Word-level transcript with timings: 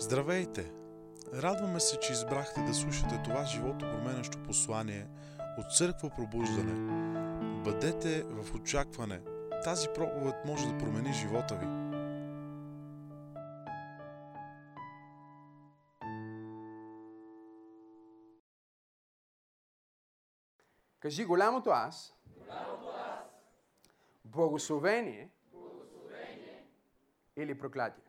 Здравейте! 0.00 0.72
Радваме 1.34 1.80
се, 1.80 2.00
че 2.00 2.12
избрахте 2.12 2.60
да 2.60 2.74
слушате 2.74 3.20
това 3.24 3.44
живото 3.44 3.78
променящо 3.78 4.42
послание 4.42 5.06
от 5.58 5.76
Църква 5.76 6.10
Пробуждане. 6.16 6.72
Бъдете 7.64 8.22
в 8.22 8.54
очакване. 8.54 9.20
Тази 9.64 9.88
проповед 9.88 10.34
може 10.44 10.66
да 10.66 10.78
промени 10.78 11.12
живота 11.12 11.54
ви. 11.54 11.66
Кажи 21.00 21.24
голямото 21.24 21.70
аз. 21.70 22.14
Благословение, 24.24 25.30
или 27.36 27.58
проклятие. 27.58 28.07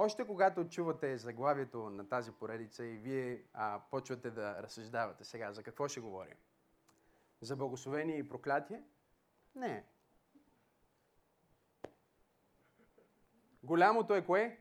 Още 0.00 0.26
когато 0.26 0.68
чувате 0.68 1.18
заглавието 1.18 1.90
на 1.90 2.08
тази 2.08 2.32
поредица 2.32 2.84
и 2.84 2.96
вие 2.96 3.44
а, 3.52 3.82
почвате 3.90 4.30
да 4.30 4.62
разсъждавате 4.62 5.24
сега, 5.24 5.52
за 5.52 5.62
какво 5.62 5.88
ще 5.88 6.00
говорим? 6.00 6.36
За 7.40 7.56
благословение 7.56 8.18
и 8.18 8.28
проклятие? 8.28 8.82
Не. 9.54 9.86
Голямото 13.62 14.14
е 14.14 14.24
кое? 14.24 14.60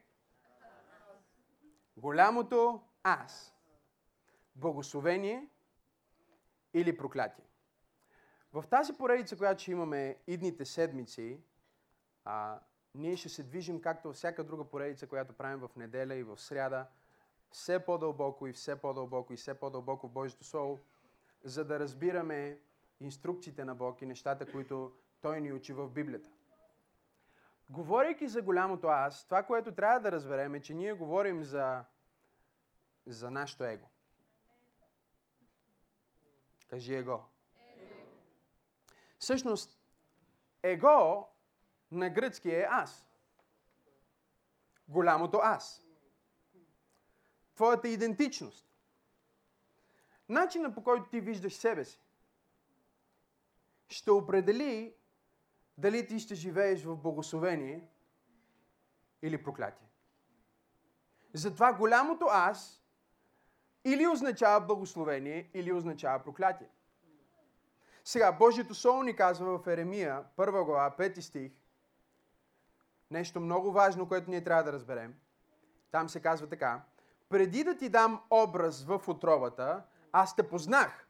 Голямото 1.97 2.83
аз. 3.03 3.55
Благословение 4.55 5.49
или 6.73 6.97
проклятие. 6.97 7.45
В 8.53 8.63
тази 8.69 8.93
поредица, 8.93 9.37
която 9.37 9.61
ще 9.61 9.71
имаме 9.71 10.17
идните 10.27 10.65
седмици, 10.65 11.43
а, 12.25 12.59
ние 12.97 13.17
ще 13.17 13.29
се 13.29 13.43
движим 13.43 13.81
както 13.81 14.13
всяка 14.13 14.43
друга 14.43 14.63
поредица, 14.63 15.07
която 15.07 15.33
правим 15.33 15.59
в 15.59 15.75
неделя 15.75 16.15
и 16.15 16.23
в 16.23 16.37
сряда, 16.37 16.87
все 17.51 17.85
по-дълбоко 17.85 18.47
и 18.47 18.53
все 18.53 18.75
по-дълбоко 18.75 19.33
и 19.33 19.37
все 19.37 19.53
по-дълбоко 19.53 20.07
в 20.07 20.11
Божието 20.11 20.43
Слово, 20.43 20.79
за 21.43 21.65
да 21.65 21.79
разбираме 21.79 22.59
инструкциите 22.99 23.65
на 23.65 23.75
Бог 23.75 24.01
и 24.01 24.05
нещата, 24.05 24.51
които 24.51 24.91
Той 25.21 25.41
ни 25.41 25.53
учи 25.53 25.73
в 25.73 25.89
Библията. 25.89 26.29
Говорейки 27.69 28.27
за 28.27 28.41
голямото 28.41 28.87
аз, 28.87 29.25
това, 29.25 29.43
което 29.43 29.71
трябва 29.71 29.99
да 29.99 30.11
разберем 30.11 30.55
е, 30.55 30.61
че 30.61 30.73
ние 30.73 30.93
говорим 30.93 31.43
за, 31.43 31.83
за 33.05 33.31
нашето 33.31 33.63
его. 33.63 33.87
Кажи 36.69 36.95
его. 36.95 37.23
Всъщност, 39.19 39.79
его 40.63 41.27
на 41.91 42.09
гръцки 42.09 42.49
е 42.49 42.67
аз. 42.69 43.05
Голямото 44.87 45.39
аз. 45.43 45.85
Твоята 47.55 47.87
идентичност. 47.87 48.67
Начинът 50.29 50.75
по 50.75 50.83
който 50.83 51.09
ти 51.09 51.19
виждаш 51.19 51.53
себе 51.53 51.85
си 51.85 51.99
ще 53.87 54.11
определи 54.11 54.95
дали 55.77 56.07
ти 56.07 56.19
ще 56.19 56.35
живееш 56.35 56.83
в 56.83 56.95
благословение 56.95 57.87
или 59.21 59.43
проклятие. 59.43 59.87
Затова 61.33 61.73
голямото 61.73 62.25
аз 62.31 62.83
или 63.85 64.07
означава 64.07 64.65
благословение, 64.65 65.49
или 65.53 65.71
означава 65.71 66.23
проклятие. 66.23 66.69
Сега, 68.03 68.31
Божието 68.31 68.75
Слово 68.75 69.03
ни 69.03 69.15
казва 69.15 69.59
в 69.59 69.67
Еремия, 69.67 70.25
1 70.37 70.65
глава, 70.65 70.95
5 70.97 71.19
стих, 71.19 71.51
нещо 73.11 73.39
много 73.39 73.71
важно, 73.71 74.07
което 74.07 74.29
ние 74.29 74.43
трябва 74.43 74.63
да 74.63 74.73
разберем. 74.73 75.15
Там 75.91 76.09
се 76.09 76.19
казва 76.19 76.47
така. 76.47 76.81
Преди 77.29 77.63
да 77.63 77.77
ти 77.77 77.89
дам 77.89 78.21
образ 78.29 78.83
в 78.83 79.01
отробата, 79.07 79.83
аз 80.11 80.35
те 80.35 80.49
познах. 80.49 81.07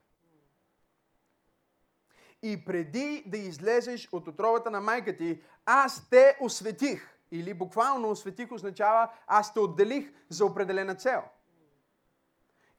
И 2.41 2.65
преди 2.65 3.23
да 3.27 3.37
излезеш 3.37 4.09
от 4.11 4.27
отробата 4.27 4.71
на 4.71 4.81
майка 4.81 5.17
ти, 5.17 5.41
аз 5.65 6.09
те 6.09 6.37
осветих. 6.41 7.13
Или 7.31 7.53
буквално 7.53 8.09
осветих 8.09 8.51
означава 8.51 9.11
аз 9.27 9.53
те 9.53 9.59
отделих 9.59 10.13
за 10.29 10.45
определена 10.45 10.95
цел. 10.95 11.23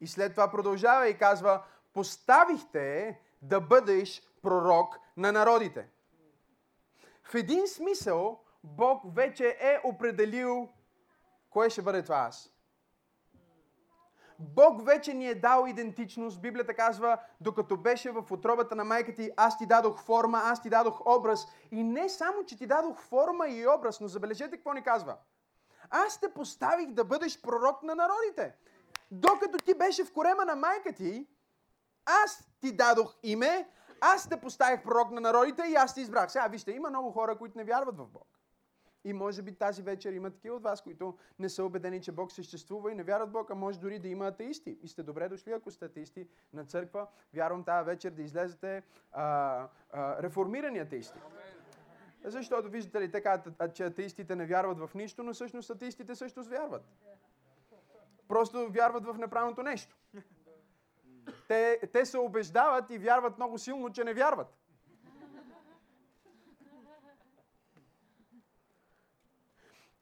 И 0.00 0.06
след 0.06 0.32
това 0.32 0.50
продължава 0.50 1.08
и 1.08 1.18
казва, 1.18 1.64
поставихте 1.92 3.18
да 3.42 3.60
бъдеш 3.60 4.22
пророк 4.42 4.98
на 5.16 5.32
народите. 5.32 5.88
В 7.22 7.34
един 7.34 7.68
смисъл, 7.68 8.44
Бог 8.64 9.02
вече 9.14 9.56
е 9.60 9.80
определил 9.84 10.68
кое 11.50 11.70
ще 11.70 11.82
бъде 11.82 12.02
това 12.02 12.16
аз. 12.16 12.50
Бог 14.38 14.86
вече 14.86 15.14
ни 15.14 15.28
е 15.28 15.34
дал 15.34 15.66
идентичност. 15.68 16.40
Библията 16.40 16.74
казва, 16.74 17.18
докато 17.40 17.76
беше 17.76 18.10
в 18.10 18.24
отробата 18.30 18.76
на 18.76 18.84
майка 18.84 19.14
ти, 19.14 19.30
аз 19.36 19.58
ти 19.58 19.66
дадох 19.66 20.02
форма, 20.02 20.40
аз 20.44 20.62
ти 20.62 20.70
дадох 20.70 21.06
образ. 21.06 21.46
И 21.70 21.84
не 21.84 22.08
само, 22.08 22.44
че 22.44 22.58
ти 22.58 22.66
дадох 22.66 23.00
форма 23.00 23.48
и 23.48 23.66
образ, 23.66 24.00
но 24.00 24.08
забележете 24.08 24.56
какво 24.56 24.72
ни 24.72 24.82
казва. 24.82 25.16
Аз 25.90 26.20
те 26.20 26.34
поставих 26.34 26.90
да 26.90 27.04
бъдеш 27.04 27.40
пророк 27.40 27.82
на 27.82 27.94
народите. 27.94 28.54
Докато 29.10 29.58
ти 29.58 29.74
беше 29.74 30.04
в 30.04 30.12
корема 30.12 30.44
на 30.44 30.56
майка 30.56 30.92
ти, 30.92 31.26
аз 32.24 32.44
ти 32.60 32.76
дадох 32.76 33.14
име, 33.22 33.68
аз 34.00 34.28
те 34.28 34.40
поставих 34.40 34.82
пророк 34.82 35.10
на 35.10 35.20
народите 35.20 35.62
и 35.62 35.74
аз 35.74 35.94
те 35.94 36.00
избрах. 36.00 36.32
Сега 36.32 36.46
вижте, 36.48 36.72
има 36.72 36.90
много 36.90 37.12
хора, 37.12 37.38
които 37.38 37.58
не 37.58 37.64
вярват 37.64 37.98
в 37.98 38.06
Бог. 38.06 38.37
И 39.04 39.12
може 39.12 39.42
би 39.42 39.54
тази 39.54 39.82
вечер 39.82 40.12
има 40.12 40.30
такива 40.30 40.56
от 40.56 40.62
вас, 40.62 40.82
които 40.82 41.18
не 41.38 41.48
са 41.48 41.64
убедени, 41.64 42.02
че 42.02 42.12
Бог 42.12 42.32
съществува 42.32 42.92
и 42.92 42.94
не 42.94 43.02
вярват 43.02 43.30
Бог, 43.30 43.50
а 43.50 43.54
може 43.54 43.80
дори 43.80 43.98
да 43.98 44.08
има 44.08 44.26
атеисти. 44.26 44.78
И 44.82 44.88
сте 44.88 45.02
добре 45.02 45.28
дошли, 45.28 45.52
ако 45.52 45.70
сте 45.70 45.84
атеисти 45.84 46.28
на 46.52 46.64
църква. 46.64 47.06
Вярвам 47.34 47.64
тази 47.64 47.86
вечер 47.86 48.10
да 48.10 48.22
излезете 48.22 48.82
а, 49.12 49.68
а, 49.90 50.22
реформирани 50.22 50.78
атеисти. 50.78 51.18
Защото 52.24 52.68
виждате 52.68 53.00
ли 53.00 53.10
така, 53.10 53.42
че 53.74 53.84
атеистите 53.84 54.36
не 54.36 54.46
вярват 54.46 54.78
в 54.78 54.90
нищо, 54.94 55.22
но 55.22 55.32
всъщност 55.32 55.70
атеистите 55.70 56.14
също 56.14 56.42
вярват. 56.42 56.82
Просто 58.28 58.68
вярват 58.70 59.04
в 59.04 59.18
неправилното 59.18 59.62
нещо. 59.62 59.96
Те, 61.48 61.80
те 61.92 62.06
се 62.06 62.18
убеждават 62.18 62.90
и 62.90 62.98
вярват 62.98 63.36
много 63.36 63.58
силно, 63.58 63.92
че 63.92 64.04
не 64.04 64.14
вярват. 64.14 64.58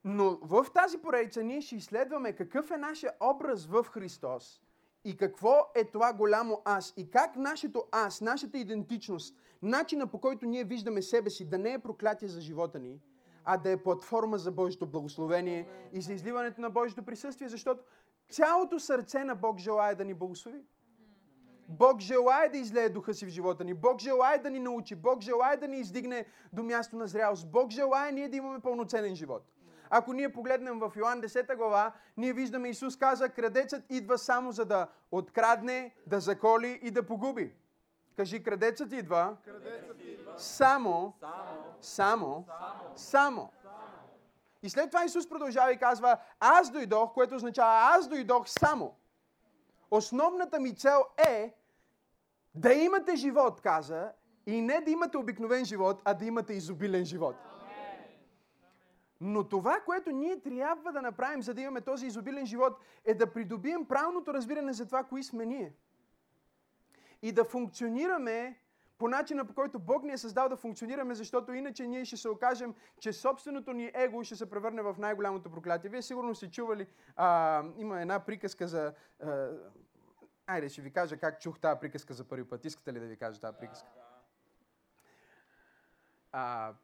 Но 0.09 0.39
в 0.43 0.67
тази 0.75 0.99
поредица 0.99 1.43
ние 1.43 1.61
ще 1.61 1.77
изследваме 1.77 2.33
какъв 2.33 2.71
е 2.71 2.77
нашия 2.77 3.13
образ 3.21 3.67
в 3.67 3.85
Христос 3.85 4.61
и 5.05 5.17
какво 5.17 5.71
е 5.75 5.85
това 5.85 6.13
голямо 6.13 6.63
аз 6.65 6.95
и 6.97 7.11
как 7.11 7.37
нашето 7.37 7.85
аз, 7.93 8.21
нашата 8.21 8.59
идентичност, 8.59 9.37
начина 9.63 10.07
по 10.07 10.21
който 10.21 10.47
ние 10.47 10.65
виждаме 10.65 11.03
себе 11.03 11.31
си 11.31 11.49
да 11.49 11.59
не 11.59 11.73
е 11.73 11.79
проклятие 11.79 12.29
за 12.29 12.41
живота 12.41 12.79
ни, 12.79 13.01
а 13.45 13.57
да 13.57 13.71
е 13.71 13.83
платформа 13.83 14.39
за 14.39 14.53
Божието 14.53 14.87
благословение 14.87 15.69
и 15.93 16.01
за 16.01 16.13
изливането 16.13 16.61
на 16.61 16.71
Божието 16.71 17.03
присъствие, 17.03 17.49
защото 17.49 17.83
цялото 18.31 18.81
сърце 18.81 19.25
на 19.25 19.35
Бог 19.35 19.59
желая 19.59 19.97
да 19.97 20.05
ни 20.05 20.15
благослови. 20.15 20.65
Бог 21.69 22.01
желая 22.01 22.51
да 22.51 22.59
излее 22.59 22.89
духа 22.89 23.15
си 23.15 23.27
в 23.27 23.29
живота 23.29 23.65
ни. 23.65 23.75
Бог 23.75 24.01
желая 24.01 24.43
да 24.43 24.51
ни 24.51 24.59
научи. 24.59 24.95
Бог 24.95 25.23
желая 25.23 25.57
да 25.57 25.69
ни 25.69 25.79
издигне 25.79 26.27
до 26.53 26.63
място 26.63 26.97
на 26.97 27.07
зрялост. 27.07 27.51
Бог 27.51 27.71
желая 27.71 28.13
ние 28.13 28.29
да 28.29 28.37
имаме 28.37 28.61
пълноценен 28.61 29.15
живот. 29.15 29.56
Ако 29.91 30.13
ние 30.13 30.33
погледнем 30.33 30.79
в 30.79 30.93
Йоан 30.97 31.23
10 31.23 31.57
глава, 31.57 31.93
ние 32.17 32.33
виждаме 32.33 32.69
Исус 32.69 32.97
каза, 32.97 33.29
крадецът 33.29 33.85
идва 33.91 34.19
само 34.19 34.53
за 34.53 34.65
да 34.65 34.89
открадне, 35.11 35.95
да 36.07 36.21
заколи 36.21 36.81
и 36.83 36.91
да 36.91 37.07
погуби. 37.07 37.55
Кажи, 38.17 38.43
крадецът 38.43 38.93
идва, 38.93 39.37
Крадецът 39.45 40.01
идва 40.01 40.39
само, 40.39 41.15
само, 41.21 41.73
само, 41.81 42.47
само, 42.97 42.97
само. 42.97 43.53
И 44.63 44.71
след 44.71 44.91
това 44.91 45.05
Исус 45.05 45.29
продължава 45.29 45.73
и 45.73 45.79
казва, 45.79 46.17
аз 46.41 46.71
дойдох, 46.71 47.13
което 47.13 47.35
означава 47.35 47.97
аз 47.97 48.09
дойдох 48.09 48.49
само. 48.49 48.95
Основната 49.91 50.61
ми 50.61 50.75
цел 50.75 51.05
е 51.29 51.55
да 52.55 52.73
имате 52.73 53.17
живот, 53.17 53.61
каза, 53.61 54.13
и 54.47 54.61
не 54.61 54.81
да 54.81 54.91
имате 54.91 55.19
обикновен 55.19 55.65
живот, 55.65 56.03
а 56.05 56.15
да 56.15 56.25
имате 56.25 56.53
изобилен 56.53 57.05
живот. 57.05 57.37
Но 59.21 59.49
това, 59.49 59.81
което 59.81 60.11
ние 60.11 60.41
трябва 60.41 60.93
да 60.93 61.03
направим, 61.03 61.43
за 61.43 61.55
да 61.55 61.61
имаме 61.61 61.81
този 61.81 62.07
изобилен 62.07 62.47
живот, 62.47 62.79
е 63.05 63.15
да 63.15 63.33
придобием 63.33 63.87
правилното 63.87 64.35
разбиране 64.35 64.73
за 64.73 64.87
това, 64.87 65.05
кои 65.05 65.23
сме 65.23 65.47
ние. 65.47 65.75
И 67.23 67.33
да 67.33 67.45
функционираме 67.45 68.57
по 68.99 69.09
начина, 69.09 69.45
по 69.45 69.55
който 69.55 69.79
Бог 69.79 70.03
ни 70.03 70.13
е 70.13 70.19
създал 70.19 70.49
да 70.49 70.57
функционираме, 70.57 71.15
защото 71.15 71.53
иначе 71.53 71.87
ние 71.87 72.05
ще 72.05 72.17
се 72.17 72.29
окажем, 72.29 72.75
че 73.01 73.13
собственото 73.13 73.73
ни 73.73 73.91
его 73.95 74.25
ще 74.25 74.37
се 74.37 74.51
превърне 74.51 74.83
в 74.83 74.97
най-голямото 74.99 75.51
проклятие. 75.51 75.91
Вие 75.91 76.03
сигурно 76.03 76.35
сте 76.35 76.51
чували, 76.51 76.87
а, 77.17 77.65
има 77.79 78.01
една 78.01 78.21
приказка 78.21 78.69
за... 78.69 78.95
А, 79.23 79.51
айде, 80.47 80.69
ще 80.69 80.83
ви 80.83 80.93
кажа 80.93 81.17
как 81.17 81.41
чух 81.41 81.59
тази 81.59 81.81
приказка 81.81 82.15
за 82.15 82.25
първи 82.25 82.45
път. 82.45 82.65
Искате 82.65 82.93
ли 82.93 83.01
да 83.01 83.07
ви 83.07 83.17
кажа 83.17 83.41
тази 83.41 83.57
приказка? 83.61 83.89
А, 86.33 86.75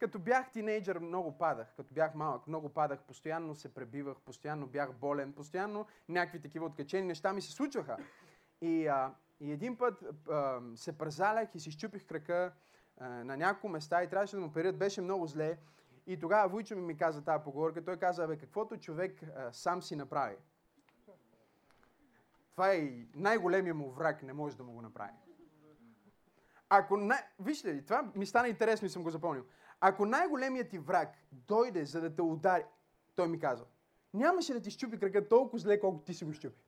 Като 0.00 0.18
бях 0.18 0.50
тинейджър, 0.50 0.98
много 0.98 1.38
падах. 1.38 1.68
Като 1.76 1.94
бях 1.94 2.14
малък, 2.14 2.46
много 2.46 2.68
падах. 2.68 3.00
Постоянно 3.00 3.54
се 3.54 3.74
пребивах, 3.74 4.16
постоянно 4.20 4.66
бях 4.66 4.92
болен, 4.92 5.32
постоянно 5.32 5.86
някакви 6.08 6.40
такива 6.40 6.66
откачени 6.66 7.06
неща 7.06 7.32
ми 7.32 7.42
се 7.42 7.52
случваха. 7.52 7.96
И, 8.60 8.86
а, 8.86 9.14
и 9.40 9.52
един 9.52 9.76
път 9.76 10.04
а, 10.30 10.60
се 10.76 10.98
празалях 10.98 11.54
и 11.54 11.60
си 11.60 11.70
щупих 11.70 12.06
крака 12.06 12.52
а, 12.98 13.08
на 13.08 13.36
няколко 13.36 13.68
места 13.68 14.02
и 14.02 14.10
трябваше 14.10 14.36
да 14.36 14.42
му 14.42 14.48
оперират. 14.48 14.78
Беше 14.78 15.00
много 15.00 15.26
зле. 15.26 15.58
И 16.06 16.20
тогава 16.20 16.48
Войчо 16.48 16.76
ми, 16.76 16.82
ми 16.82 16.96
каза 16.96 17.24
тази 17.24 17.44
поговорка. 17.44 17.84
Той 17.84 17.96
каза, 17.96 18.26
бе, 18.26 18.38
каквото 18.38 18.76
човек 18.76 19.20
а, 19.22 19.52
сам 19.52 19.82
си 19.82 19.96
направи. 19.96 20.36
Това 22.52 22.72
е 22.72 22.90
най-големия 23.14 23.74
му 23.74 23.90
враг, 23.90 24.22
не 24.22 24.32
може 24.32 24.56
да 24.56 24.64
му 24.64 24.72
го 24.72 24.82
направи. 24.82 25.12
Ако 26.68 26.96
най... 26.96 27.18
Вижте 27.40 27.74
ли, 27.74 27.84
това 27.84 28.12
ми 28.16 28.26
стана 28.26 28.48
интересно 28.48 28.86
и 28.86 28.90
съм 28.90 29.02
го 29.02 29.10
запомнил. 29.10 29.44
Ако 29.80 30.06
най-големият 30.06 30.70
ти 30.70 30.78
враг 30.78 31.08
дойде 31.32 31.84
за 31.84 32.00
да 32.00 32.14
те 32.14 32.22
удари, 32.22 32.64
той 33.14 33.28
ми 33.28 33.38
каза, 33.38 33.64
нямаше 34.14 34.52
да 34.52 34.60
ти 34.60 34.70
щупи 34.70 34.98
крака 34.98 35.28
толкова 35.28 35.58
зле, 35.58 35.80
колкото 35.80 36.04
ти 36.04 36.14
си 36.14 36.24
го 36.24 36.32
щупи. 36.32 36.62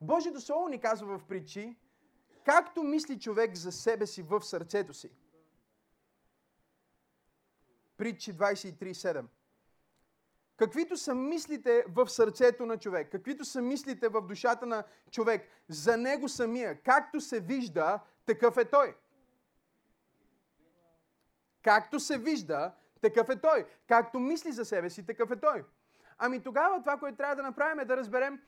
Божието 0.00 0.40
Слово 0.40 0.68
ни 0.68 0.80
казва 0.80 1.18
в 1.18 1.24
притчи, 1.24 1.76
както 2.44 2.82
мисли 2.82 3.20
човек 3.20 3.54
за 3.54 3.72
себе 3.72 4.06
си 4.06 4.22
в 4.22 4.42
сърцето 4.42 4.94
си. 4.94 5.10
Притчи 7.96 8.34
23.7. 8.34 9.24
Каквито 10.56 10.96
са 10.96 11.14
мислите 11.14 11.84
в 11.88 12.08
сърцето 12.08 12.66
на 12.66 12.78
човек, 12.78 13.10
каквито 13.10 13.44
са 13.44 13.62
мислите 13.62 14.08
в 14.08 14.22
душата 14.22 14.66
на 14.66 14.84
човек, 15.10 15.48
за 15.68 15.96
него 15.96 16.28
самия, 16.28 16.82
както 16.82 17.20
се 17.20 17.40
вижда, 17.40 18.00
такъв 18.28 18.56
е 18.56 18.64
той. 18.64 18.96
Както 21.62 22.00
се 22.00 22.18
вижда, 22.18 22.72
такъв 23.00 23.28
е 23.28 23.40
той. 23.40 23.66
Както 23.88 24.20
мисли 24.20 24.52
за 24.52 24.64
себе 24.64 24.90
си, 24.90 25.06
такъв 25.06 25.30
е 25.30 25.40
той. 25.40 25.64
Ами 26.18 26.42
тогава 26.42 26.80
това, 26.80 26.96
което 26.96 27.16
трябва 27.16 27.36
да 27.36 27.42
направим 27.42 27.80
е 27.80 27.84
да 27.84 27.96
разберем 27.96 28.42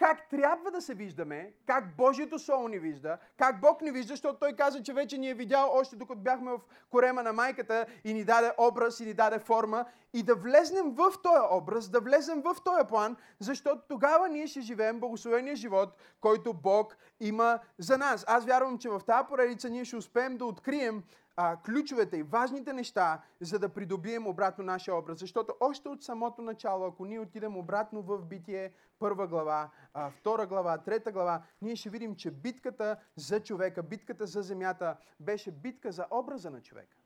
как 0.00 0.28
трябва 0.28 0.70
да 0.70 0.80
се 0.80 0.94
виждаме, 0.94 1.52
как 1.66 1.96
Божието 1.96 2.38
Слово 2.38 2.68
ни 2.68 2.78
вижда, 2.78 3.18
как 3.38 3.60
Бог 3.60 3.82
ни 3.82 3.90
вижда, 3.90 4.12
защото 4.12 4.38
Той 4.38 4.52
каза, 4.52 4.82
че 4.82 4.92
вече 4.92 5.18
ни 5.18 5.30
е 5.30 5.34
видял 5.34 5.70
още 5.72 5.96
докато 5.96 6.20
бяхме 6.20 6.50
в 6.50 6.60
корема 6.90 7.22
на 7.22 7.32
майката 7.32 7.86
и 8.04 8.14
ни 8.14 8.24
даде 8.24 8.52
образ 8.58 9.00
и 9.00 9.04
ни 9.04 9.14
даде 9.14 9.38
форма 9.38 9.84
и 10.12 10.22
да 10.22 10.34
влезнем 10.34 10.90
в 10.90 11.12
този 11.22 11.40
образ, 11.50 11.88
да 11.88 12.00
влезем 12.00 12.42
в 12.42 12.56
този 12.64 12.86
план, 12.88 13.16
защото 13.38 13.82
тогава 13.88 14.28
ние 14.28 14.46
ще 14.46 14.60
живеем 14.60 15.00
благословения 15.00 15.56
живот, 15.56 15.96
който 16.20 16.54
Бог 16.54 16.96
има 17.20 17.58
за 17.78 17.98
нас. 17.98 18.24
Аз 18.28 18.44
вярвам, 18.44 18.78
че 18.78 18.88
в 18.88 19.00
тази 19.06 19.28
поредица 19.28 19.70
ние 19.70 19.84
ще 19.84 19.96
успеем 19.96 20.36
да 20.36 20.44
открием 20.44 21.02
а, 21.36 21.56
ключовете 21.56 22.16
и 22.16 22.22
важните 22.22 22.72
неща, 22.72 23.22
за 23.40 23.58
да 23.58 23.68
придобием 23.68 24.26
обратно 24.26 24.64
нашия 24.64 24.94
образ. 24.94 25.18
Защото 25.18 25.54
още 25.60 25.88
от 25.88 26.04
самото 26.04 26.42
начало, 26.42 26.86
ако 26.86 27.04
ние 27.04 27.20
отидем 27.20 27.56
обратно 27.56 28.02
в 28.02 28.24
битие, 28.24 28.72
първа 28.98 29.26
глава, 29.26 29.70
а, 29.94 30.10
втора 30.10 30.46
глава, 30.46 30.78
трета 30.78 31.12
глава, 31.12 31.42
ние 31.62 31.76
ще 31.76 31.90
видим, 31.90 32.16
че 32.16 32.30
битката 32.30 32.96
за 33.16 33.40
човека, 33.40 33.82
битката 33.82 34.26
за 34.26 34.42
земята 34.42 34.96
беше 35.20 35.50
битка 35.50 35.92
за 35.92 36.06
образа 36.10 36.50
на 36.50 36.62
човека. 36.62 36.96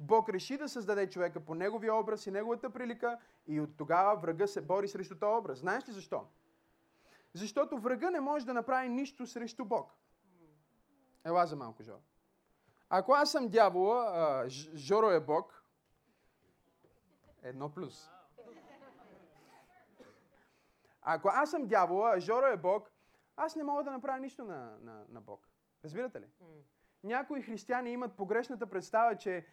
Бог 0.00 0.28
реши 0.28 0.56
да 0.56 0.68
създаде 0.68 1.10
човека 1.10 1.40
по 1.40 1.54
неговия 1.54 1.94
образ 1.94 2.26
и 2.26 2.30
неговата 2.30 2.70
прилика 2.70 3.18
и 3.46 3.60
от 3.60 3.76
тогава 3.76 4.20
врага 4.20 4.46
се 4.46 4.60
бори 4.60 4.88
срещу 4.88 5.18
този 5.18 5.38
образ. 5.38 5.58
Знаеш 5.58 5.88
ли 5.88 5.92
защо? 5.92 6.26
Защото 7.34 7.78
врага 7.78 8.10
не 8.10 8.20
може 8.20 8.46
да 8.46 8.54
направи 8.54 8.88
нищо 8.88 9.26
срещу 9.26 9.64
Бог. 9.64 9.96
Ела 11.24 11.46
за 11.46 11.56
малко, 11.56 11.82
Жоро. 11.82 12.00
Ако 12.90 13.12
аз 13.12 13.30
съм 13.30 13.48
дявола, 13.48 14.10
а, 14.14 14.48
Жоро 14.74 15.10
е 15.10 15.20
Бог, 15.20 15.64
едно 17.42 17.70
плюс. 17.70 18.10
Ако 21.02 21.28
аз 21.28 21.50
съм 21.50 21.66
дявола, 21.66 22.20
Жоро 22.20 22.46
е 22.46 22.56
Бог, 22.56 22.90
аз 23.36 23.56
не 23.56 23.64
мога 23.64 23.84
да 23.84 23.90
направя 23.90 24.18
нищо 24.18 24.44
на, 24.44 24.78
на, 24.80 25.04
на 25.08 25.20
Бог. 25.20 25.48
Разбирате 25.84 26.20
ли? 26.20 26.26
Някои 27.04 27.42
християни 27.42 27.92
имат 27.92 28.12
погрешната 28.12 28.66
представа, 28.66 29.16
че 29.16 29.46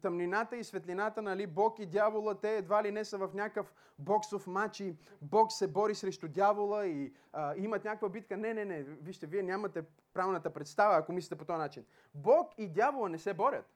тъмнината 0.00 0.56
и 0.56 0.64
светлината, 0.64 1.22
нали, 1.22 1.46
Бог 1.46 1.78
и 1.78 1.86
дявола, 1.86 2.34
те 2.34 2.56
едва 2.56 2.82
ли 2.82 2.90
не 2.90 3.04
са 3.04 3.18
в 3.18 3.30
някакъв 3.34 3.72
боксов 3.98 4.46
матч 4.46 4.80
и 4.80 4.96
Бог 5.22 5.52
се 5.52 5.68
бори 5.68 5.94
срещу 5.94 6.28
дявола 6.28 6.86
и 6.86 7.12
а, 7.32 7.54
имат 7.56 7.84
някаква 7.84 8.08
битка. 8.08 8.36
Не, 8.36 8.54
не, 8.54 8.64
не, 8.64 8.82
вижте, 8.82 9.26
вие 9.26 9.42
нямате 9.42 9.84
правилната 10.14 10.50
представа, 10.50 10.96
ако 10.96 11.12
мислите 11.12 11.36
по 11.36 11.44
този 11.44 11.58
начин. 11.58 11.84
Бог 12.14 12.52
и 12.58 12.68
дявола 12.68 13.08
не 13.08 13.18
се 13.18 13.34
борят. 13.34 13.66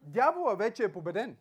Дявола 0.00 0.54
вече 0.54 0.84
е 0.84 0.92
победен. 0.92 1.36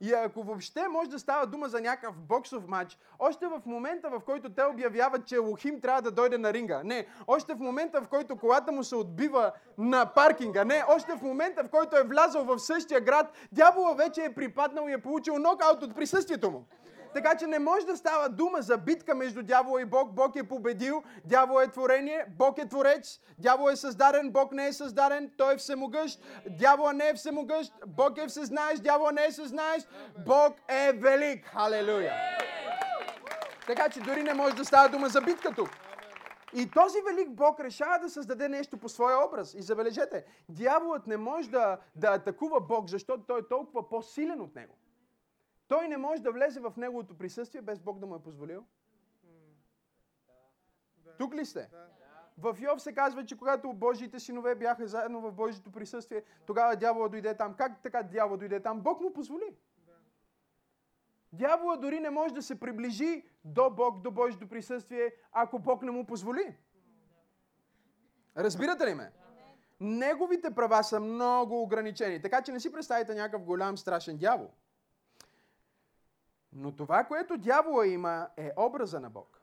И 0.00 0.12
ако 0.12 0.42
въобще 0.42 0.88
може 0.88 1.10
да 1.10 1.18
става 1.18 1.46
дума 1.46 1.68
за 1.68 1.80
някакъв 1.80 2.16
боксов 2.16 2.68
матч, 2.68 2.98
още 3.18 3.46
в 3.46 3.62
момента, 3.66 4.10
в 4.10 4.20
който 4.20 4.50
те 4.50 4.64
обявяват, 4.64 5.26
че 5.26 5.38
Лохим 5.38 5.80
трябва 5.80 6.02
да 6.02 6.10
дойде 6.10 6.38
на 6.38 6.52
ринга. 6.52 6.82
Не, 6.84 7.06
още 7.26 7.54
в 7.54 7.58
момента, 7.58 8.00
в 8.02 8.08
който 8.08 8.36
колата 8.36 8.72
му 8.72 8.84
се 8.84 8.96
отбива 8.96 9.52
на 9.78 10.06
паркинга. 10.06 10.64
Не, 10.64 10.84
още 10.88 11.12
в 11.12 11.22
момента, 11.22 11.64
в 11.64 11.68
който 11.68 11.96
е 11.96 12.02
влязъл 12.02 12.44
в 12.44 12.58
същия 12.58 13.00
град, 13.00 13.32
дявола 13.52 13.94
вече 13.94 14.24
е 14.24 14.34
припаднал 14.34 14.88
и 14.88 14.92
е 14.92 14.98
получил 14.98 15.38
нокаут 15.38 15.82
от 15.82 15.94
присъствието 15.94 16.50
му. 16.50 16.64
Така 17.16 17.36
че 17.36 17.46
не 17.46 17.58
може 17.58 17.86
да 17.86 17.96
става 17.96 18.28
дума 18.28 18.62
за 18.62 18.78
битка 18.78 19.14
между 19.14 19.42
дявола 19.42 19.80
и 19.80 19.84
Бог. 19.84 20.12
Бог 20.12 20.36
е 20.36 20.48
победил, 20.48 21.02
дявол 21.24 21.60
е 21.62 21.68
творение, 21.68 22.26
Бог 22.38 22.58
е 22.58 22.68
творец, 22.68 23.20
дявол 23.38 23.70
е 23.70 23.76
създаден, 23.76 24.30
Бог 24.30 24.52
не 24.52 24.66
е 24.66 24.72
създаден, 24.72 25.30
той 25.36 25.54
е 25.54 25.56
всемогъщ, 25.56 26.20
дявола 26.50 26.92
не 26.92 27.08
е 27.08 27.14
всемогъщ, 27.14 27.72
Бог 27.86 28.18
е 28.18 28.26
всезнаещ, 28.26 28.82
дявола 28.82 29.12
не 29.12 29.24
е 29.24 29.32
съзнаещ, 29.32 29.88
Бог 30.26 30.56
е 30.68 30.92
велик. 30.92 31.46
Халелуя! 31.46 32.12
Така 33.66 33.88
че 33.88 34.00
дори 34.00 34.22
не 34.22 34.34
може 34.34 34.56
да 34.56 34.64
става 34.64 34.88
дума 34.88 35.08
за 35.08 35.20
битка 35.20 35.54
тук. 35.56 35.68
И 36.54 36.70
този 36.70 36.98
велик 37.10 37.30
Бог 37.30 37.60
решава 37.60 37.98
да 37.98 38.10
създаде 38.10 38.48
нещо 38.48 38.76
по 38.76 38.88
своя 38.88 39.26
образ. 39.26 39.54
И 39.54 39.62
забележете, 39.62 40.24
дяволът 40.48 41.06
не 41.06 41.16
може 41.16 41.50
да, 41.50 41.78
да 41.94 42.08
атакува 42.08 42.60
Бог, 42.60 42.88
защото 42.88 43.22
той 43.26 43.40
е 43.40 43.48
толкова 43.48 43.88
по-силен 43.88 44.40
от 44.40 44.54
него. 44.54 44.74
Той 45.68 45.88
не 45.88 45.96
може 45.96 46.22
да 46.22 46.32
влезе 46.32 46.60
в 46.60 46.72
неговото 46.76 47.18
присъствие 47.18 47.62
без 47.62 47.80
Бог 47.80 47.98
да 47.98 48.06
му 48.06 48.14
е 48.14 48.22
позволил. 48.22 48.64
Тук 51.18 51.34
ли 51.34 51.46
сте? 51.46 51.70
В 52.38 52.56
Йов 52.60 52.82
се 52.82 52.94
казва, 52.94 53.24
че 53.24 53.38
когато 53.38 53.72
Божиите 53.72 54.20
синове 54.20 54.54
бяха 54.54 54.86
заедно 54.86 55.20
в 55.20 55.32
Божието 55.32 55.72
присъствие, 55.72 56.22
тогава 56.46 56.76
дявола 56.76 57.08
дойде 57.08 57.34
там. 57.34 57.54
Как 57.54 57.82
така 57.82 58.02
дявола 58.02 58.36
дойде 58.36 58.60
там? 58.60 58.80
Бог 58.80 59.00
му 59.00 59.12
позволи. 59.12 59.56
Дявола 61.32 61.76
дори 61.76 62.00
не 62.00 62.10
може 62.10 62.34
да 62.34 62.42
се 62.42 62.60
приближи 62.60 63.24
до 63.44 63.70
Бог, 63.70 64.00
до 64.00 64.10
Божието 64.10 64.48
присъствие, 64.48 65.14
ако 65.32 65.58
Бог 65.58 65.82
не 65.82 65.90
му 65.90 66.06
позволи. 66.06 66.56
Разбирате 68.36 68.86
ли 68.86 68.94
ме? 68.94 69.12
Неговите 69.80 70.50
права 70.50 70.84
са 70.84 71.00
много 71.00 71.62
ограничени. 71.62 72.22
Така 72.22 72.42
че 72.42 72.52
не 72.52 72.60
си 72.60 72.72
представите 72.72 73.14
някакъв 73.14 73.42
голям 73.42 73.78
страшен 73.78 74.16
дявол. 74.16 74.50
Но 76.58 76.76
това, 76.76 77.04
което 77.04 77.38
дявола 77.38 77.86
има, 77.86 78.28
е 78.36 78.52
образа 78.56 79.00
на 79.00 79.10
Бог. 79.10 79.40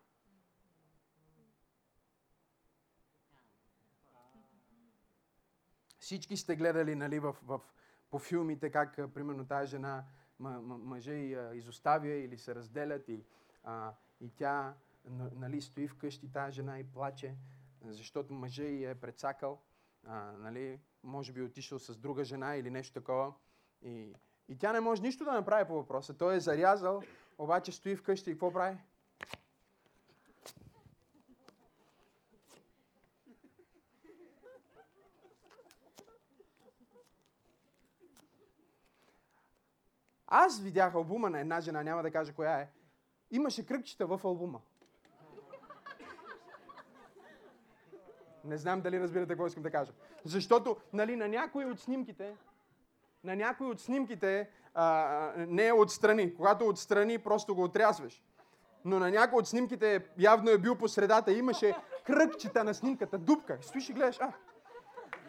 Всички 6.00 6.38
сте 6.38 6.56
гледали 6.56 6.96
нали, 6.96 7.20
в, 7.20 7.36
в, 7.44 7.62
по 8.10 8.20
филмите 8.20 8.70
как, 8.70 8.96
примерно, 9.14 9.48
тази 9.48 9.70
жена 9.72 10.06
мъже 10.40 11.14
я 11.14 11.56
изоставя 11.56 12.14
или 12.14 12.38
се 12.38 12.56
разделят 12.56 13.10
и, 13.10 13.26
а, 13.64 13.94
и 14.22 14.30
тя 14.30 14.74
нали, 15.36 15.62
стои 15.62 15.88
вкъщи, 15.88 16.32
тази 16.32 16.56
жена 16.56 16.80
и 16.80 16.84
плаче, 16.84 17.36
защото 17.82 18.34
мъжа 18.34 18.64
й 18.64 18.86
е 18.86 18.96
прецакал, 18.96 19.62
а, 20.06 20.32
нали, 20.32 20.80
може 21.04 21.34
би 21.34 21.42
отишъл 21.42 21.80
с 21.80 21.98
друга 21.98 22.24
жена 22.24 22.56
или 22.56 22.70
нещо 22.70 22.94
такова. 22.94 23.34
И, 23.82 24.14
и 24.54 24.58
тя 24.58 24.74
не 24.74 24.80
може 24.80 25.02
нищо 25.02 25.26
да 25.26 25.32
направи 25.32 25.68
по 25.68 25.74
въпроса. 25.74 26.14
Той 26.14 26.36
е 26.36 26.40
зарязал, 26.40 27.02
обаче 27.38 27.72
стои 27.72 27.96
вкъщи 27.96 28.30
и 28.30 28.34
какво 28.34 28.54
прави? 28.54 28.78
Аз 40.28 40.60
видях 40.60 40.96
албума 40.96 41.30
на 41.30 41.40
една 41.40 41.62
жена, 41.62 41.84
няма 41.84 42.04
да 42.04 42.12
кажа 42.12 42.34
коя 42.34 42.60
е. 42.60 42.70
Имаше 43.32 43.66
кръгчета 43.66 44.08
в 44.08 44.22
албума. 44.24 44.62
Не 48.44 48.58
знам 48.58 48.82
дали 48.82 49.00
разбирате 49.00 49.30
какво 49.30 49.48
искам 49.48 49.64
да 49.64 49.72
кажа. 49.72 49.94
Защото, 50.26 50.78
нали, 50.94 51.16
на 51.16 51.28
някои 51.28 51.66
от 51.66 51.80
снимките, 51.80 52.36
на 53.24 53.36
някои 53.36 53.68
от 53.68 53.82
снимките 53.82 54.50
а, 54.74 55.32
не 55.38 55.68
е 55.68 55.74
отстрани. 55.74 56.36
Когато 56.36 56.68
отстрани, 56.68 57.18
просто 57.18 57.56
го 57.56 57.64
отрязваш. 57.64 58.22
Но 58.86 59.00
на 59.00 59.12
някои 59.12 59.40
от 59.40 59.48
снимките 59.48 60.06
явно 60.18 60.50
е 60.50 60.58
бил 60.58 60.76
по 60.76 60.88
средата. 60.88 61.32
Имаше 61.32 61.76
кръгчета 62.06 62.64
на 62.64 62.74
снимката, 62.74 63.18
дупка. 63.18 63.58
Стоиш 63.62 63.90
и 63.90 63.94
гледаш, 63.94 64.18
а, 64.20 64.34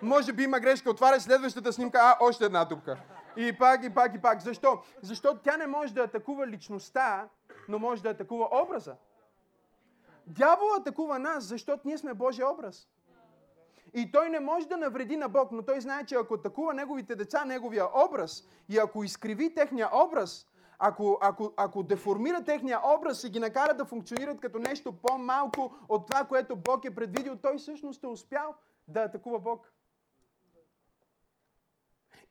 може 0.03 0.33
би 0.33 0.43
има 0.43 0.61
грешка, 0.61 0.91
отваряш 0.91 1.23
следващата 1.23 1.73
снимка, 1.73 1.99
а, 2.03 2.17
още 2.21 2.45
една 2.45 2.65
дупка. 2.65 2.97
И 3.37 3.59
пак, 3.59 3.85
и 3.85 3.95
пак, 3.95 4.15
и 4.15 4.21
пак. 4.21 4.41
Защо? 4.41 4.83
Защото 5.03 5.41
тя 5.45 5.57
не 5.57 5.67
може 5.67 5.95
да 5.95 6.03
атакува 6.03 6.47
личността, 6.47 7.29
но 7.69 7.79
може 7.79 8.03
да 8.03 8.09
атакува 8.11 8.49
образа. 8.63 8.95
Дявол 10.27 10.75
атакува 10.75 11.19
нас, 11.19 11.45
защото 11.45 11.83
ние 11.85 11.99
сме 11.99 12.15
Божия 12.15 12.51
образ. 12.51 12.89
И 13.95 14.13
той 14.13 14.31
не 14.31 14.41
може 14.41 14.69
да 14.69 14.77
навреди 14.77 15.17
на 15.17 15.29
Бог, 15.29 15.53
но 15.53 15.63
той 15.63 15.81
знае, 15.81 16.05
че 16.05 16.15
ако 16.15 16.35
атакува 16.35 16.75
неговите 16.75 17.17
деца, 17.17 17.45
неговия 17.45 17.87
образ, 18.07 18.45
и 18.69 18.79
ако 18.79 19.05
изкриви 19.05 19.55
техния 19.55 19.89
образ, 20.05 20.47
ако, 20.79 21.19
ако, 21.21 21.53
ако 21.57 21.83
деформира 21.83 22.45
техния 22.45 22.81
образ 22.97 23.25
и 23.25 23.31
ги 23.31 23.41
накара 23.41 23.75
да 23.75 23.85
функционират 23.85 24.41
като 24.41 24.59
нещо 24.59 24.93
по-малко 24.93 25.75
от 25.89 26.07
това, 26.11 26.25
което 26.25 26.57
Бог 26.57 26.85
е 26.85 26.95
предвидил, 26.95 27.37
той 27.37 27.59
всъщност 27.59 28.03
е 28.03 28.07
успял 28.07 28.55
да 28.89 29.01
атакува 29.01 29.39
Бог. 29.39 29.73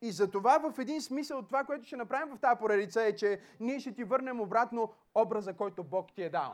И 0.01 0.11
за 0.11 0.31
това 0.31 0.57
в 0.57 0.79
един 0.79 1.01
смисъл 1.01 1.41
това, 1.41 1.63
което 1.63 1.85
ще 1.85 1.95
направим 1.95 2.35
в 2.35 2.39
тази 2.39 2.59
поредица 2.59 3.03
е, 3.03 3.15
че 3.15 3.39
ние 3.59 3.79
ще 3.79 3.93
ти 3.93 4.03
върнем 4.03 4.41
обратно 4.41 4.93
образа, 5.15 5.53
който 5.53 5.83
Бог 5.83 6.13
ти 6.15 6.23
е 6.23 6.29
дал. 6.29 6.53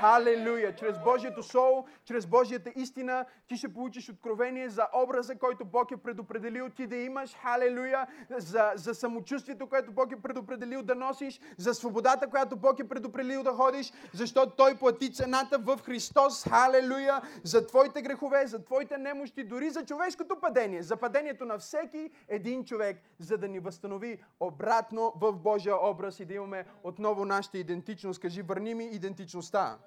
Халелуя! 0.00 0.74
Чрез 0.74 0.98
Божието 1.04 1.42
Слово, 1.42 1.86
чрез 2.04 2.26
Божията 2.26 2.72
истина, 2.76 3.24
ти 3.48 3.56
ще 3.56 3.74
получиш 3.74 4.08
откровение 4.08 4.68
за 4.68 4.86
образа, 4.94 5.34
който 5.38 5.64
Бог 5.64 5.90
е 5.90 5.96
предопределил 5.96 6.70
ти 6.70 6.86
да 6.86 6.96
имаш. 6.96 7.34
Халелуя! 7.34 8.06
За, 8.30 8.72
за 8.74 8.94
самочувствието, 8.94 9.66
което 9.66 9.92
Бог 9.92 10.12
е 10.12 10.22
предопределил 10.22 10.82
да 10.82 10.94
носиш, 10.94 11.40
за 11.58 11.74
свободата, 11.74 12.30
която 12.30 12.56
Бог 12.56 12.78
е 12.78 12.88
предопределил 12.88 13.42
да 13.42 13.52
ходиш, 13.52 13.92
защото 14.12 14.56
Той 14.56 14.74
плати 14.74 15.12
цената 15.12 15.58
в 15.58 15.78
Христос. 15.84 16.44
Халелуя! 16.44 17.22
За 17.42 17.66
твоите 17.66 18.02
грехове, 18.02 18.46
за 18.46 18.64
твоите 18.64 18.98
немощи, 18.98 19.44
дори 19.44 19.70
за 19.70 19.84
човешкото 19.84 20.36
падение, 20.40 20.82
за 20.82 20.96
падението 20.96 21.44
на 21.44 21.58
всеки 21.58 22.10
един 22.28 22.64
човек, 22.64 22.96
за 23.18 23.38
да 23.38 23.48
ни 23.48 23.58
възстанови 23.60 24.18
обратно 24.40 25.12
в 25.16 25.32
Божия 25.32 25.76
образ 25.90 26.20
и 26.20 26.24
да 26.24 26.34
имаме 26.34 26.64
отново 26.82 27.24
нашата 27.24 27.58
идентичност. 27.58 28.20
Кажи, 28.20 28.42
върни 28.42 28.74
ми 28.74 28.84
идентичността. 28.84 29.78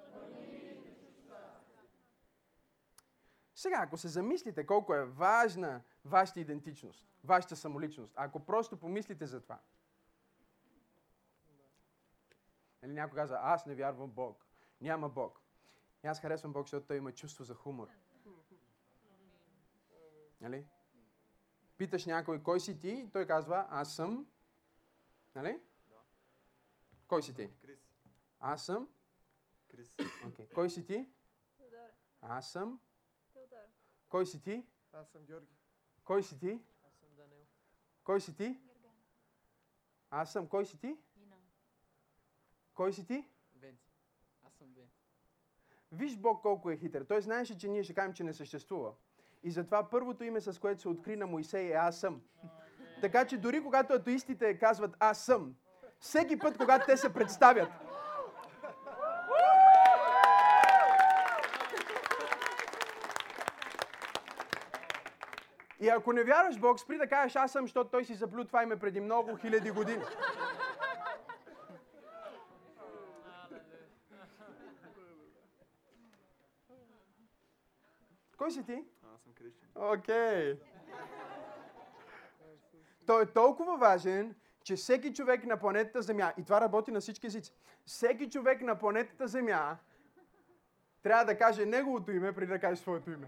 Сега, 3.58 3.78
ако 3.82 3.98
се 3.98 4.08
замислите 4.08 4.66
колко 4.66 4.94
е 4.94 5.06
важна 5.06 5.82
вашата 6.06 6.40
идентичност, 6.40 7.08
вашата 7.24 7.56
самоличност, 7.56 8.14
ако 8.16 8.46
просто 8.46 8.80
помислите 8.80 9.26
за 9.26 9.42
това, 9.42 9.60
или 12.84 12.94
някой 12.94 13.16
каза, 13.16 13.40
аз 13.42 13.66
не 13.66 13.76
вярвам 13.76 14.10
Бог, 14.10 14.46
няма 14.82 15.10
Бог. 15.10 15.42
И 16.04 16.08
аз 16.08 16.20
харесвам 16.20 16.54
Бог, 16.54 16.66
защото 16.66 16.88
той 16.88 16.98
има 16.98 17.12
чувство 17.12 17.44
за 17.44 17.56
хумор. 17.56 17.90
Нали? 20.42 20.66
Питаш 21.78 22.06
някой, 22.06 22.44
кой 22.44 22.60
си 22.60 22.80
ти? 22.80 22.90
И 22.90 23.10
той 23.10 23.28
казва, 23.28 23.68
аз 23.70 23.96
съм. 23.96 24.28
Нали? 25.36 25.62
Кой 27.08 27.24
си 27.24 27.34
ти? 27.34 27.50
Крис. 27.62 27.80
Аз 28.40 28.66
съм. 28.66 28.90
Крис. 29.68 29.96
Okay. 29.96 30.54
Кой 30.54 30.70
си 30.70 30.86
ти? 30.86 31.10
Аз 32.22 32.52
съм. 32.52 32.80
Кой 34.10 34.26
си 34.26 34.42
ти? 34.42 34.66
Аз 34.94 35.10
съм 35.10 35.26
Георги. 35.26 35.56
Кой 36.04 36.24
си 36.24 36.40
ти? 36.40 36.60
Аз 36.88 36.94
съм 37.00 37.10
Данил. 37.18 37.46
Кой 38.04 38.22
си 38.22 38.36
ти? 38.36 38.44
Гергана. 38.44 38.94
Аз 40.10 40.32
съм. 40.32 40.48
Кой 40.48 40.66
си 40.66 40.80
ти? 40.80 40.98
Нина. 41.18 41.36
Кой 42.74 42.94
си 42.94 43.06
ти? 43.06 43.26
Венци. 43.56 43.92
Аз 44.44 44.54
съм 44.54 44.68
Венци. 44.76 45.04
Виж 45.92 46.18
Бог 46.18 46.42
колко 46.42 46.72
е 46.72 46.78
хитър. 46.78 47.04
Той 47.04 47.22
знаеше, 47.22 47.58
че 47.58 47.68
ние 47.68 47.84
ще 47.84 47.94
кажем, 47.94 48.14
че 48.14 48.24
не 48.24 48.34
съществува. 48.34 48.94
И 49.44 49.52
затова 49.52 49.90
първото 49.90 50.24
име, 50.24 50.42
с 50.42 50.60
което 50.60 50.82
се 50.82 50.90
откри 50.90 51.16
на 51.16 51.28
Моисей 51.28 51.72
е 51.72 51.74
Аз 51.74 52.00
съм. 52.00 52.22
Така 53.02 53.28
че 53.28 53.38
дори 53.38 53.64
когато 53.64 53.94
атеистите 53.94 54.60
казват 54.60 54.96
Аз 55.00 55.26
съм, 55.26 55.56
всеки 56.00 56.40
път, 56.40 56.58
когато 56.58 56.86
те 56.86 56.98
се 56.98 57.14
представят, 57.14 57.70
И 65.80 65.90
ако 65.90 66.14
не 66.14 66.24
вярваш 66.24 66.60
Бог, 66.60 66.80
спри 66.80 66.98
да 66.98 67.08
кажеш 67.08 67.36
аз 67.36 67.52
съм, 67.52 67.66
защото 67.66 67.90
той 67.90 68.06
си 68.06 68.14
заплю 68.14 68.46
това 68.46 68.64
име 68.64 68.80
преди 68.80 69.02
много 69.02 69.36
хиляди 69.36 69.72
години. 69.72 70.04
Кой 78.38 78.52
си 78.52 78.64
ти? 78.66 78.84
Аз 79.16 79.22
съм 79.22 79.34
Кристиан. 79.34 79.72
Окей. 79.76 80.60
Той 83.06 83.24
е 83.24 83.26
толкова 83.26 83.78
важен, 83.78 84.36
че 84.64 84.76
всеки 84.76 85.14
човек 85.14 85.46
на 85.46 85.58
планетата 85.58 86.02
Земя, 86.02 86.34
и 86.38 86.44
това 86.44 86.62
работи 86.62 86.92
на 86.92 87.00
всички 87.00 87.28
езици, 87.28 87.54
всеки 87.86 88.30
човек 88.30 88.62
на 88.62 88.78
планетата 88.78 89.28
Земя 89.28 89.78
трябва 91.04 91.26
да 91.26 91.38
каже 91.38 91.66
неговото 91.66 92.12
име, 92.12 92.34
преди 92.34 92.52
да 92.52 92.60
каже 92.60 92.82
своето 92.82 93.12
име. 93.12 93.28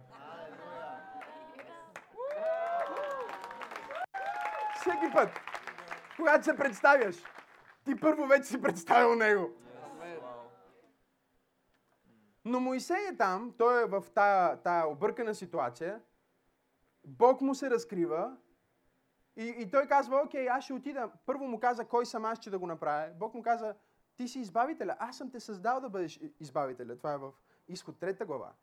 Всеки 4.81 5.13
път, 5.13 5.29
когато 6.15 6.45
се 6.45 6.55
представяш, 6.55 7.15
ти 7.85 7.99
първо 7.99 8.27
вече 8.27 8.43
си 8.43 8.61
представил 8.61 9.15
него. 9.15 9.51
Но 12.45 12.59
Моисей 12.59 13.07
е 13.07 13.17
там, 13.17 13.53
той 13.57 13.83
е 13.83 13.85
в 13.85 14.03
тая, 14.15 14.57
тая 14.57 14.87
объркана 14.87 15.35
ситуация, 15.35 16.01
Бог 17.05 17.41
му 17.41 17.55
се 17.55 17.69
разкрива 17.69 18.37
и, 19.35 19.45
и 19.45 19.71
той 19.71 19.87
казва, 19.87 20.21
окей, 20.25 20.49
аз 20.49 20.63
ще 20.63 20.73
отида. 20.73 21.11
Първо 21.25 21.47
му 21.47 21.59
каза, 21.59 21.85
кой 21.85 22.05
съм 22.05 22.25
аз, 22.25 22.39
че 22.39 22.49
да 22.49 22.59
го 22.59 22.67
направя. 22.67 23.11
Бог 23.15 23.33
му 23.33 23.41
каза, 23.41 23.75
ти 24.17 24.27
си 24.27 24.39
избавителя, 24.39 24.95
аз 24.99 25.17
съм 25.17 25.31
те 25.31 25.39
създал 25.39 25.81
да 25.81 25.89
бъдеш 25.89 26.19
избавителя. 26.39 26.97
Това 26.97 27.13
е 27.13 27.17
в 27.17 27.31
изход 27.67 27.99
трета 27.99 28.25
глава. 28.25 28.53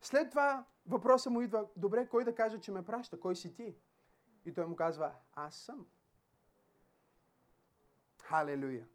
След 0.00 0.30
това 0.30 0.64
въпросът 0.86 1.32
му 1.32 1.40
идва, 1.40 1.66
добре, 1.76 2.08
кой 2.08 2.24
да 2.24 2.34
каже, 2.34 2.60
че 2.60 2.72
ме 2.72 2.84
праща, 2.84 3.20
кой 3.20 3.36
си 3.36 3.54
ти? 3.54 3.74
И 4.44 4.54
той 4.54 4.66
му 4.66 4.76
казва, 4.76 5.14
аз 5.34 5.54
съм. 5.54 5.86
Халелуя. 8.22 8.86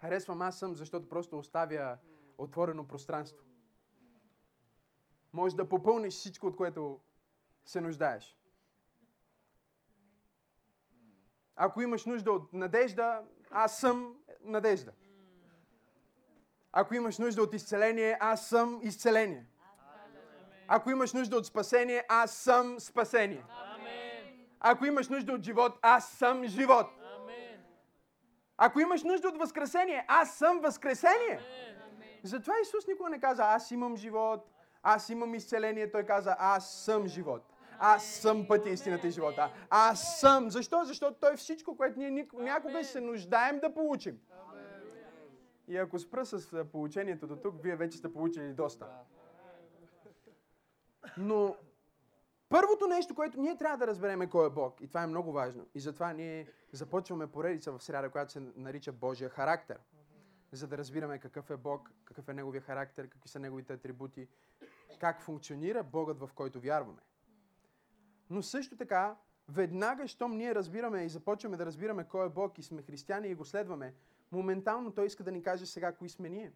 Харесвам 0.00 0.42
аз 0.42 0.58
съм, 0.58 0.74
защото 0.74 1.08
просто 1.08 1.38
оставя 1.38 1.98
отворено 2.38 2.88
пространство. 2.88 3.44
Може 5.32 5.56
да 5.56 5.68
попълниш 5.68 6.14
всичко, 6.14 6.46
от 6.46 6.56
което 6.56 7.00
се 7.64 7.80
нуждаеш. 7.80 8.38
Ако 11.56 11.82
имаш 11.82 12.06
нужда 12.06 12.32
от 12.32 12.52
надежда, 12.52 13.24
аз 13.50 13.78
съм 13.80 14.16
надежда. 14.40 14.92
Ако 16.72 16.94
имаш 16.94 17.18
нужда 17.18 17.42
от 17.42 17.54
изцеление, 17.54 18.16
аз 18.20 18.48
съм 18.48 18.80
изцеление. 18.82 19.46
Ако 20.68 20.90
имаш 20.90 21.12
нужда 21.12 21.36
от 21.36 21.46
спасение, 21.46 22.04
аз 22.08 22.34
съм 22.34 22.80
спасение. 22.80 23.44
Ако 24.64 24.86
имаш 24.86 25.08
нужда 25.08 25.32
от 25.32 25.42
живот, 25.42 25.78
аз 25.82 26.08
съм 26.08 26.44
живот. 26.44 26.86
Ако 28.56 28.80
имаш 28.80 29.02
нужда 29.02 29.28
от 29.28 29.38
възкресение, 29.38 30.04
аз 30.08 30.34
съм 30.34 30.60
възкресение. 30.60 31.40
Затова 32.22 32.54
Исус 32.62 32.86
никога 32.86 33.10
не 33.10 33.20
каза, 33.20 33.42
аз 33.44 33.70
имам 33.70 33.96
живот, 33.96 34.50
аз 34.82 35.08
имам 35.08 35.34
изцеление. 35.34 35.90
Той 35.90 36.04
каза, 36.04 36.36
аз 36.38 36.72
съм 36.72 37.08
живот. 37.08 37.42
Аз 37.78 38.04
съм 38.04 38.48
пътя, 38.48 38.70
истината 38.70 39.06
и 39.06 39.10
живота. 39.10 39.52
Аз 39.70 40.20
съм. 40.20 40.50
Защо? 40.50 40.84
Защото 40.84 41.16
Той 41.20 41.32
е 41.32 41.36
всичко, 41.36 41.76
което 41.76 41.98
ние 41.98 42.26
някога 42.32 42.84
се 42.84 43.00
нуждаем 43.00 43.60
да 43.60 43.74
получим. 43.74 44.18
И 45.68 45.76
ако 45.76 45.98
спра 45.98 46.26
с 46.26 46.64
получението 46.64 47.26
до 47.26 47.36
тук, 47.36 47.62
вие 47.62 47.76
вече 47.76 47.98
сте 47.98 48.12
получили 48.12 48.52
доста. 48.52 48.86
Но 51.16 51.56
първото 52.52 52.86
нещо, 52.86 53.14
което 53.14 53.40
ние 53.40 53.56
трябва 53.56 53.78
да 53.78 53.86
разберем 53.86 54.22
е 54.22 54.30
кой 54.30 54.46
е 54.46 54.50
Бог. 54.50 54.80
И 54.80 54.88
това 54.88 55.02
е 55.02 55.06
много 55.06 55.32
важно. 55.32 55.66
И 55.74 55.80
затова 55.80 56.12
ние 56.12 56.46
започваме 56.72 57.26
поредица 57.26 57.72
в 57.72 57.82
сряда, 57.82 58.10
която 58.10 58.32
се 58.32 58.40
нарича 58.56 58.92
Божия 58.92 59.30
характер. 59.30 59.78
За 60.52 60.66
да 60.66 60.78
разбираме 60.78 61.18
какъв 61.18 61.50
е 61.50 61.56
Бог, 61.56 61.90
какъв 62.04 62.28
е 62.28 62.34
Неговия 62.34 62.62
характер, 62.62 63.08
какви 63.08 63.28
са 63.28 63.38
Неговите 63.38 63.72
атрибути, 63.72 64.28
как 64.98 65.22
функционира 65.22 65.82
Богът, 65.82 66.18
в 66.18 66.30
който 66.34 66.60
вярваме. 66.60 67.00
Но 68.30 68.42
също 68.42 68.76
така, 68.76 69.16
веднага, 69.48 70.08
щом 70.08 70.36
ние 70.36 70.54
разбираме 70.54 71.04
и 71.04 71.08
започваме 71.08 71.56
да 71.56 71.66
разбираме 71.66 72.04
кой 72.04 72.26
е 72.26 72.28
Бог 72.28 72.58
и 72.58 72.62
сме 72.62 72.82
християни 72.82 73.28
и 73.28 73.34
го 73.34 73.44
следваме, 73.44 73.94
моментално 74.32 74.92
Той 74.92 75.06
иска 75.06 75.24
да 75.24 75.32
ни 75.32 75.42
каже 75.42 75.66
сега 75.66 75.92
кои 75.92 76.08
сме 76.08 76.28
ние. 76.28 76.52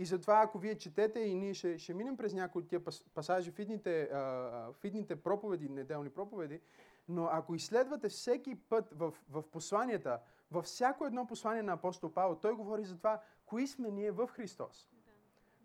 И 0.00 0.04
затова, 0.04 0.42
ако 0.42 0.58
вие 0.58 0.78
четете 0.78 1.20
и 1.20 1.34
ние 1.34 1.54
ще, 1.54 1.78
ще 1.78 1.94
минем 1.94 2.16
през 2.16 2.34
някои 2.34 2.62
от 2.62 2.68
тия 2.68 2.80
пас- 2.80 3.08
пасажи 3.14 3.50
в 3.50 3.58
идните, 3.58 4.08
в 4.12 4.84
идните 4.84 5.22
проповеди, 5.22 5.68
неделни 5.68 6.10
проповеди, 6.10 6.60
но 7.08 7.28
ако 7.32 7.54
изследвате 7.54 8.08
всеки 8.08 8.54
път 8.54 8.88
в, 8.92 9.14
в 9.30 9.42
посланията, 9.42 10.20
във 10.50 10.64
всяко 10.64 11.06
едно 11.06 11.26
послание 11.26 11.62
на 11.62 11.72
апостол 11.72 12.12
Павел, 12.12 12.36
той 12.36 12.52
говори 12.52 12.84
за 12.84 12.96
това, 12.96 13.22
кои 13.46 13.66
сме 13.66 13.90
ние 13.90 14.10
в 14.10 14.26
Христос. 14.26 14.90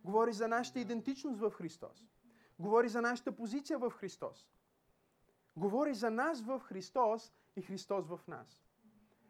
Говори 0.03 0.33
за 0.33 0.47
нашата 0.47 0.79
идентичност 0.79 1.39
в 1.39 1.51
Христос. 1.51 2.05
Говори 2.59 2.89
за 2.89 3.01
нашата 3.01 3.31
позиция 3.31 3.79
в 3.79 3.89
Христос. 3.89 4.49
Говори 5.55 5.93
за 5.93 6.11
нас 6.11 6.41
в 6.41 6.59
Христос 6.59 7.33
и 7.55 7.61
Христос 7.61 8.05
в 8.07 8.19
нас. 8.27 8.64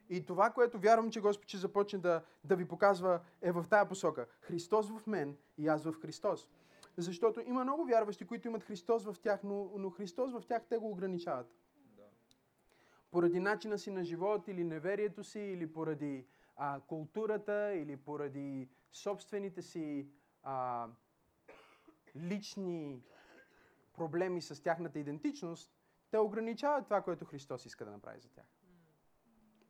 И 0.10 0.26
това, 0.26 0.50
което 0.50 0.80
вярвам, 0.80 1.12
че 1.12 1.22
Господ 1.22 1.48
ще 1.48 1.58
започне 1.58 2.00
да, 2.00 2.22
да 2.44 2.56
ви 2.56 2.68
показва, 2.68 3.20
е 3.42 3.52
в 3.52 3.66
тая 3.70 3.88
посока. 3.88 4.28
Христос 4.42 4.90
в 4.90 5.08
мен 5.08 5.38
и 5.58 5.68
аз 5.68 5.84
в 5.84 5.94
Христос. 6.02 6.50
Защото 6.98 7.42
има 7.42 7.64
много 7.64 7.86
вярващи, 7.86 8.26
които 8.26 8.48
имат 8.48 8.64
Христос 8.64 9.06
в 9.06 9.16
тях, 9.22 9.44
но, 9.44 9.72
но 9.78 9.90
Христос 9.90 10.32
в 10.32 10.44
тях 10.48 10.66
те 10.70 10.78
го 10.78 10.92
ограничават. 10.92 11.48
Поради 13.12 13.40
начина 13.40 13.80
си 13.80 13.92
на 13.92 14.04
живот 14.04 14.48
или 14.48 14.64
неверието 14.64 15.24
си, 15.24 15.40
или 15.40 15.74
поради 15.74 16.26
а, 16.56 16.80
културата, 16.88 17.74
или 17.74 17.98
поради 17.98 18.70
собствените 18.92 19.62
си 19.62 20.08
а, 20.44 20.88
лични 22.16 23.04
проблеми 23.94 24.42
с 24.42 24.64
тяхната 24.64 25.00
идентичност, 25.00 25.72
те 26.12 26.18
ограничават 26.18 26.84
това, 26.84 27.02
което 27.02 27.26
Христос 27.26 27.66
иска 27.66 27.86
да 27.86 27.92
направи 27.92 28.20
за 28.20 28.30
тях. 28.30 28.46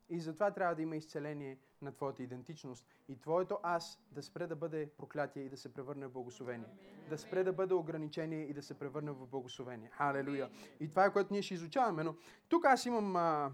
И 0.09 0.19
затова 0.19 0.51
трябва 0.51 0.75
да 0.75 0.81
има 0.81 0.95
изцеление 0.95 1.59
на 1.81 1.91
твоята 1.91 2.23
идентичност. 2.23 2.87
И 3.07 3.19
твоето 3.19 3.59
аз 3.63 3.99
да 4.11 4.23
спре 4.23 4.47
да 4.47 4.55
бъде 4.55 4.89
проклятие 4.97 5.43
и 5.43 5.49
да 5.49 5.57
се 5.57 5.73
превърне 5.73 6.07
в 6.07 6.11
благословение. 6.11 6.67
Да 7.09 7.17
спре 7.17 7.43
да 7.43 7.53
бъде 7.53 7.73
ограничение 7.73 8.43
и 8.43 8.53
да 8.53 8.63
се 8.63 8.79
превърне 8.79 9.11
в 9.11 9.27
благословение. 9.27 9.89
Халелуя. 9.89 10.49
И 10.79 10.89
това 10.89 11.05
е 11.05 11.13
което 11.13 11.33
ние 11.33 11.41
ще 11.41 11.53
изучаваме. 11.53 12.03
Но 12.03 12.15
тук 12.49 12.65
аз 12.65 12.85
имам 12.85 13.15
а, 13.15 13.53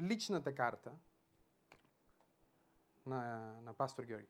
личната 0.00 0.54
карта 0.54 0.92
на, 3.06 3.52
на 3.62 3.74
пастор 3.74 4.04
Георги. 4.04 4.28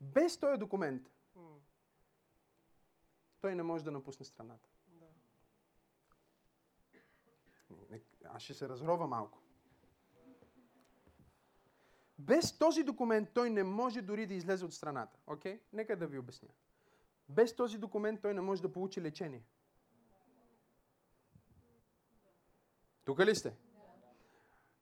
Без 0.00 0.38
този 0.38 0.58
документ 0.58 1.10
той 3.44 3.54
не 3.54 3.62
може 3.62 3.84
да 3.84 3.90
напусне 3.90 4.26
страната. 4.26 4.68
Не- 5.00 5.06
Аз 8.24 8.42
ще 8.42 8.54
се 8.54 8.68
разрова 8.68 9.06
малко. 9.06 9.38
Без 12.18 12.58
този 12.58 12.82
документ 12.82 13.28
той 13.34 13.50
не 13.50 13.64
може 13.64 14.02
дори 14.02 14.26
да 14.26 14.34
излезе 14.34 14.64
от 14.64 14.74
страната. 14.74 15.18
Окей? 15.26 15.60
Нека 15.72 15.96
да 15.96 16.06
ви 16.06 16.18
обясня. 16.18 16.48
Без 17.28 17.56
този 17.56 17.78
документ 17.78 18.22
той 18.22 18.34
не 18.34 18.40
може 18.40 18.62
да 18.62 18.72
получи 18.72 19.02
лечение. 19.02 19.44
Тук 23.04 23.20
ли 23.20 23.34
сте? 23.34 23.56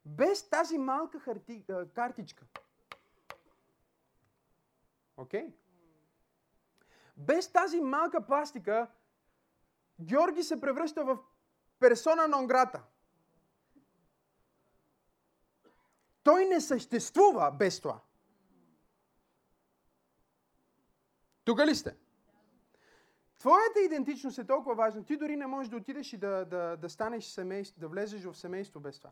Без 0.04 0.48
тази 0.48 0.78
малка 0.78 1.20
харти, 1.20 1.64
картичка. 1.94 2.46
Окей? 5.16 5.54
Без 7.16 7.52
тази 7.52 7.80
малка 7.80 8.26
пластика, 8.26 8.90
Георги 10.00 10.42
се 10.42 10.60
превръща 10.60 11.04
в 11.04 11.18
персона 11.82 12.28
нон 12.28 12.46
грата. 12.46 12.82
Той 16.22 16.44
не 16.44 16.60
съществува 16.60 17.50
без 17.58 17.80
това. 17.80 18.00
Тук 21.44 21.58
ли 21.58 21.74
сте? 21.74 21.96
Твоята 23.38 23.80
идентичност 23.80 24.38
е 24.38 24.46
толкова 24.46 24.74
важна. 24.74 25.04
Ти 25.04 25.16
дори 25.16 25.36
не 25.36 25.46
можеш 25.46 25.70
да 25.70 25.76
отидеш 25.76 26.12
и 26.12 26.16
да, 26.16 26.44
да, 26.44 26.76
да 26.76 26.90
станеш 26.90 27.24
семейство, 27.24 27.80
да 27.80 27.88
влезеш 27.88 28.24
в 28.24 28.34
семейство 28.34 28.80
без 28.80 28.98
това. 28.98 29.10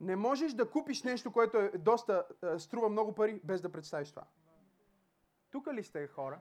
Не 0.00 0.16
можеш 0.16 0.52
да 0.52 0.70
купиш 0.70 1.02
нещо, 1.02 1.32
което 1.32 1.58
е 1.58 1.72
доста, 1.78 2.26
е, 2.54 2.58
струва 2.58 2.88
много 2.88 3.14
пари, 3.14 3.40
без 3.44 3.60
да 3.60 3.72
представиш 3.72 4.10
това. 4.10 4.24
Тук 5.50 5.68
ли 5.72 5.84
сте 5.84 6.06
хора? 6.06 6.40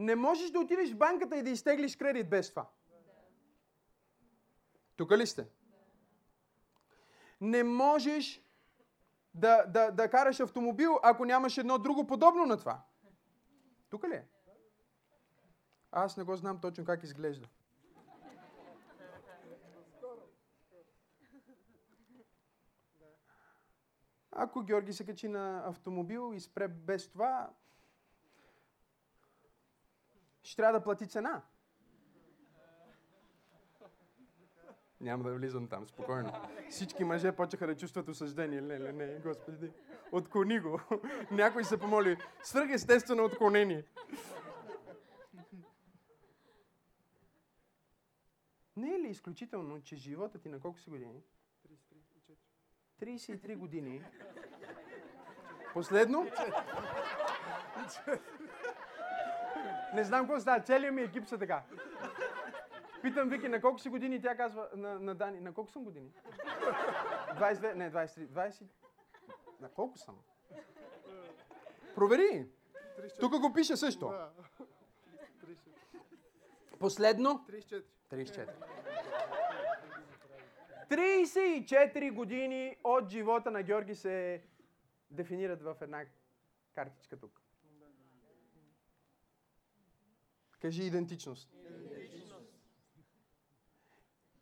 Не 0.00 0.14
можеш 0.14 0.50
да 0.50 0.60
отидеш 0.60 0.92
в 0.92 0.96
банката 0.96 1.36
и 1.36 1.42
да 1.42 1.50
изтеглиш 1.50 1.96
кредит 1.96 2.30
без 2.30 2.50
това. 2.50 2.66
Тук 4.96 5.12
ли 5.12 5.26
сте? 5.26 5.48
Не 7.40 7.62
можеш 7.62 8.44
да, 9.34 9.66
да, 9.66 9.90
да 9.90 10.10
караш 10.10 10.40
автомобил, 10.40 10.98
ако 11.02 11.24
нямаш 11.24 11.58
едно 11.58 11.78
друго 11.78 12.06
подобно 12.06 12.46
на 12.46 12.58
това. 12.58 12.82
Тук 13.90 14.04
ли 14.04 14.14
е? 14.14 14.26
Аз 15.92 16.16
не 16.16 16.24
го 16.24 16.36
знам 16.36 16.60
точно 16.60 16.84
как 16.84 17.02
изглежда. 17.02 17.48
Ако 24.32 24.62
Георги 24.62 24.92
се 24.92 25.06
качи 25.06 25.28
на 25.28 25.62
автомобил 25.66 26.32
и 26.34 26.40
спре 26.40 26.68
без 26.68 27.08
това, 27.08 27.50
ще 30.50 30.56
трябва 30.56 30.78
да 30.78 30.84
плати 30.84 31.08
цена. 31.08 31.42
Няма 35.00 35.24
да 35.24 35.34
влизам 35.34 35.68
там, 35.68 35.88
спокойно. 35.88 36.32
Всички 36.70 37.04
мъже 37.04 37.32
почеха 37.32 37.66
да 37.66 37.76
чувстват 37.76 38.08
осъждение. 38.08 38.62
Леле, 38.62 38.92
не, 38.92 39.18
Господи, 39.18 39.72
отклони 40.12 40.60
го. 40.60 40.80
Някой 41.30 41.64
се 41.64 41.78
помоли. 41.78 42.16
Свърх 42.42 42.70
естествено 42.70 43.24
отклонение. 43.24 43.84
Не 48.76 48.94
е 48.94 48.98
ли 48.98 49.08
изключително, 49.08 49.82
че 49.82 49.96
живота 49.96 50.38
ти 50.38 50.48
на 50.48 50.60
колко 50.60 50.80
си 50.80 50.90
години? 50.90 51.22
33 53.00 53.56
години. 53.56 54.04
Последно? 55.74 56.26
Не 59.94 60.04
знам 60.04 60.26
какво 60.26 60.40
става. 60.40 60.60
Целият 60.62 60.94
ми 60.94 61.02
екип 61.02 61.26
са 61.26 61.38
така. 61.38 61.62
Питам 63.02 63.28
Вики, 63.28 63.48
на 63.48 63.60
колко 63.60 63.78
си 63.78 63.88
години? 63.88 64.22
Тя 64.22 64.36
казва, 64.36 64.68
на, 64.74 65.00
на 65.00 65.14
Дани, 65.14 65.40
на 65.40 65.52
колко 65.52 65.70
съм 65.70 65.84
години? 65.84 66.12
22, 67.34 67.74
не, 67.74 67.92
23, 67.92 68.26
20. 68.26 68.62
На 69.60 69.68
колко 69.68 69.98
съм? 69.98 70.18
Провери. 71.94 72.46
Тук 73.20 73.38
го 73.38 73.52
пише 73.52 73.76
също. 73.76 74.08
Да. 74.08 74.30
Последно? 76.78 77.44
34. 77.48 77.82
34. 78.10 78.50
34 80.90 82.12
години 82.12 82.76
от 82.84 83.08
живота 83.08 83.50
на 83.50 83.62
Георги 83.62 83.94
се 83.94 84.42
дефинират 85.10 85.62
в 85.62 85.76
една 85.80 86.04
картичка 86.74 87.16
тук. 87.16 87.40
Кажи 90.60 90.82
идентичност. 90.82 91.54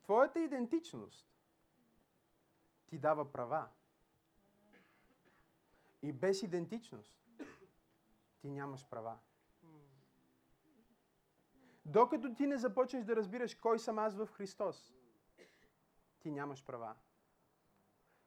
Твоята 0.03 0.41
идентичност 0.41 1.29
ти 2.87 2.99
дава 2.99 3.33
права. 3.33 3.69
И 6.03 6.13
без 6.13 6.43
идентичност 6.43 7.15
ти 8.39 8.51
нямаш 8.51 8.87
права. 8.87 9.19
Докато 11.85 12.35
ти 12.35 12.47
не 12.47 12.59
започнеш 12.59 13.05
да 13.05 13.17
разбираш 13.17 13.55
кой 13.55 13.79
съм 13.79 13.99
аз 13.99 14.15
в 14.15 14.27
Христос, 14.27 14.95
ти 16.19 16.31
нямаш 16.31 16.65
права. 16.65 16.95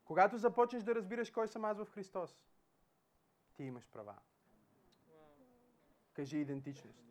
Когато 0.06 0.38
започнеш 0.38 0.84
да 0.84 0.96
разбираш 0.96 1.32
кой 1.32 1.48
съм 1.48 1.66
аз 1.66 1.78
в 1.78 1.92
Христос, 1.92 2.38
ти 3.54 3.64
имаш 3.64 3.90
права. 3.90 4.16
Кажи 6.14 6.38
идентичност. 6.38 7.11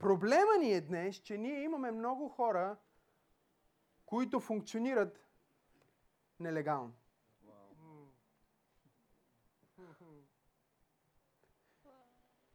Проблема 0.00 0.58
ни 0.60 0.72
е 0.72 0.80
днес, 0.80 1.16
че 1.16 1.38
ние 1.38 1.62
имаме 1.62 1.90
много 1.90 2.28
хора, 2.28 2.76
които 4.06 4.40
функционират 4.40 5.26
нелегално. 6.40 6.92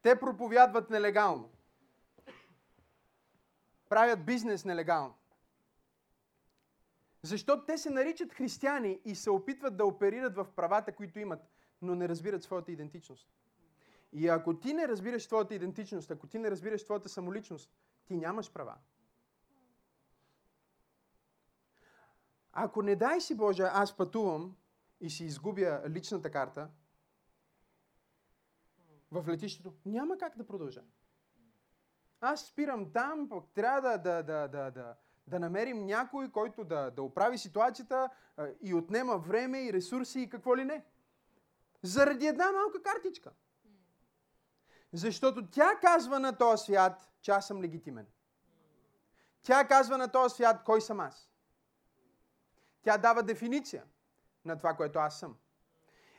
Те 0.01 0.19
проповядват 0.19 0.89
нелегално. 0.89 1.49
Правят 3.89 4.25
бизнес 4.25 4.65
нелегално. 4.65 5.15
Защото 7.23 7.65
те 7.65 7.77
се 7.77 7.89
наричат 7.89 8.33
християни 8.33 8.99
и 9.05 9.15
се 9.15 9.29
опитват 9.29 9.77
да 9.77 9.85
оперират 9.85 10.35
в 10.35 10.47
правата, 10.55 10.95
които 10.95 11.19
имат, 11.19 11.39
но 11.81 11.95
не 11.95 12.09
разбират 12.09 12.43
своята 12.43 12.71
идентичност. 12.71 13.29
И 14.13 14.27
ако 14.27 14.59
ти 14.59 14.73
не 14.73 14.87
разбираш 14.87 15.27
твоята 15.27 15.55
идентичност, 15.55 16.11
ако 16.11 16.27
ти 16.27 16.39
не 16.39 16.51
разбираш 16.51 16.83
твоята 16.83 17.09
самоличност, 17.09 17.71
ти 18.05 18.15
нямаш 18.15 18.51
права. 18.51 18.75
Ако 22.53 22.81
не 22.81 22.95
дай 22.95 23.21
си 23.21 23.35
Боже, 23.35 23.63
аз 23.63 23.97
пътувам 23.97 24.55
и 25.01 25.09
си 25.09 25.23
изгубя 25.23 25.81
личната 25.89 26.31
карта 26.31 26.69
в 29.11 29.27
летището, 29.27 29.73
няма 29.85 30.17
как 30.17 30.37
да 30.37 30.47
продължа. 30.47 30.81
Аз 32.21 32.45
спирам 32.45 32.91
там, 32.91 33.29
пък 33.29 33.45
трябва 33.53 33.81
да, 33.81 33.97
да, 33.97 34.23
да, 34.23 34.47
да, 34.47 34.71
да, 34.71 34.95
Да 35.27 35.39
намерим 35.39 35.85
някой, 35.85 36.31
който 36.31 36.63
да, 36.63 36.91
да 36.91 37.03
оправи 37.03 37.37
ситуацията 37.37 38.09
и 38.61 38.73
отнема 38.73 39.17
време 39.17 39.63
и 39.63 39.73
ресурси 39.73 40.21
и 40.21 40.29
какво 40.29 40.57
ли 40.57 40.65
не. 40.65 40.85
Заради 41.83 42.27
една 42.27 42.51
малка 42.51 42.81
картичка. 42.83 43.31
Защото 44.93 45.47
тя 45.47 45.75
казва 45.81 46.19
на 46.19 46.37
този 46.37 46.63
свят, 46.63 47.11
че 47.21 47.31
аз 47.31 47.47
съм 47.47 47.61
легитимен. 47.61 48.07
Тя 49.43 49.67
казва 49.67 49.97
на 49.97 50.11
този 50.11 50.35
свят, 50.35 50.63
кой 50.65 50.81
съм 50.81 50.99
аз. 50.99 51.29
Тя 52.83 52.97
дава 52.97 53.23
дефиниция 53.23 53.83
на 54.45 54.57
това, 54.57 54.73
което 54.73 54.99
аз 54.99 55.19
съм. 55.19 55.35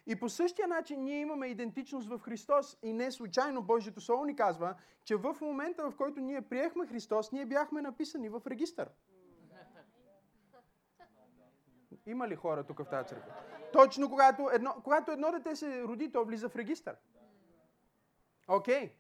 И 0.07 0.21
по 0.21 0.29
същия 0.29 0.69
начин 0.69 1.05
ние 1.05 1.21
имаме 1.21 1.47
идентичност 1.47 2.09
в 2.09 2.19
Христос 2.19 2.79
и 2.83 2.93
не 2.93 3.13
случайно 3.13 3.63
Божието 3.63 4.01
Слово 4.01 4.25
ни 4.25 4.37
казва, 4.37 4.75
че 5.05 5.17
в 5.17 5.37
момента, 5.41 5.91
в 5.91 5.97
който 5.97 6.21
ние 6.21 6.43
приехме 6.43 6.87
Христос, 6.87 7.33
ние 7.33 7.47
бяхме 7.47 7.83
написани 7.83 8.29
в 8.29 8.43
регистър. 8.47 8.91
Има 12.07 12.29
ли 12.29 12.37
хора 12.37 12.65
тук 12.65 12.79
в 12.79 12.91
тази 12.91 13.09
църква? 13.09 13.33
Точно 13.73 14.11
когато 14.11 14.51
едно, 14.53 14.75
когато 14.85 15.13
едно 15.13 15.33
дете 15.33 15.57
се 15.57 15.83
роди, 15.83 16.13
то 16.13 16.25
влиза 16.25 16.49
в 16.49 16.57
регистър. 16.57 16.97
Окей. 18.49 18.75
Okay. 18.75 18.91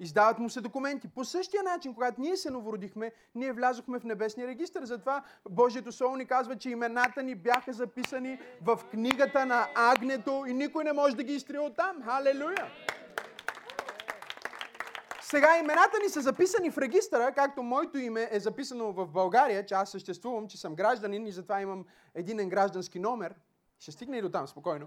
Издават 0.00 0.38
му 0.38 0.50
се 0.50 0.60
документи. 0.60 1.08
По 1.08 1.24
същия 1.24 1.62
начин, 1.62 1.94
когато 1.94 2.20
ние 2.20 2.36
се 2.36 2.50
новородихме, 2.50 3.12
ние 3.34 3.52
влязохме 3.52 3.98
в 3.98 4.04
небесния 4.04 4.46
регистр. 4.46 4.78
Затова 4.82 5.24
Божието 5.50 5.92
Слово 5.92 6.16
ни 6.16 6.26
казва, 6.26 6.56
че 6.56 6.70
имената 6.70 7.22
ни 7.22 7.34
бяха 7.34 7.72
записани 7.72 8.38
в 8.62 8.80
книгата 8.90 9.46
на 9.46 9.68
Агнето 9.74 10.44
и 10.48 10.54
никой 10.54 10.84
не 10.84 10.92
може 10.92 11.16
да 11.16 11.22
ги 11.22 11.32
изтрие 11.32 11.58
от 11.58 11.76
там. 11.76 12.02
Халелуя! 12.02 12.70
Сега 15.22 15.58
имената 15.58 15.98
ни 16.02 16.08
са 16.08 16.20
записани 16.20 16.70
в 16.70 16.78
регистъра, 16.78 17.32
както 17.32 17.62
моето 17.62 17.98
име 17.98 18.28
е 18.30 18.40
записано 18.40 18.92
в 18.92 19.06
България, 19.06 19.66
че 19.66 19.74
аз 19.74 19.90
съществувам, 19.90 20.48
че 20.48 20.60
съм 20.60 20.74
гражданин 20.74 21.26
и 21.26 21.32
затова 21.32 21.60
имам 21.60 21.84
единен 22.14 22.48
граждански 22.48 22.98
номер. 22.98 23.34
Ще 23.78 23.92
стигне 23.92 24.18
и 24.18 24.22
до 24.22 24.30
там, 24.30 24.48
спокойно. 24.48 24.86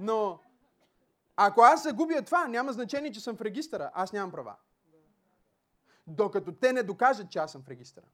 Но 0.00 0.38
ако 1.36 1.60
аз 1.60 1.82
загубя 1.82 2.22
това, 2.22 2.48
няма 2.48 2.72
значение, 2.72 3.12
че 3.12 3.20
съм 3.20 3.36
в 3.36 3.40
регистъра. 3.40 3.90
Аз 3.94 4.12
нямам 4.12 4.30
права. 4.30 4.56
Докато 6.06 6.52
те 6.52 6.72
не 6.72 6.82
докажат, 6.82 7.30
че 7.30 7.38
аз 7.38 7.52
съм 7.52 7.62
в 7.62 7.68
регистъра. 7.68 8.06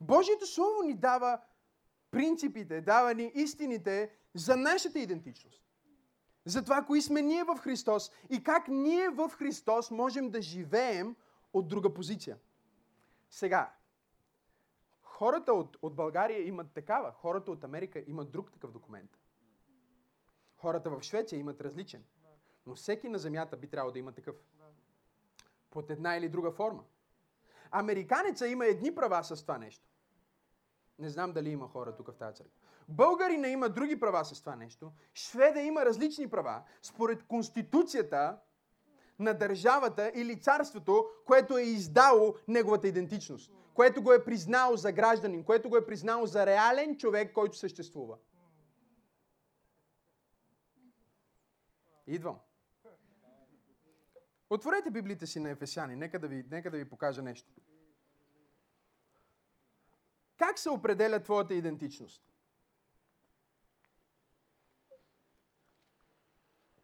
Божието 0.00 0.46
Слово 0.46 0.82
ни 0.82 0.94
дава 0.94 1.40
принципите, 2.10 2.80
дава 2.80 3.14
ни 3.14 3.32
истините 3.34 4.10
за 4.34 4.56
нашата 4.56 4.98
идентичност. 4.98 5.62
За 6.44 6.62
това, 6.62 6.82
кои 6.82 7.02
сме 7.02 7.22
ние 7.22 7.44
в 7.44 7.56
Христос 7.56 8.10
и 8.30 8.42
как 8.42 8.68
ние 8.68 9.08
в 9.08 9.28
Христос 9.28 9.90
можем 9.90 10.30
да 10.30 10.42
живеем 10.42 11.16
от 11.52 11.68
друга 11.68 11.94
позиция. 11.94 12.38
Сега, 13.30 13.72
хората 15.02 15.52
от, 15.52 15.76
от 15.82 15.94
България 15.94 16.46
имат 16.46 16.72
такава, 16.72 17.12
хората 17.12 17.50
от 17.50 17.64
Америка 17.64 18.04
имат 18.06 18.30
друг 18.30 18.52
такъв 18.52 18.72
документ. 18.72 19.19
Хората 20.60 20.90
в 20.90 21.02
Швеция 21.02 21.38
имат 21.38 21.60
различен. 21.60 22.04
Но 22.66 22.74
всеки 22.74 23.08
на 23.08 23.18
земята 23.18 23.56
би 23.56 23.66
трябвало 23.66 23.92
да 23.92 23.98
има 23.98 24.12
такъв. 24.12 24.36
Под 25.70 25.90
една 25.90 26.16
или 26.16 26.28
друга 26.28 26.50
форма. 26.50 26.84
Американеца 27.70 28.48
има 28.48 28.66
едни 28.66 28.94
права 28.94 29.24
с 29.24 29.42
това 29.42 29.58
нещо. 29.58 29.88
Не 30.98 31.08
знам 31.08 31.32
дали 31.32 31.50
има 31.50 31.68
хора 31.68 31.96
тук 31.96 32.10
в 32.10 32.16
тази 32.16 32.36
църква. 32.36 32.60
Българина 32.88 33.48
има 33.48 33.68
други 33.68 34.00
права 34.00 34.24
с 34.24 34.40
това 34.40 34.56
нещо. 34.56 34.92
Шведа 35.14 35.60
има 35.60 35.84
различни 35.84 36.30
права. 36.30 36.62
Според 36.82 37.26
конституцията 37.26 38.38
на 39.18 39.34
държавата 39.34 40.12
или 40.14 40.40
царството, 40.40 41.06
което 41.24 41.58
е 41.58 41.62
издало 41.62 42.34
неговата 42.48 42.88
идентичност. 42.88 43.52
Което 43.74 44.02
го 44.02 44.12
е 44.12 44.24
признало 44.24 44.76
за 44.76 44.92
гражданин, 44.92 45.44
което 45.44 45.68
го 45.68 45.76
е 45.76 45.86
признало 45.86 46.26
за 46.26 46.46
реален 46.46 46.96
човек, 46.96 47.32
който 47.32 47.56
съществува. 47.56 48.16
Идвам. 52.10 52.40
Отворете 54.50 54.90
Библията 54.90 55.26
си 55.26 55.40
на 55.40 55.50
Ефесяни. 55.50 55.96
Нека 55.96 56.18
да 56.18 56.28
ви, 56.28 56.44
нека 56.50 56.70
да 56.70 56.78
ви 56.78 56.88
покажа 56.88 57.22
нещо. 57.22 57.50
Как 60.36 60.58
се 60.58 60.70
определя 60.70 61.22
твоята 61.22 61.54
идентичност? 61.54 62.22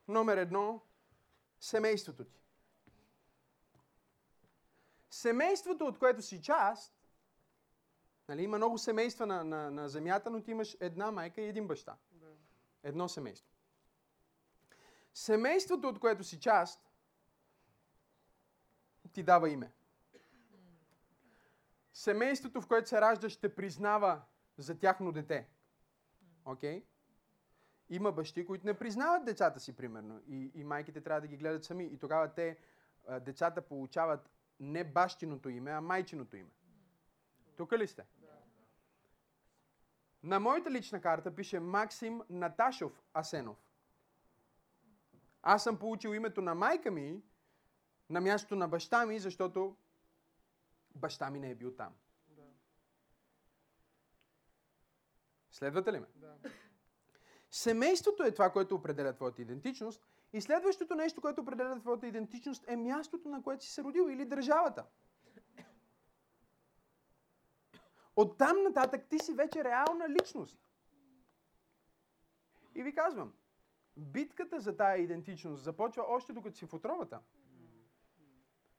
Номер 0.08 0.36
едно 0.36 0.82
семейството 1.60 2.24
ти. 2.24 2.40
Семейството, 5.10 5.84
от 5.84 5.98
което 5.98 6.22
си 6.22 6.42
част, 6.42 6.94
нали, 8.28 8.42
има 8.42 8.56
много 8.56 8.78
семейства 8.78 9.26
на, 9.26 9.44
на, 9.44 9.70
на 9.70 9.88
земята, 9.88 10.30
но 10.30 10.42
ти 10.42 10.50
имаш 10.50 10.76
една 10.80 11.10
майка 11.10 11.40
и 11.40 11.48
един 11.48 11.66
баща. 11.66 11.96
Едно 12.82 13.08
семейство. 13.08 13.55
Семейството, 15.16 15.88
от 15.88 15.98
което 15.98 16.24
си 16.24 16.40
част, 16.40 16.90
ти 19.12 19.22
дава 19.22 19.50
име. 19.50 19.72
Семейството, 21.92 22.60
в 22.60 22.66
което 22.66 22.88
се 22.88 23.00
раждаш, 23.00 23.32
ще 23.32 23.54
признава 23.54 24.22
за 24.56 24.78
тяхно 24.78 25.12
дете. 25.12 25.48
Окей? 26.44 26.80
Okay? 26.80 26.84
Има 27.88 28.12
бащи, 28.12 28.46
които 28.46 28.66
не 28.66 28.78
признават 28.78 29.24
децата 29.24 29.60
си, 29.60 29.76
примерно. 29.76 30.22
И, 30.26 30.50
и 30.54 30.64
майките 30.64 31.00
трябва 31.00 31.20
да 31.20 31.26
ги 31.26 31.36
гледат 31.36 31.64
сами. 31.64 31.84
И 31.84 31.98
тогава 31.98 32.34
те, 32.34 32.58
децата 33.20 33.62
получават 33.62 34.30
не 34.60 34.84
бащиното 34.84 35.48
име, 35.48 35.70
а 35.70 35.80
майчиното 35.80 36.36
име. 36.36 36.50
Тук 37.56 37.72
ли 37.72 37.86
сте? 37.86 38.04
На 40.22 40.40
моята 40.40 40.70
лична 40.70 41.00
карта 41.00 41.34
пише 41.34 41.60
Максим 41.60 42.22
Наташов 42.30 43.02
Асенов. 43.14 43.65
Аз 45.48 45.62
съм 45.62 45.78
получил 45.78 46.14
името 46.14 46.42
на 46.42 46.54
майка 46.54 46.90
ми 46.90 47.22
на 48.10 48.20
мястото 48.20 48.56
на 48.56 48.68
баща 48.68 49.06
ми, 49.06 49.18
защото 49.18 49.76
баща 50.94 51.30
ми 51.30 51.38
не 51.38 51.50
е 51.50 51.54
бил 51.54 51.74
там. 51.74 51.94
Да. 52.28 52.42
Следвате 55.50 55.92
ли 55.92 55.98
ме? 55.98 56.06
Да. 56.14 56.36
Семейството 57.50 58.22
е 58.22 58.32
това, 58.34 58.52
което 58.52 58.74
определя 58.74 59.12
твоята 59.12 59.42
идентичност. 59.42 60.02
И 60.32 60.40
следващото 60.40 60.94
нещо, 60.94 61.20
което 61.20 61.40
определя 61.40 61.80
твоята 61.80 62.06
идентичност 62.06 62.64
е 62.68 62.76
мястото, 62.76 63.28
на 63.28 63.42
което 63.42 63.64
си 63.64 63.70
се 63.70 63.82
родил 63.82 64.10
или 64.10 64.24
държавата. 64.24 64.84
От 68.16 68.38
там 68.38 68.62
нататък 68.62 69.06
ти 69.08 69.18
си 69.18 69.32
вече 69.32 69.64
реална 69.64 70.08
личност. 70.08 70.58
И 72.74 72.82
ви 72.82 72.94
казвам, 72.94 73.32
битката 73.96 74.60
за 74.60 74.76
тая 74.76 75.02
идентичност 75.02 75.62
започва 75.62 76.04
още 76.08 76.32
докато 76.32 76.56
си 76.56 76.66
в 76.66 76.74
отровата. 76.74 77.20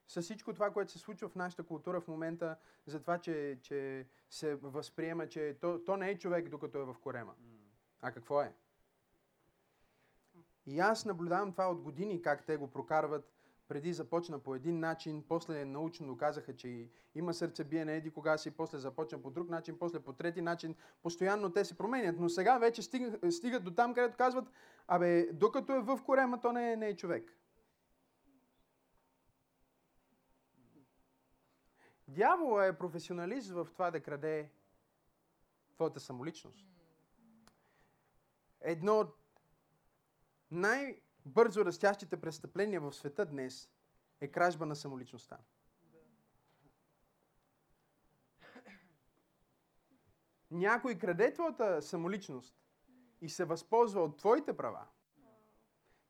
С 0.08 0.22
всичко 0.22 0.54
това, 0.54 0.74
което 0.74 0.92
се 0.92 1.00
случва 1.00 1.30
в 1.30 1.36
нашата 1.36 1.64
култура 1.64 2.02
в 2.02 2.08
момента, 2.08 2.58
за 2.86 3.00
това, 3.00 3.20
че, 3.20 3.60
че 3.62 4.08
се 4.30 4.56
възприема, 4.56 5.28
че 5.28 5.58
то, 5.62 5.84
то 5.86 5.98
не 5.98 6.10
е 6.10 6.18
човек, 6.18 6.50
докато 6.50 6.78
е 6.78 6.86
в 6.86 6.96
корема. 7.02 7.36
А 8.02 8.12
какво 8.12 8.42
е? 8.42 8.54
И 10.66 10.80
аз 10.80 11.06
наблюдавам 11.06 11.52
това 11.52 11.70
от 11.72 11.82
години, 11.82 12.22
как 12.22 12.46
те 12.46 12.58
го 12.58 12.72
прокарват. 12.72 13.37
Преди 13.68 13.94
започна 13.94 14.40
по 14.40 14.56
един 14.56 14.80
начин, 14.80 15.24
после 15.28 15.66
научно 15.66 16.08
доказаха, 16.08 16.56
че 16.56 16.90
има 17.16 17.34
сърцебиене 17.34 17.96
еди 17.96 18.10
кога 18.10 18.38
си, 18.38 18.52
после 18.52 18.78
започна 18.78 19.22
по 19.22 19.30
друг 19.30 19.50
начин, 19.50 19.80
после 19.80 20.00
по 20.00 20.14
трети 20.14 20.42
начин. 20.42 20.76
Постоянно 21.04 21.52
те 21.52 21.66
се 21.66 21.78
променят. 21.78 22.20
Но 22.20 22.30
сега 22.30 22.58
вече 22.58 22.82
стигат, 22.82 23.34
стигат 23.34 23.64
до 23.64 23.72
там, 23.72 23.94
където 23.94 24.18
казват, 24.18 24.46
абе, 24.88 25.34
докато 25.34 25.74
е 25.74 25.82
в 25.82 26.00
корема, 26.06 26.42
то 26.42 26.52
не 26.52 26.74
е, 26.74 26.76
не 26.76 26.88
е 26.88 26.96
човек. 26.96 27.38
Дявола 32.08 32.66
е 32.66 32.78
професионалист 32.78 33.50
в 33.50 33.68
това 33.74 33.92
да 33.92 34.00
краде 34.00 34.50
твоята 35.74 36.00
самоличност. 36.00 36.66
Едно 38.62 39.00
от 39.00 39.16
най-бързо 41.28 41.66
растящите 41.66 42.18
престъпления 42.18 42.82
в 42.82 42.94
света 42.94 43.26
днес 43.26 43.72
е 44.22 44.28
кражба 44.28 44.66
на 44.66 44.76
самоличността. 44.76 45.38
Някой 50.52 50.96
краде 50.96 51.34
твоята 51.34 51.82
самоличност 51.82 52.56
и 53.22 53.30
се 53.30 53.46
възползва 53.46 54.04
от 54.04 54.18
твоите 54.18 54.58
права, 54.58 54.86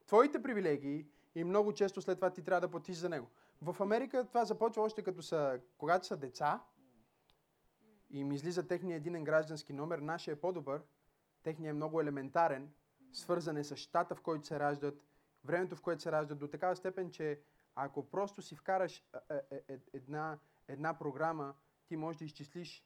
твоите 0.06 0.42
привилегии 0.42 1.06
и 1.36 1.44
много 1.44 1.74
често 1.74 2.02
след 2.02 2.18
това 2.18 2.30
ти 2.30 2.44
трябва 2.44 2.62
да 2.62 2.72
платиш 2.72 2.98
за 2.98 3.10
него. 3.10 3.30
В 3.62 3.82
Америка 3.82 4.26
това 4.28 4.46
започва 4.46 4.84
още 4.84 5.04
като 5.04 5.22
са, 5.22 5.62
когато 5.78 6.08
са 6.08 6.18
деца 6.18 6.64
и 8.10 8.20
им 8.20 8.32
излиза 8.32 8.68
техния 8.68 8.96
единен 8.96 9.24
граждански 9.24 9.74
номер, 9.74 10.00
нашия 10.00 10.34
е 10.34 10.40
по-добър, 10.40 10.82
техния 11.44 11.70
е 11.70 11.74
много 11.74 12.02
елементарен, 12.02 12.72
свързан 13.12 13.58
е 13.58 13.64
с 13.64 13.76
щата, 13.76 14.16
в 14.16 14.22
който 14.22 14.48
се 14.48 14.60
раждат, 14.60 15.07
времето, 15.48 15.76
в 15.76 15.82
което 15.82 16.02
се 16.02 16.12
раждат, 16.12 16.40
до 16.40 16.48
такава 16.48 16.76
степен, 16.76 17.12
че 17.12 17.40
ако 17.76 18.10
просто 18.10 18.42
си 18.42 18.56
вкараш 18.56 19.04
една, 19.94 20.38
една 20.68 20.98
програма 20.98 21.54
ти 21.88 21.98
можеш 21.98 22.20
да 22.20 22.26
изчислиш 22.26 22.86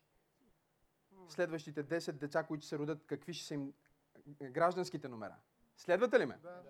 следващите 1.30 1.84
10 1.84 2.12
деца, 2.12 2.44
които 2.44 2.66
се 2.66 2.78
родят, 2.78 3.06
какви 3.06 3.34
ще 3.34 3.48
са 3.48 3.54
им 3.54 3.74
е, 4.40 4.50
гражданските 4.50 5.08
номера. 5.08 5.36
Следвате 5.78 6.20
ли 6.20 6.26
ме? 6.26 6.38
Да. 6.44 6.62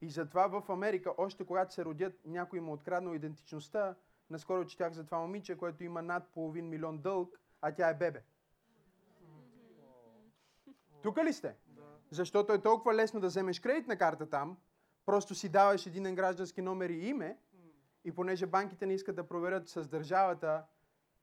И 0.00 0.10
затова 0.10 0.46
в 0.46 0.70
Америка, 0.70 1.12
още 1.18 1.46
когато 1.46 1.74
се 1.74 1.84
родят, 1.84 2.20
някой 2.24 2.60
му 2.60 2.70
е 2.70 2.74
откраднал 2.74 3.14
идентичността. 3.14 3.94
Наскоро 4.30 4.66
четях 4.66 4.92
за 4.92 5.04
това 5.04 5.18
момиче, 5.18 5.58
което 5.58 5.84
има 5.84 6.02
над 6.02 6.28
половин 6.28 6.68
милион 6.68 6.98
дълг, 6.98 7.40
а 7.60 7.72
тя 7.72 7.88
е 7.88 7.94
бебе. 7.94 8.22
Тук 11.02 11.18
ли 11.18 11.32
сте? 11.32 11.56
Защото 12.10 12.52
е 12.52 12.62
толкова 12.62 12.94
лесно 12.94 13.20
да 13.20 13.26
вземеш 13.26 13.60
кредитна 13.60 13.98
карта 13.98 14.30
там, 14.30 14.58
просто 15.06 15.34
си 15.34 15.48
даваш 15.48 15.86
един 15.86 16.14
граждански 16.14 16.62
номер 16.62 16.90
и 16.90 17.06
име, 17.06 17.38
и 18.04 18.12
понеже 18.12 18.46
банките 18.46 18.86
не 18.86 18.94
искат 18.94 19.16
да 19.16 19.28
проверят 19.28 19.68
с 19.68 19.88
държавата 19.88 20.64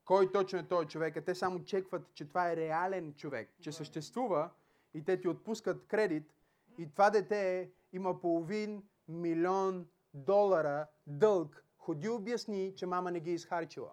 кой 0.06 0.32
точно 0.32 0.60
е 0.60 0.68
този 0.68 0.88
човек, 0.88 1.18
а 1.18 1.22
те 1.22 1.36
само 1.36 1.64
чекват, 1.64 2.14
че 2.14 2.28
това 2.28 2.52
е 2.52 2.56
реален 2.56 3.14
човек, 3.14 3.50
че 3.62 3.72
съществува 3.72 4.50
и 4.94 5.04
те 5.04 5.22
ти 5.22 5.28
отпускат 5.28 5.88
кредит 5.88 6.34
и 6.78 6.92
това 6.92 7.10
дете 7.10 7.72
има 7.94 8.22
половин 8.22 8.84
милион 9.08 9.88
долара 10.14 10.88
дълг. 11.08 11.64
Ходи 11.78 12.10
обясни, 12.10 12.74
че 12.76 12.86
мама 12.86 13.12
не 13.12 13.20
ги 13.20 13.32
е 13.32 13.34
изхарчила. 13.34 13.92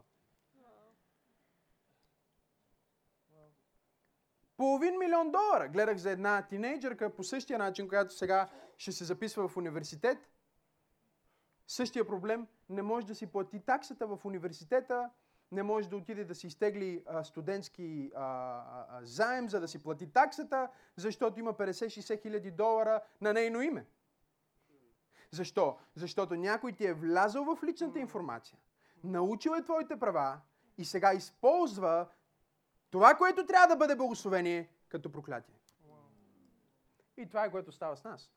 Половин 4.57 4.99
милион 4.99 5.31
долара. 5.31 5.69
Гледах 5.69 5.97
за 5.97 6.11
една 6.11 6.47
тинейджърка 6.47 7.15
по 7.15 7.23
същия 7.25 7.59
начин, 7.59 7.89
която 7.89 8.15
сега 8.15 8.49
ще 8.79 8.93
се 8.93 9.05
записва 9.05 9.49
в 9.49 9.57
университет. 9.57 10.19
Същия 11.67 12.07
проблем. 12.07 12.47
Не 12.69 12.83
може 12.83 13.07
да 13.07 13.15
си 13.15 13.27
плати 13.27 13.61
таксата 13.61 14.07
в 14.07 14.25
университета, 14.25 15.11
не 15.53 15.63
може 15.63 15.89
да 15.89 15.97
отиде 15.97 16.25
да 16.25 16.35
си 16.35 16.47
изтегли 16.47 17.05
а, 17.07 17.25
студентски 17.25 18.13
а, 18.17 18.23
а, 18.25 19.01
заем, 19.03 19.49
за 19.49 19.61
да 19.61 19.69
си 19.69 19.83
плати 19.83 20.13
таксата, 20.13 20.69
защото 20.97 21.41
има 21.41 21.55
50-60 21.55 22.23
хиляди 22.23 22.51
долара 22.51 23.01
на 23.21 23.33
нейно 23.33 23.63
име. 23.63 23.87
Защо? 25.31 25.79
Защото 25.95 26.35
някой 26.35 26.73
ти 26.73 26.87
е 26.87 26.95
влязъл 26.95 27.45
в 27.45 27.63
личната 27.63 27.99
информация, 27.99 28.59
научил 29.05 29.51
е 29.51 29.63
твоите 29.63 29.99
права 29.99 30.41
и 30.79 30.85
сега 30.85 31.13
използва 31.13 32.09
това, 32.91 33.15
което 33.15 33.47
трябва 33.47 33.67
да 33.67 33.77
бъде 33.77 33.97
благословение, 33.97 34.71
като 34.89 35.13
проклятие. 35.13 35.55
И 37.17 37.29
това 37.29 37.45
е 37.45 37.51
което 37.51 37.73
става 37.73 37.97
с 37.97 38.05
нас. 38.05 38.31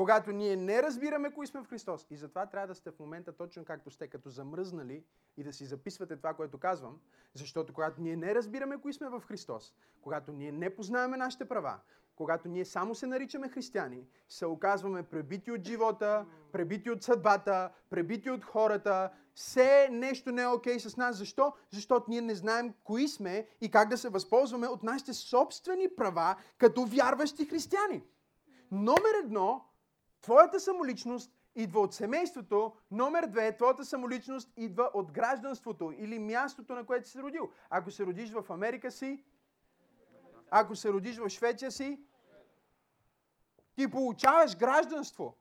Когато 0.00 0.32
ние 0.32 0.56
не 0.56 0.82
разбираме 0.82 1.30
кои 1.30 1.46
сме 1.46 1.60
в 1.60 1.66
Христос. 1.68 2.06
И 2.10 2.16
затова 2.16 2.46
трябва 2.46 2.66
да 2.66 2.74
сте 2.74 2.90
в 2.90 2.98
момента 2.98 3.32
точно 3.32 3.64
както 3.64 3.90
сте, 3.90 4.08
като 4.08 4.30
замръзнали 4.30 5.04
и 5.36 5.44
да 5.44 5.52
си 5.52 5.64
записвате 5.64 6.16
това, 6.16 6.34
което 6.34 6.58
казвам. 6.58 7.00
Защото 7.34 7.72
когато 7.72 8.00
ние 8.00 8.16
не 8.16 8.34
разбираме 8.34 8.80
кои 8.80 8.92
сме 8.92 9.08
в 9.08 9.20
Христос, 9.20 9.74
когато 10.02 10.32
ние 10.32 10.52
не 10.52 10.76
познаваме 10.76 11.16
нашите 11.16 11.44
права, 11.44 11.78
когато 12.16 12.48
ние 12.48 12.64
само 12.64 12.94
се 12.94 13.06
наричаме 13.06 13.48
християни, 13.48 14.06
се 14.28 14.46
оказваме 14.46 15.02
пребити 15.02 15.52
от 15.52 15.66
живота, 15.66 16.26
пребити 16.52 16.90
от 16.90 17.02
съдбата, 17.02 17.70
пребити 17.90 18.30
от 18.30 18.44
хората. 18.44 19.10
Все 19.34 19.88
нещо 19.92 20.32
не 20.32 20.42
е 20.42 20.46
окей 20.46 20.76
okay 20.76 20.88
с 20.88 20.96
нас. 20.96 21.16
Защо? 21.16 21.52
Защото 21.70 22.10
ние 22.10 22.20
не 22.20 22.34
знаем 22.34 22.74
кои 22.84 23.08
сме 23.08 23.48
и 23.60 23.70
как 23.70 23.88
да 23.88 23.98
се 23.98 24.08
възползваме 24.08 24.66
от 24.66 24.82
нашите 24.82 25.12
собствени 25.12 25.88
права 25.96 26.36
като 26.58 26.84
вярващи 26.84 27.46
християни. 27.46 28.04
Номер 28.70 29.24
едно, 29.24 29.69
твоята 30.20 30.60
самоличност 30.60 31.32
идва 31.54 31.80
от 31.80 31.94
семейството. 31.94 32.76
Номер 32.90 33.26
две, 33.26 33.56
твоята 33.56 33.84
самоличност 33.84 34.52
идва 34.56 34.90
от 34.94 35.12
гражданството 35.12 35.92
или 35.98 36.18
мястото, 36.18 36.74
на 36.74 36.86
което 36.86 37.06
си 37.06 37.12
се 37.12 37.22
родил. 37.22 37.50
Ако 37.70 37.90
се 37.90 38.06
родиш 38.06 38.32
в 38.32 38.44
Америка 38.50 38.90
си, 38.90 39.24
ако 40.50 40.76
се 40.76 40.92
родиш 40.92 41.18
в 41.18 41.28
Швеция 41.28 41.70
си, 41.70 42.04
ти 43.74 43.90
получаваш 43.90 44.56
гражданство. 44.56 45.36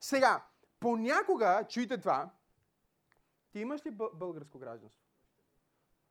Сега, 0.00 0.44
понякога, 0.80 1.66
чуйте 1.68 1.98
това, 1.98 2.30
ти 3.50 3.60
имаш 3.60 3.86
ли 3.86 3.90
бъл- 3.90 4.10
българско 4.14 4.58
гражданство? 4.58 5.02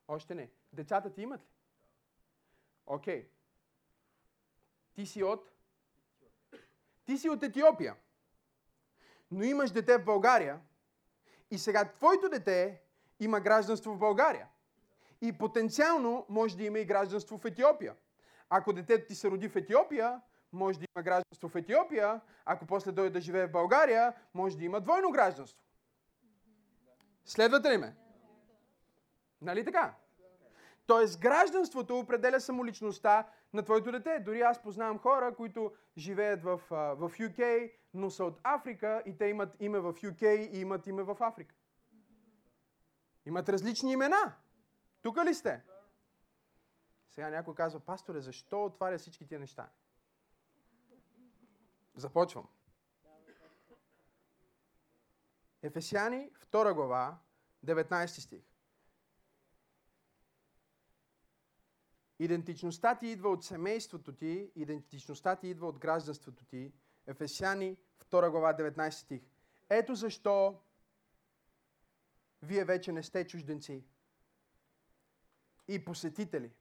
Още 0.07 0.36
не. 0.36 0.51
Децата 0.73 1.13
ти 1.13 1.21
имат 1.21 1.41
ли? 1.41 1.47
Окей. 2.86 3.29
Ти 4.93 5.05
си 5.05 5.23
от? 5.23 5.52
Ти 7.05 7.17
си 7.17 7.29
от 7.29 7.43
Етиопия. 7.43 7.95
Но 9.31 9.43
имаш 9.43 9.71
дете 9.71 9.97
в 9.97 10.05
България 10.05 10.59
и 11.51 11.57
сега 11.57 11.91
твоето 11.91 12.29
дете 12.29 12.81
има 13.19 13.39
гражданство 13.39 13.93
в 13.93 13.97
България. 13.97 14.47
И 15.21 15.37
потенциално 15.37 16.25
може 16.29 16.57
да 16.57 16.63
има 16.63 16.79
и 16.79 16.85
гражданство 16.85 17.37
в 17.37 17.45
Етиопия. 17.45 17.95
Ако 18.49 18.73
детето 18.73 19.07
ти 19.07 19.15
се 19.15 19.31
роди 19.31 19.49
в 19.49 19.55
Етиопия, 19.55 20.21
може 20.51 20.79
да 20.79 20.85
има 20.95 21.03
гражданство 21.03 21.49
в 21.49 21.55
Етиопия. 21.55 22.21
Ако 22.45 22.65
после 22.65 22.91
дойде 22.91 23.09
да 23.09 23.21
живее 23.21 23.47
в 23.47 23.51
България, 23.51 24.13
може 24.33 24.57
да 24.57 24.63
има 24.63 24.81
двойно 24.81 25.11
гражданство. 25.11 25.63
Следвате 27.25 27.69
ли 27.69 27.77
ме? 27.77 27.95
Нали 29.41 29.65
така? 29.65 29.95
Тоест 30.85 31.19
гражданството 31.19 31.99
определя 31.99 32.39
самоличността 32.39 33.27
на 33.53 33.63
твоето 33.63 33.91
дете. 33.91 34.19
Дори 34.19 34.41
аз 34.41 34.61
познавам 34.61 34.99
хора, 34.99 35.35
които 35.35 35.73
живеят 35.97 36.43
в, 36.43 36.61
в 36.69 37.11
UK, 37.19 37.71
но 37.93 38.09
са 38.09 38.25
от 38.25 38.39
Африка 38.43 39.03
и 39.05 39.17
те 39.17 39.25
имат 39.25 39.55
име 39.59 39.79
в 39.79 39.93
UK 39.93 40.51
и 40.51 40.59
имат 40.59 40.87
име 40.87 41.03
в 41.03 41.17
Африка. 41.19 41.55
Имат 43.25 43.49
различни 43.49 43.91
имена. 43.91 44.35
Тук 45.01 45.17
ли 45.25 45.33
сте? 45.33 45.63
Сега 47.09 47.29
някой 47.29 47.55
казва, 47.55 47.79
пасторе, 47.79 48.21
защо 48.21 48.65
отваря 48.65 48.97
всички 48.97 49.27
тия 49.27 49.39
неща? 49.39 49.69
Започвам. 51.95 52.47
Ефесяни, 55.61 56.31
2 56.51 56.73
глава, 56.73 57.17
19 57.65 58.05
стих. 58.05 58.52
Идентичността 62.23 62.95
ти 62.95 63.07
идва 63.07 63.29
от 63.29 63.43
семейството 63.43 64.12
ти, 64.12 64.51
идентичността 64.55 65.36
ти 65.36 65.47
идва 65.47 65.67
от 65.67 65.79
гражданството 65.79 66.45
ти. 66.45 66.71
Ефесяни, 67.07 67.77
2 68.12 68.29
глава, 68.29 68.53
19 68.53 68.89
стих. 68.89 69.21
Ето 69.69 69.95
защо 69.95 70.59
вие 72.41 72.65
вече 72.65 72.91
не 72.91 73.03
сте 73.03 73.27
чужденци 73.27 73.83
и 75.67 75.86
посетители. 75.86 76.51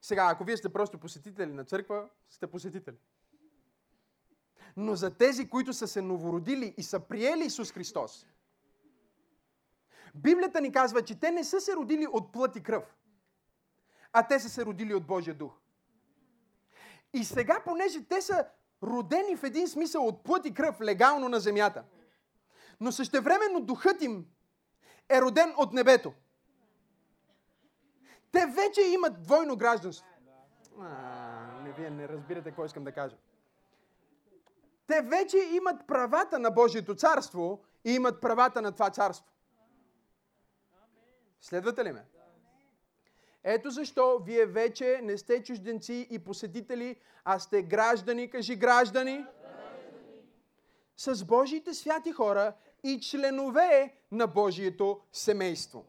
Сега, 0.00 0.28
ако 0.30 0.44
вие 0.44 0.56
сте 0.56 0.72
просто 0.72 0.98
посетители 0.98 1.52
на 1.52 1.64
църква, 1.64 2.08
сте 2.28 2.46
посетители. 2.46 2.96
Но 4.76 4.96
за 4.96 5.16
тези, 5.16 5.48
които 5.48 5.72
са 5.72 5.88
се 5.88 6.02
новородили 6.02 6.74
и 6.76 6.82
са 6.82 7.00
приели 7.00 7.44
Исус 7.44 7.72
Христос, 7.72 8.26
Библията 10.14 10.60
ни 10.60 10.72
казва, 10.72 11.02
че 11.02 11.20
те 11.20 11.30
не 11.30 11.44
са 11.44 11.60
се 11.60 11.76
родили 11.76 12.06
от 12.06 12.32
плът 12.32 12.56
и 12.56 12.62
кръв, 12.62 12.96
а 14.12 14.26
те 14.26 14.40
са 14.40 14.48
се 14.48 14.64
родили 14.64 14.94
от 14.94 15.06
Божия 15.06 15.34
дух. 15.34 15.52
И 17.12 17.24
сега, 17.24 17.62
понеже 17.64 18.04
те 18.04 18.22
са 18.22 18.46
родени 18.82 19.36
в 19.36 19.44
един 19.44 19.68
смисъл 19.68 20.06
от 20.06 20.24
плът 20.24 20.46
и 20.46 20.54
кръв, 20.54 20.80
легално 20.80 21.28
на 21.28 21.40
земята, 21.40 21.84
но 22.80 22.92
същевременно 22.92 23.60
духът 23.60 24.02
им 24.02 24.26
е 25.08 25.20
роден 25.20 25.54
от 25.56 25.72
небето. 25.72 26.12
Те 28.32 28.46
вече 28.46 28.80
имат 28.80 29.22
двойно 29.22 29.56
гражданство. 29.56 30.06
А, 30.80 31.60
не, 31.64 31.72
вие 31.72 31.90
не 31.90 32.08
разбирате 32.08 32.48
какво 32.48 32.64
искам 32.64 32.84
да 32.84 32.92
кажа. 32.92 33.16
Те 34.86 35.02
вече 35.02 35.36
имат 35.38 35.86
правата 35.86 36.38
на 36.38 36.50
Божието 36.50 36.94
царство 36.94 37.64
и 37.84 37.92
имат 37.92 38.20
правата 38.20 38.62
на 38.62 38.72
това 38.72 38.90
царство. 38.90 39.31
Следвате 41.42 41.84
ли 41.84 41.92
ме? 41.92 42.04
Ето 43.44 43.70
защо 43.70 44.18
вие 44.26 44.46
вече 44.46 45.00
не 45.02 45.18
сте 45.18 45.42
чужденци 45.42 46.06
и 46.10 46.18
посетители, 46.18 46.96
а 47.24 47.38
сте 47.38 47.62
граждани, 47.62 48.30
кажи 48.30 48.56
граждани, 48.56 49.24
с 50.96 51.24
Божиите 51.24 51.74
святи 51.74 52.12
хора 52.12 52.52
и 52.84 53.00
членове 53.00 53.94
на 54.10 54.26
Божието 54.26 55.00
семейство. 55.12 55.84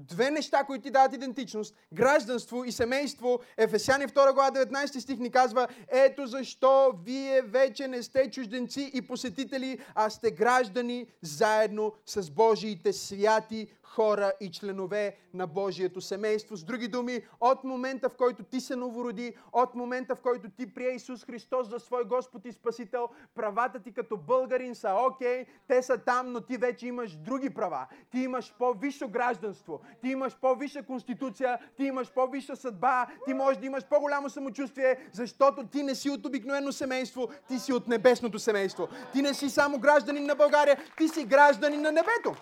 Две 0.00 0.30
неща, 0.30 0.64
които 0.64 0.82
ти 0.82 0.90
дават 0.90 1.12
идентичност. 1.12 1.74
Гражданство 1.92 2.64
и 2.64 2.72
семейство. 2.72 3.40
Ефесяни 3.56 4.04
2 4.04 4.34
глава 4.34 4.50
19 4.50 4.98
стих 4.98 5.18
ни 5.18 5.30
казва 5.30 5.68
Ето 5.88 6.26
защо 6.26 6.92
вие 7.04 7.42
вече 7.42 7.88
не 7.88 8.02
сте 8.02 8.30
чужденци 8.30 8.90
и 8.94 9.02
посетители, 9.02 9.78
а 9.94 10.10
сте 10.10 10.30
граждани 10.30 11.06
заедно 11.22 11.92
с 12.06 12.30
Божиите 12.30 12.92
святи 12.92 13.68
хора 13.90 14.32
и 14.40 14.50
членове 14.50 15.16
на 15.34 15.46
Божието 15.46 16.00
семейство. 16.00 16.56
С 16.56 16.64
други 16.64 16.88
думи, 16.88 17.20
от 17.40 17.64
момента 17.64 18.08
в 18.08 18.16
който 18.16 18.42
ти 18.42 18.60
се 18.60 18.76
новороди, 18.76 19.34
от 19.52 19.74
момента 19.74 20.14
в 20.14 20.20
който 20.20 20.50
ти 20.50 20.74
прие 20.74 20.90
Исус 20.90 21.24
Христос 21.24 21.68
за 21.68 21.78
свой 21.78 22.04
Господ 22.04 22.46
и 22.46 22.52
Спасител, 22.52 23.08
правата 23.34 23.80
ти 23.80 23.92
като 23.92 24.16
българин 24.16 24.74
са 24.74 24.94
окей, 25.08 25.46
те 25.68 25.82
са 25.82 25.98
там, 25.98 26.32
но 26.32 26.40
ти 26.40 26.56
вече 26.56 26.86
имаш 26.86 27.16
други 27.16 27.50
права. 27.50 27.86
Ти 28.10 28.18
имаш 28.18 28.54
по-висше 28.58 29.06
гражданство, 29.06 29.80
ти 30.02 30.08
имаш 30.08 30.36
по-висша 30.36 30.82
конституция, 30.82 31.58
ти 31.76 31.84
имаш 31.84 32.12
по-висша 32.12 32.56
съдба, 32.56 33.06
ти 33.26 33.34
можеш 33.34 33.58
да 33.58 33.66
имаш 33.66 33.84
по-голямо 33.84 34.30
самочувствие, 34.30 35.08
защото 35.12 35.66
ти 35.66 35.82
не 35.82 35.94
си 35.94 36.10
от 36.10 36.26
обикновено 36.26 36.72
семейство, 36.72 37.28
ти 37.48 37.58
си 37.58 37.72
от 37.72 37.88
небесното 37.88 38.38
семейство. 38.38 38.88
Ти 39.12 39.22
не 39.22 39.34
си 39.34 39.50
само 39.50 39.78
гражданин 39.78 40.26
на 40.26 40.34
България, 40.34 40.78
ти 40.96 41.08
си 41.08 41.24
гражданин 41.24 41.80
на 41.80 41.92
небето. 41.92 42.34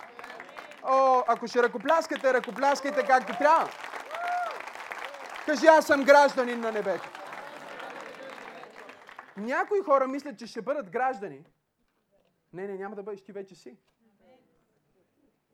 О, 0.82 1.22
ако 1.26 1.46
ще 1.46 1.62
ръкопляскате, 1.62 2.34
ръкопляскайте 2.34 3.06
както 3.06 3.38
трябва. 3.38 3.70
Кажи, 5.46 5.66
аз 5.66 5.86
съм 5.86 6.04
гражданин 6.04 6.60
на 6.60 6.72
небето. 6.72 7.10
Някои 9.36 9.80
хора 9.80 10.08
мислят, 10.08 10.38
че 10.38 10.46
ще 10.46 10.62
бъдат 10.62 10.90
граждани. 10.90 11.44
Не, 12.52 12.66
не, 12.66 12.74
няма 12.74 12.96
да 12.96 13.02
бъдеш, 13.02 13.24
ти 13.24 13.32
вече 13.32 13.54
си. 13.54 13.76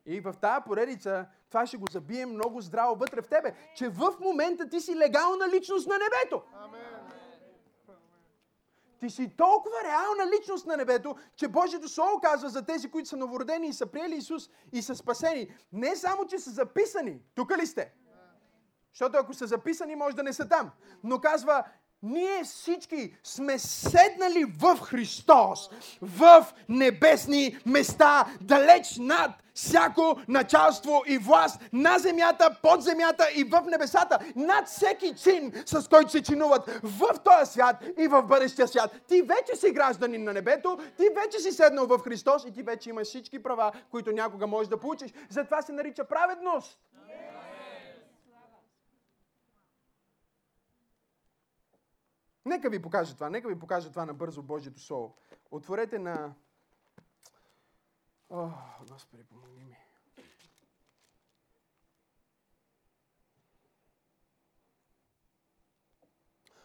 И 0.07 0.21
в 0.21 0.35
тази 0.41 0.65
поредица 0.65 1.27
това 1.49 1.67
ще 1.67 1.77
го 1.77 1.87
забием 1.91 2.31
много 2.31 2.61
здраво 2.61 2.97
вътре 2.97 3.23
в 3.23 3.29
тебе, 3.29 3.55
че 3.77 3.89
в 3.89 4.13
момента 4.21 4.69
ти 4.69 4.81
си 4.81 4.97
легална 4.97 5.49
личност 5.49 5.89
на 5.89 5.95
небето. 5.95 6.43
Ти 9.01 9.11
си 9.11 9.37
толкова 9.37 9.77
реална 9.85 10.37
личност 10.37 10.67
на 10.67 10.77
небето, 10.77 11.17
че 11.37 11.49
Божието 11.49 11.89
Слово 11.89 12.21
казва 12.21 12.49
за 12.49 12.63
тези, 12.63 12.91
които 12.91 13.09
са 13.09 13.17
новородени 13.17 13.67
и 13.69 13.73
са 13.73 13.87
приели 13.87 14.17
Исус 14.17 14.51
и 14.73 14.83
са 14.83 14.95
спасени. 14.95 15.57
Не 15.73 15.97
само, 15.97 16.27
че 16.27 16.39
са 16.39 16.51
записани. 16.51 17.21
Тук 17.35 17.59
ли 17.59 17.67
сте? 17.67 17.93
Защото 18.93 19.19
ако 19.19 19.35
са 19.35 19.47
записани, 19.47 19.97
може 19.97 20.17
да 20.17 20.23
не 20.23 20.33
са 20.33 20.49
там. 20.49 20.71
Но 21.05 21.21
казва, 21.21 21.65
ние 22.05 22.45
всички 22.45 23.17
сме 23.23 23.59
седнали 23.59 24.45
в 24.59 24.79
Христос, 24.81 25.71
в 26.03 26.47
небесни 26.69 27.59
места, 27.67 28.27
далеч 28.41 28.97
над 28.99 29.31
всяко 29.55 30.17
началство 30.29 31.03
и 31.07 31.19
власт 31.19 31.61
на 31.73 31.99
земята, 31.99 32.57
под 32.63 32.83
земята 32.83 33.27
и 33.35 33.45
в 33.45 33.63
небесата, 33.71 34.19
над 34.37 34.69
всеки 34.69 35.15
чин, 35.15 35.53
с 35.67 35.89
който 35.89 36.11
се 36.11 36.23
чинуват 36.23 36.81
в 36.83 37.19
този 37.25 37.53
свят 37.53 37.77
и 37.99 38.09
в 38.09 38.23
бъдещия 38.23 38.69
свят. 38.69 38.91
Ти 39.09 39.23
вече 39.23 39.61
си 39.61 39.71
гражданин 39.71 40.25
на 40.25 40.33
небето, 40.33 40.79
ти 40.97 41.05
вече 41.15 41.39
си 41.39 41.53
седнал 41.53 41.87
в 41.87 41.99
Христос 41.99 42.45
и 42.45 42.53
ти 42.53 42.63
вече 42.63 42.91
имаш 42.91 43.09
всички 43.09 43.43
права, 43.43 43.73
които 43.91 44.13
някога 44.13 44.47
можеш 44.47 44.69
да 44.69 44.81
получиш. 44.81 45.11
Затова 45.31 45.63
се 45.63 45.73
нарича 45.73 46.05
праведност. 46.05 46.79
Нека 52.45 52.71
ви 52.71 52.83
покажа 52.83 53.15
това. 53.15 53.31
Нека 53.31 53.49
ви 53.49 53.59
покажа 53.59 53.91
това 53.91 54.07
на 54.07 54.15
бързо 54.15 54.43
Божието 54.43 54.81
Слово. 54.81 55.17
Отворете 55.51 55.99
на... 55.99 56.35
О, 58.31 58.51
Господи, 58.89 59.25
помогни 59.25 59.65
ми. 59.65 59.77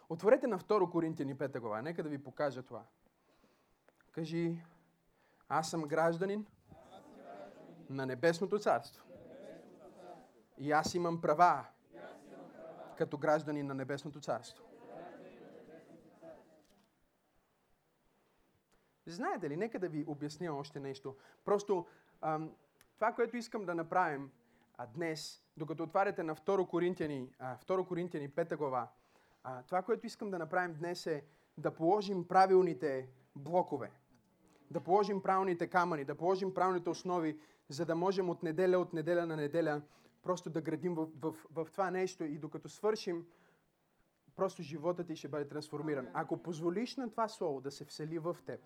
Отворете 0.10 0.48
на 0.48 0.60
2 0.60 0.92
Коринтияни 0.92 1.36
5 1.36 1.60
глава. 1.60 1.82
Нека 1.82 2.04
да 2.04 2.10
ви 2.10 2.24
покажа 2.24 2.64
това. 2.64 2.84
Кажи, 4.12 4.64
аз 5.50 5.70
съм 5.70 5.82
гражданин 5.82 6.48
на 7.90 8.06
Небесното 8.06 8.60
царство. 8.60 9.06
И 10.58 10.72
аз 10.72 10.94
имам 10.94 11.22
права 11.22 11.66
като 12.98 13.18
гражданин 13.18 13.68
на 13.68 13.74
Небесното 13.74 14.22
царство. 14.22 14.69
Знаете 19.12 19.50
ли, 19.50 19.58
нека 19.58 19.80
да 19.80 19.90
ви 19.90 20.06
обясня 20.08 20.54
още 20.54 20.80
нещо. 20.80 21.16
Просто 21.46 21.86
ам, 22.22 22.52
това, 22.96 23.12
което 23.12 23.38
искам 23.38 23.66
да 23.66 23.76
направим 23.76 24.32
а, 24.78 24.88
днес, 24.88 25.44
докато 25.58 25.84
отваряте 25.84 26.24
на 26.24 26.36
2 26.36 26.68
Коринтияни, 26.68 27.30
а, 27.40 27.58
2 27.58 27.88
Коринтияни 27.88 28.30
5 28.30 28.58
глава, 28.58 28.88
а, 29.44 29.64
това, 29.64 29.82
което 29.82 30.08
искам 30.08 30.32
да 30.32 30.40
направим 30.40 30.74
днес 30.74 31.08
е 31.08 31.24
да 31.58 31.72
положим 31.72 32.28
правилните 32.28 33.10
блокове, 33.36 33.92
да 34.72 34.80
положим 34.80 35.22
правилните 35.22 35.68
камъни, 35.68 36.06
да 36.06 36.16
положим 36.16 36.54
правилните 36.54 36.90
основи, 36.90 37.40
за 37.70 37.86
да 37.86 37.96
можем 37.96 38.30
от 38.30 38.44
неделя, 38.44 38.80
от 38.80 38.94
неделя 38.94 39.26
на 39.26 39.36
неделя 39.36 39.82
просто 40.24 40.50
да 40.50 40.62
градим 40.62 40.96
в, 40.96 41.08
в, 41.22 41.36
в, 41.52 41.68
това 41.72 41.92
нещо 41.92 42.24
и 42.24 42.38
докато 42.38 42.70
свършим, 42.70 43.26
просто 44.36 44.64
живота 44.64 45.04
ти 45.04 45.16
ще 45.16 45.28
бъде 45.28 45.48
трансформиран. 45.48 46.08
Ако 46.14 46.38
позволиш 46.38 46.96
на 46.96 47.12
това 47.12 47.28
слово 47.28 47.62
да 47.62 47.72
се 47.72 47.86
всели 47.86 48.20
в 48.20 48.38
теб, 48.46 48.60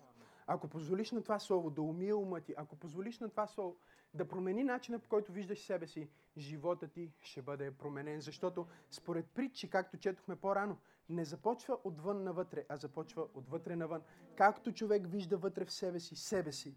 ако 0.46 0.68
позволиш 0.68 1.12
на 1.12 1.22
това 1.22 1.38
слово 1.38 1.70
да 1.70 1.82
умие 1.82 2.14
ума 2.14 2.40
ти, 2.40 2.54
ако 2.56 2.76
позволиш 2.76 3.18
на 3.18 3.28
това 3.28 3.46
слово 3.46 3.76
да 4.14 4.28
промени 4.28 4.64
начина 4.64 4.98
по 4.98 5.08
който 5.08 5.32
виждаш 5.32 5.58
себе 5.58 5.86
си, 5.86 6.08
живота 6.36 6.88
ти 6.88 7.12
ще 7.20 7.42
бъде 7.42 7.70
променен. 7.70 8.20
Защото 8.20 8.66
според 8.90 9.26
притчи, 9.26 9.70
както 9.70 9.98
четохме 9.98 10.36
по-рано, 10.36 10.78
не 11.08 11.24
започва 11.24 11.78
отвън 11.84 12.24
навътре, 12.24 12.66
а 12.68 12.76
започва 12.76 13.26
отвътре 13.34 13.76
навън. 13.76 14.02
Както 14.36 14.72
човек 14.72 15.06
вижда 15.06 15.36
вътре 15.36 15.64
в 15.64 15.72
себе 15.72 16.00
си, 16.00 16.16
себе 16.16 16.52
си, 16.52 16.76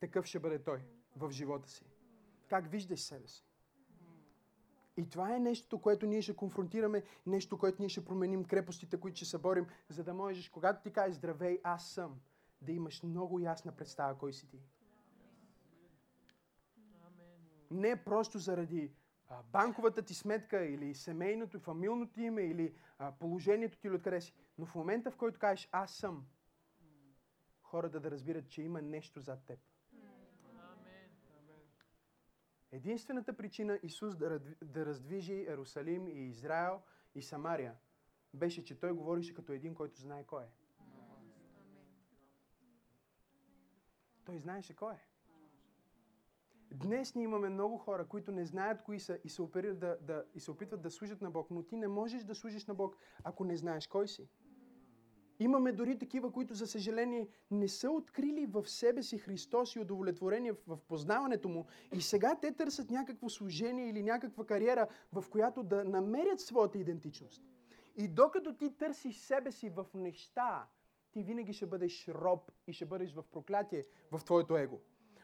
такъв 0.00 0.26
ще 0.26 0.38
бъде 0.38 0.58
той 0.58 0.80
в 1.16 1.30
живота 1.30 1.68
си. 1.68 1.84
Как 2.48 2.70
виждаш 2.70 3.00
себе 3.00 3.28
си? 3.28 3.46
И 4.96 5.08
това 5.08 5.36
е 5.36 5.40
нещо, 5.40 5.78
което 5.78 6.06
ние 6.06 6.22
ще 6.22 6.36
конфронтираме, 6.36 7.02
нещо, 7.26 7.58
което 7.58 7.82
ние 7.82 7.88
ще 7.88 8.04
променим, 8.04 8.44
крепостите, 8.44 9.00
които 9.00 9.16
ще 9.16 9.24
съборим, 9.24 9.66
за 9.88 10.04
да 10.04 10.14
можеш, 10.14 10.48
когато 10.48 10.82
ти 10.82 10.92
кажеш 10.92 11.16
здравей, 11.16 11.60
аз 11.64 11.90
съм, 11.90 12.20
да 12.60 12.72
имаш 12.72 13.02
много 13.02 13.40
ясна 13.40 13.72
представа 13.72 14.18
кой 14.18 14.32
си 14.32 14.48
ти. 14.48 14.62
Не 17.70 18.04
просто 18.04 18.38
заради 18.38 18.92
а, 19.28 19.42
банковата 19.42 20.02
ти 20.02 20.14
сметка 20.14 20.64
или 20.64 20.94
семейното, 20.94 21.60
фамилното 21.60 22.12
ти 22.12 22.22
име 22.22 22.42
или 22.42 22.74
а, 22.98 23.12
положението 23.12 23.78
ти 23.78 23.86
или 23.86 23.94
откъде 23.94 24.20
си. 24.20 24.34
Но 24.58 24.66
в 24.66 24.74
момента, 24.74 25.10
в 25.10 25.16
който 25.16 25.38
кажеш 25.38 25.68
аз 25.72 25.94
съм, 25.94 26.26
хората 27.62 28.00
да 28.00 28.10
разбират, 28.10 28.48
че 28.48 28.62
има 28.62 28.82
нещо 28.82 29.20
зад 29.20 29.44
теб. 29.46 29.58
Единствената 32.72 33.36
причина 33.36 33.78
Исус 33.82 34.16
да, 34.16 34.40
да 34.62 34.86
раздвижи 34.86 35.34
Иерусалим 35.34 36.08
и 36.08 36.28
Израел 36.28 36.82
и 37.14 37.22
Самария 37.22 37.74
беше, 38.34 38.64
че 38.64 38.80
той 38.80 38.92
говореше 38.92 39.34
като 39.34 39.52
един, 39.52 39.74
който 39.74 40.00
знае 40.00 40.24
кой 40.24 40.44
е. 40.44 40.46
Той 44.30 44.38
знаеше 44.38 44.76
кой 44.76 44.94
е. 44.94 44.98
Днес 46.74 47.14
ние 47.14 47.24
имаме 47.24 47.48
много 47.48 47.78
хора, 47.78 48.08
които 48.08 48.32
не 48.32 48.44
знаят 48.44 48.82
кои 48.82 49.00
са 49.00 49.18
и 49.24 49.28
се, 49.28 49.42
да, 49.62 49.98
да, 50.00 50.24
и 50.34 50.40
се 50.40 50.50
опитват 50.50 50.82
да 50.82 50.90
служат 50.90 51.22
на 51.22 51.30
Бог, 51.30 51.50
но 51.50 51.62
ти 51.62 51.76
не 51.76 51.88
можеш 51.88 52.24
да 52.24 52.34
служиш 52.34 52.66
на 52.66 52.74
Бог, 52.74 52.96
ако 53.24 53.44
не 53.44 53.56
знаеш 53.56 53.86
кой 53.86 54.08
си. 54.08 54.28
Имаме 55.38 55.72
дори 55.72 55.98
такива, 55.98 56.32
които, 56.32 56.54
за 56.54 56.66
съжаление, 56.66 57.28
не 57.50 57.68
са 57.68 57.90
открили 57.90 58.46
в 58.46 58.68
себе 58.68 59.02
си 59.02 59.18
Христос 59.18 59.76
и 59.76 59.80
удовлетворение 59.80 60.52
в 60.66 60.78
познаването 60.88 61.48
му. 61.48 61.66
И 61.92 62.00
сега 62.00 62.38
те 62.40 62.52
търсят 62.52 62.90
някакво 62.90 63.28
служение 63.28 63.88
или 63.88 64.02
някаква 64.02 64.46
кариера, 64.46 64.88
в 65.12 65.24
която 65.30 65.62
да 65.62 65.84
намерят 65.84 66.40
своята 66.40 66.78
идентичност. 66.78 67.42
И 67.96 68.08
докато 68.08 68.56
ти 68.56 68.76
търсиш 68.76 69.18
себе 69.18 69.52
си 69.52 69.70
в 69.70 69.86
неща, 69.94 70.68
ти 71.12 71.22
винаги 71.22 71.52
ще 71.52 71.66
бъдеш 71.66 72.08
роб 72.08 72.52
и 72.66 72.72
ще 72.72 72.86
бъдеш 72.86 73.14
в 73.14 73.22
проклятие 73.22 73.86
в 74.12 74.24
твоето 74.24 74.56
его. 74.56 74.80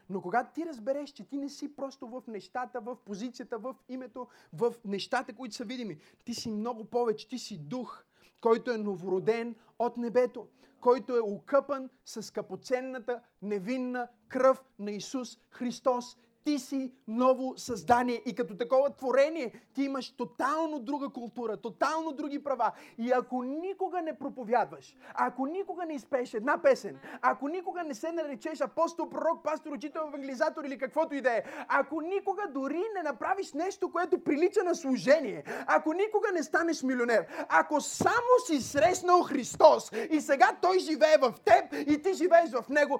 Но 0.09 0.21
когато 0.21 0.53
ти 0.53 0.65
разбереш, 0.65 1.09
че 1.09 1.29
ти 1.29 1.37
не 1.37 1.49
си 1.49 1.75
просто 1.75 2.07
в 2.07 2.23
нещата, 2.27 2.81
в 2.81 2.97
позицията, 3.05 3.57
в 3.57 3.75
името, 3.89 4.27
в 4.53 4.75
нещата, 4.85 5.35
които 5.35 5.55
са 5.55 5.65
видими, 5.65 5.97
ти 6.25 6.33
си 6.33 6.49
много 6.49 6.85
повече, 6.85 7.27
ти 7.27 7.39
си 7.39 7.57
дух, 7.57 8.05
който 8.41 8.71
е 8.71 8.77
новороден 8.77 9.55
от 9.79 9.97
небето, 9.97 10.47
който 10.79 11.15
е 11.15 11.21
укъпан 11.21 11.89
с 12.05 12.23
скъпоценната 12.23 13.21
невинна 13.41 14.07
кръв 14.27 14.63
на 14.79 14.91
Исус 14.91 15.37
Христос. 15.49 16.17
Ти 16.47 16.59
си 16.59 16.91
ново 17.07 17.53
създание 17.57 18.21
и 18.25 18.35
като 18.35 18.57
такова 18.57 18.89
творение 18.89 19.61
ти 19.73 19.83
имаш 19.83 20.11
тотално 20.11 20.79
друга 20.79 21.09
култура, 21.09 21.57
тотално 21.57 22.11
други 22.11 22.43
права. 22.43 22.71
И 22.97 23.11
ако 23.11 23.43
никога 23.43 24.01
не 24.01 24.17
проповядваш, 24.17 24.95
ако 25.13 25.45
никога 25.45 25.85
не 25.85 25.93
изпееш 25.93 26.33
една 26.33 26.61
песен, 26.61 26.99
ако 27.21 27.47
никога 27.47 27.83
не 27.83 27.93
се 27.93 28.11
наречеш 28.11 28.61
апостол, 28.61 29.09
пророк, 29.09 29.43
пастор, 29.43 29.71
учител, 29.71 30.01
евангелизатор 30.07 30.63
или 30.63 30.77
каквото 30.77 31.15
и 31.15 31.21
да 31.21 31.37
е, 31.37 31.43
ако 31.67 32.01
никога 32.01 32.43
дори 32.53 32.83
не 32.95 33.03
направиш 33.03 33.53
нещо, 33.53 33.91
което 33.91 34.23
прилича 34.23 34.63
на 34.63 34.75
служение, 34.75 35.43
ако 35.67 35.93
никога 35.93 36.31
не 36.33 36.43
станеш 36.43 36.83
милионер, 36.83 37.25
ако 37.49 37.81
само 37.81 38.45
си 38.45 38.61
срещнал 38.61 39.21
Христос 39.21 39.91
и 40.11 40.21
сега 40.21 40.57
Той 40.61 40.79
живее 40.79 41.17
в 41.21 41.33
теб 41.45 41.87
и 41.87 42.01
ти 42.01 42.13
живееш 42.13 42.51
в 42.51 42.69
Него, 42.69 42.99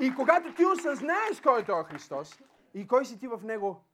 И 0.00 0.14
когато 0.14 0.54
ти 0.54 0.64
осъзнаеш 0.64 1.40
кой 1.42 1.60
е 1.60 1.64
този 1.64 1.88
Христос 1.88 2.40
и 2.74 2.86
кой 2.86 3.06
си 3.06 3.18
ти 3.18 3.28
в 3.28 3.40
Него, 3.44 3.84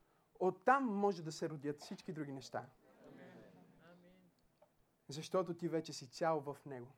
оттам 0.40 0.84
може 0.84 1.22
да 1.22 1.32
се 1.32 1.48
родят 1.48 1.80
всички 1.80 2.12
други 2.12 2.32
неща. 2.32 2.66
Защото 5.08 5.54
ти 5.54 5.68
вече 5.68 5.92
си 5.92 6.10
цял 6.10 6.40
в 6.40 6.56
Него. 6.66 6.92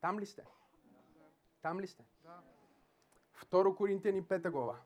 Там 0.00 0.18
ли 0.18 0.26
сте? 0.26 0.44
Там 1.62 1.80
ли 1.80 1.86
сте? 1.86 2.04
Второ 3.32 3.76
Коринтияни 3.76 4.22
5 4.22 4.50
глава. 4.50 4.78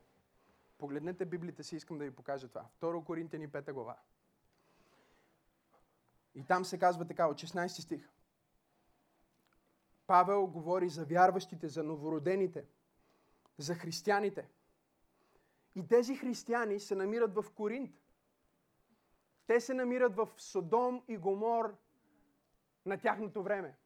Погледнете 0.78 1.24
Библията 1.24 1.64
си, 1.64 1.76
искам 1.76 1.98
да 1.98 2.04
ви 2.04 2.10
покажа 2.10 2.48
това. 2.48 2.64
Второ 2.76 3.04
Коринтияни 3.04 3.48
5 3.48 3.72
глава. 3.72 3.96
И 6.34 6.44
там 6.44 6.64
се 6.64 6.78
казва 6.78 7.06
така, 7.06 7.26
от 7.26 7.36
16 7.36 7.68
стих. 7.68 8.08
Павел 10.10 10.46
говори 10.46 10.88
за 10.88 11.04
вярващите, 11.04 11.68
за 11.68 11.82
новородените, 11.82 12.64
за 13.58 13.74
християните. 13.74 14.48
И 15.74 15.88
тези 15.88 16.16
християни 16.16 16.80
се 16.80 16.94
намират 16.94 17.34
в 17.34 17.44
Коринт. 17.54 17.90
Те 19.46 19.60
се 19.60 19.74
намират 19.74 20.16
в 20.16 20.28
Содом 20.36 21.02
и 21.08 21.16
Гомор 21.16 21.76
на 22.86 22.98
тяхното 22.98 23.42
време. 23.42 23.76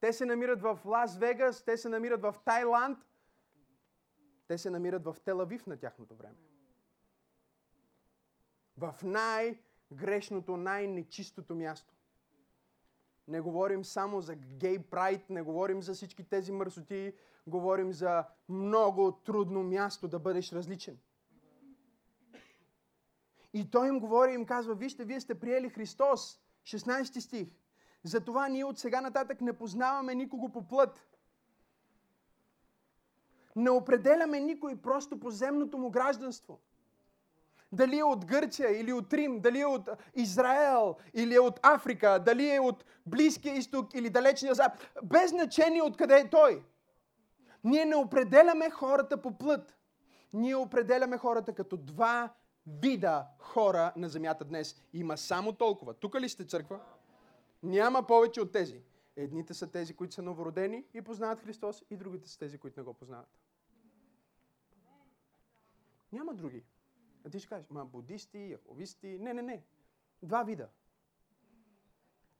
Те 0.00 0.12
се 0.12 0.24
намират 0.24 0.62
в 0.62 0.80
Лас 0.84 1.18
Вегас, 1.18 1.64
те 1.64 1.76
се 1.76 1.88
намират 1.88 2.22
в 2.22 2.34
Тайланд, 2.44 2.98
те 4.48 4.58
се 4.58 4.70
намират 4.70 5.04
в 5.04 5.16
Телавив 5.24 5.66
на 5.66 5.76
тяхното 5.76 6.16
време. 6.16 6.38
В 8.76 8.94
най-грешното, 9.02 10.56
най-нечистото 10.56 11.54
място. 11.54 11.97
Не 13.28 13.40
говорим 13.40 13.84
само 13.84 14.20
за 14.20 14.34
гей 14.34 14.78
прайд, 14.78 15.30
не 15.30 15.42
говорим 15.42 15.82
за 15.82 15.94
всички 15.94 16.24
тези 16.24 16.52
мърсоти, 16.52 17.12
говорим 17.46 17.92
за 17.92 18.24
много 18.48 19.12
трудно 19.12 19.62
място 19.62 20.08
да 20.08 20.18
бъдеш 20.18 20.52
различен. 20.52 20.98
И 23.54 23.70
той 23.70 23.88
им 23.88 24.00
говори 24.00 24.30
и 24.30 24.34
им 24.34 24.46
казва, 24.46 24.74
вижте, 24.74 25.04
вие 25.04 25.20
сте 25.20 25.40
приели 25.40 25.68
Христос. 25.68 26.40
16 26.64 27.18
стих. 27.18 27.48
Затова 28.04 28.48
ние 28.48 28.64
от 28.64 28.78
сега 28.78 29.00
нататък 29.00 29.40
не 29.40 29.52
познаваме 29.52 30.14
никого 30.14 30.52
по 30.52 30.68
плът. 30.68 31.08
Не 33.56 33.70
определяме 33.70 34.40
никой 34.40 34.76
просто 34.76 35.20
по 35.20 35.30
земното 35.30 35.78
му 35.78 35.90
гражданство. 35.90 36.60
Дали 37.72 37.98
е 37.98 38.04
от 38.04 38.24
Гърция 38.24 38.80
или 38.80 38.92
от 38.92 39.12
Рим, 39.12 39.40
дали 39.40 39.60
е 39.60 39.66
от 39.66 39.88
Израел 40.14 40.96
или 41.14 41.34
е 41.34 41.40
от 41.40 41.60
Африка, 41.62 42.22
дали 42.26 42.50
е 42.54 42.60
от 42.60 42.84
Близкия 43.06 43.54
изток 43.54 43.94
или 43.94 44.10
Далечния 44.10 44.54
запад. 44.54 44.90
Без 45.04 45.30
значение 45.30 45.82
откъде 45.82 46.18
е 46.18 46.30
той. 46.30 46.64
Ние 47.64 47.84
не 47.84 47.96
определяме 47.96 48.70
хората 48.70 49.22
по 49.22 49.38
плът. 49.38 49.76
Ние 50.32 50.56
определяме 50.56 51.18
хората 51.18 51.54
като 51.54 51.76
два 51.76 52.34
вида 52.66 53.26
хора 53.38 53.92
на 53.96 54.08
земята 54.08 54.44
днес. 54.44 54.82
Има 54.92 55.18
само 55.18 55.52
толкова. 55.52 55.94
Тук 55.94 56.20
ли 56.20 56.28
сте 56.28 56.44
църква? 56.44 56.80
Няма 57.62 58.06
повече 58.06 58.40
от 58.40 58.52
тези. 58.52 58.82
Едните 59.16 59.54
са 59.54 59.70
тези, 59.70 59.94
които 59.94 60.14
са 60.14 60.22
новородени 60.22 60.84
и 60.94 61.02
познават 61.02 61.40
Христос, 61.40 61.82
и 61.90 61.96
другите 61.96 62.28
са 62.28 62.38
тези, 62.38 62.58
които 62.58 62.80
не 62.80 62.84
го 62.84 62.94
познават. 62.94 63.28
Няма 66.12 66.34
други. 66.34 66.64
А 67.28 67.30
ти 67.30 67.38
ще 67.38 67.48
кажеш, 67.48 67.70
ма 67.70 67.84
будисти, 67.84 68.50
яховисти. 68.50 69.18
Не, 69.18 69.34
не, 69.34 69.42
не. 69.42 69.62
Два 70.22 70.42
вида. 70.42 70.68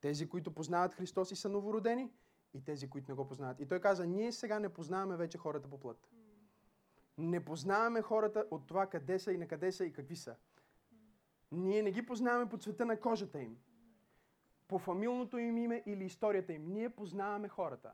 Тези, 0.00 0.28
които 0.28 0.54
познават 0.54 0.94
Христос 0.94 1.30
и 1.30 1.36
са 1.36 1.48
новородени, 1.48 2.12
и 2.54 2.64
тези, 2.64 2.90
които 2.90 3.10
не 3.10 3.14
го 3.14 3.28
познават. 3.28 3.60
И 3.60 3.66
той 3.66 3.80
каза, 3.80 4.06
ние 4.06 4.32
сега 4.32 4.58
не 4.58 4.68
познаваме 4.68 5.16
вече 5.16 5.38
хората 5.38 5.68
по 5.68 5.80
плът. 5.80 6.08
Не 7.18 7.44
познаваме 7.44 8.02
хората 8.02 8.46
от 8.50 8.66
това 8.66 8.86
къде 8.86 9.18
са 9.18 9.32
и 9.32 9.38
на 9.38 9.48
къде 9.48 9.72
са 9.72 9.84
и 9.84 9.92
какви 9.92 10.16
са. 10.16 10.36
Ние 11.52 11.82
не 11.82 11.92
ги 11.92 12.06
познаваме 12.06 12.48
по 12.50 12.58
цвета 12.58 12.86
на 12.86 13.00
кожата 13.00 13.40
им, 13.40 13.58
по 14.68 14.78
фамилното 14.78 15.38
им 15.38 15.58
име 15.58 15.82
или 15.86 16.04
историята 16.04 16.52
им. 16.52 16.72
Ние 16.72 16.90
познаваме 16.90 17.48
хората 17.48 17.92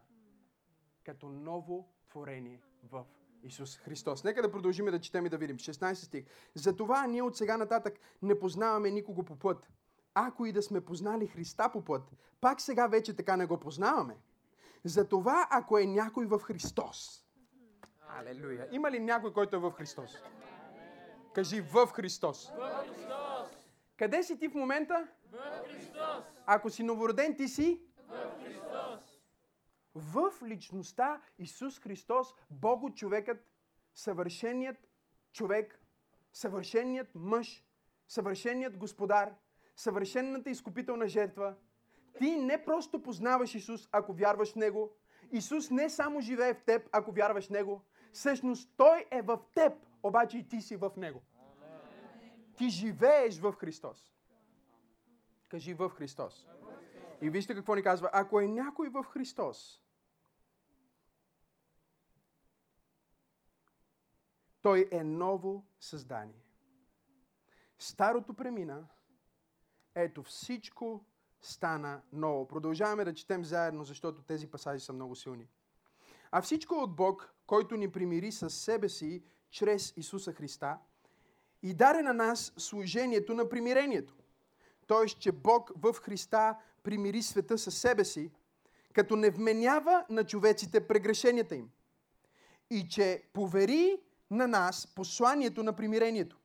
като 1.04 1.28
ново 1.28 1.88
творение 2.08 2.62
в 2.82 3.06
Исус 3.44 3.76
Христос. 3.76 4.24
Нека 4.24 4.42
да 4.42 4.50
продължим 4.50 4.86
да 4.86 5.00
четем 5.00 5.26
и 5.26 5.28
да 5.28 5.38
видим. 5.38 5.56
16 5.56 5.94
стих. 5.94 6.24
Затова 6.54 7.06
ние 7.06 7.22
от 7.22 7.36
сега 7.36 7.56
нататък 7.56 7.94
не 8.22 8.38
познаваме 8.38 8.90
никого 8.90 9.24
по 9.24 9.38
път. 9.38 9.68
Ако 10.14 10.46
и 10.46 10.52
да 10.52 10.62
сме 10.62 10.80
познали 10.80 11.26
Христа 11.26 11.70
по 11.72 11.84
път, 11.84 12.02
пак 12.40 12.60
сега 12.60 12.86
вече 12.86 13.16
така 13.16 13.36
не 13.36 13.46
го 13.46 13.60
познаваме. 13.60 14.16
Затова, 14.84 15.48
ако 15.50 15.78
е 15.78 15.86
някой 15.86 16.26
в 16.26 16.38
Христос. 16.38 17.24
Алелуя. 18.08 18.68
Има 18.72 18.90
ли 18.90 19.00
някой, 19.00 19.32
който 19.32 19.56
е 19.56 19.58
в 19.58 19.70
Христос? 19.70 20.10
Кажи 21.34 21.60
в 21.60 21.86
Христос. 21.86 22.50
В 22.50 22.84
Христос! 22.86 23.64
Къде 23.96 24.22
си 24.22 24.38
ти 24.38 24.48
в 24.48 24.54
момента? 24.54 25.08
В 25.32 25.38
Христос! 25.68 26.24
Ако 26.46 26.70
си 26.70 26.82
новороден, 26.82 27.36
ти 27.36 27.48
си! 27.48 27.82
В 29.94 30.32
личността 30.46 31.20
Исус 31.38 31.80
Христос, 31.80 32.34
Бого 32.50 32.90
човекът, 32.90 33.46
съвършеният 33.94 34.76
човек, 35.32 35.80
съвършеният 36.32 37.08
мъж, 37.14 37.64
съвършеният 38.08 38.76
господар, 38.76 39.34
съвършената 39.76 40.50
изкупителна 40.50 41.08
жертва. 41.08 41.54
Ти 42.18 42.36
не 42.36 42.64
просто 42.64 43.02
познаваш 43.02 43.54
Исус, 43.54 43.88
ако 43.92 44.12
вярваш 44.12 44.52
в 44.52 44.56
Него. 44.56 44.96
Исус 45.32 45.70
не 45.70 45.90
само 45.90 46.20
живее 46.20 46.54
в 46.54 46.62
теб, 46.62 46.88
ако 46.92 47.12
вярваш 47.12 47.46
в 47.46 47.50
Него. 47.50 47.84
Всъщност 48.12 48.70
Той 48.76 49.06
е 49.10 49.22
в 49.22 49.40
теб, 49.54 49.72
обаче 50.02 50.38
и 50.38 50.48
ти 50.48 50.60
си 50.60 50.76
в 50.76 50.90
Него. 50.96 51.22
Ти 52.56 52.68
живееш 52.68 53.38
в 53.38 53.52
Христос. 53.52 54.14
Кажи 55.48 55.74
в 55.74 55.88
Христос. 55.88 56.48
И 57.20 57.30
вижте 57.30 57.54
какво 57.54 57.74
ни 57.74 57.82
казва. 57.82 58.10
Ако 58.12 58.40
е 58.40 58.46
някой 58.46 58.88
в 58.88 59.04
Христос, 59.04 59.83
той 64.64 64.88
е 64.90 65.04
ново 65.04 65.66
създание. 65.80 66.44
Старото 67.78 68.34
премина, 68.34 68.86
ето 69.94 70.22
всичко 70.22 71.04
стана 71.40 72.02
ново. 72.12 72.48
Продължаваме 72.48 73.04
да 73.04 73.14
четем 73.14 73.44
заедно, 73.44 73.84
защото 73.84 74.22
тези 74.22 74.46
пасажи 74.46 74.84
са 74.84 74.92
много 74.92 75.16
силни. 75.16 75.48
А 76.30 76.42
всичко 76.42 76.74
от 76.74 76.96
Бог, 76.96 77.34
който 77.46 77.76
ни 77.76 77.92
примири 77.92 78.32
с 78.32 78.50
себе 78.50 78.88
си 78.88 79.24
чрез 79.50 79.92
Исуса 79.96 80.32
Христа 80.32 80.78
и 81.62 81.74
даде 81.74 82.02
на 82.02 82.12
нас 82.12 82.52
служението 82.56 83.34
на 83.34 83.48
примирението. 83.48 84.14
Тоест, 84.86 85.20
че 85.20 85.32
Бог 85.32 85.72
в 85.76 85.94
Христа 85.94 86.58
примири 86.82 87.22
света 87.22 87.58
със 87.58 87.78
себе 87.78 88.04
си, 88.04 88.30
като 88.92 89.16
не 89.16 89.30
вменява 89.30 90.06
на 90.10 90.24
човеците 90.24 90.86
прегрешенията 90.86 91.56
им. 91.56 91.70
И 92.70 92.88
че 92.88 93.22
повери 93.32 94.03
на 94.30 94.46
нас 94.46 94.86
посланието 94.94 95.62
на 95.62 95.72
примирението. 95.72 96.38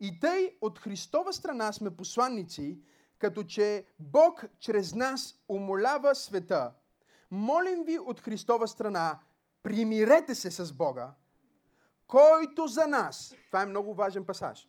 И 0.00 0.20
тъй 0.20 0.56
от 0.60 0.78
Христова 0.78 1.32
страна 1.32 1.72
сме 1.72 1.96
посланници, 1.96 2.78
като 3.18 3.42
че 3.42 3.84
Бог 3.98 4.44
чрез 4.58 4.94
нас 4.94 5.34
умолява 5.48 6.14
света. 6.14 6.72
Молим 7.30 7.84
ви 7.84 7.98
от 7.98 8.20
Христова 8.20 8.68
страна, 8.68 9.18
примирете 9.62 10.34
се 10.34 10.50
с 10.50 10.72
Бога, 10.72 11.14
който 12.06 12.66
за 12.66 12.86
нас, 12.86 13.34
това 13.46 13.62
е 13.62 13.66
много 13.66 13.94
важен 13.94 14.24
пасаж, 14.24 14.68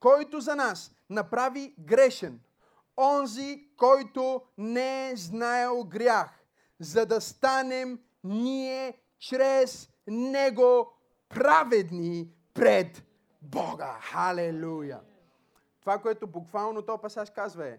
който 0.00 0.40
за 0.40 0.56
нас 0.56 0.92
направи 1.10 1.74
грешен, 1.78 2.40
онзи, 2.96 3.68
който 3.76 4.42
не 4.58 5.10
е 5.10 5.16
знаел 5.16 5.84
грях, 5.84 6.44
за 6.80 7.06
да 7.06 7.20
станем 7.20 7.98
ние 8.24 8.98
чрез 9.18 9.88
Него 10.06 10.92
праведни 11.34 12.32
пред 12.54 13.04
Бога. 13.42 13.98
Халелуя! 14.00 15.00
Това, 15.80 15.98
което 15.98 16.26
буквално 16.26 16.82
този 16.82 17.02
пасаж 17.02 17.30
казва 17.30 17.68
е, 17.68 17.78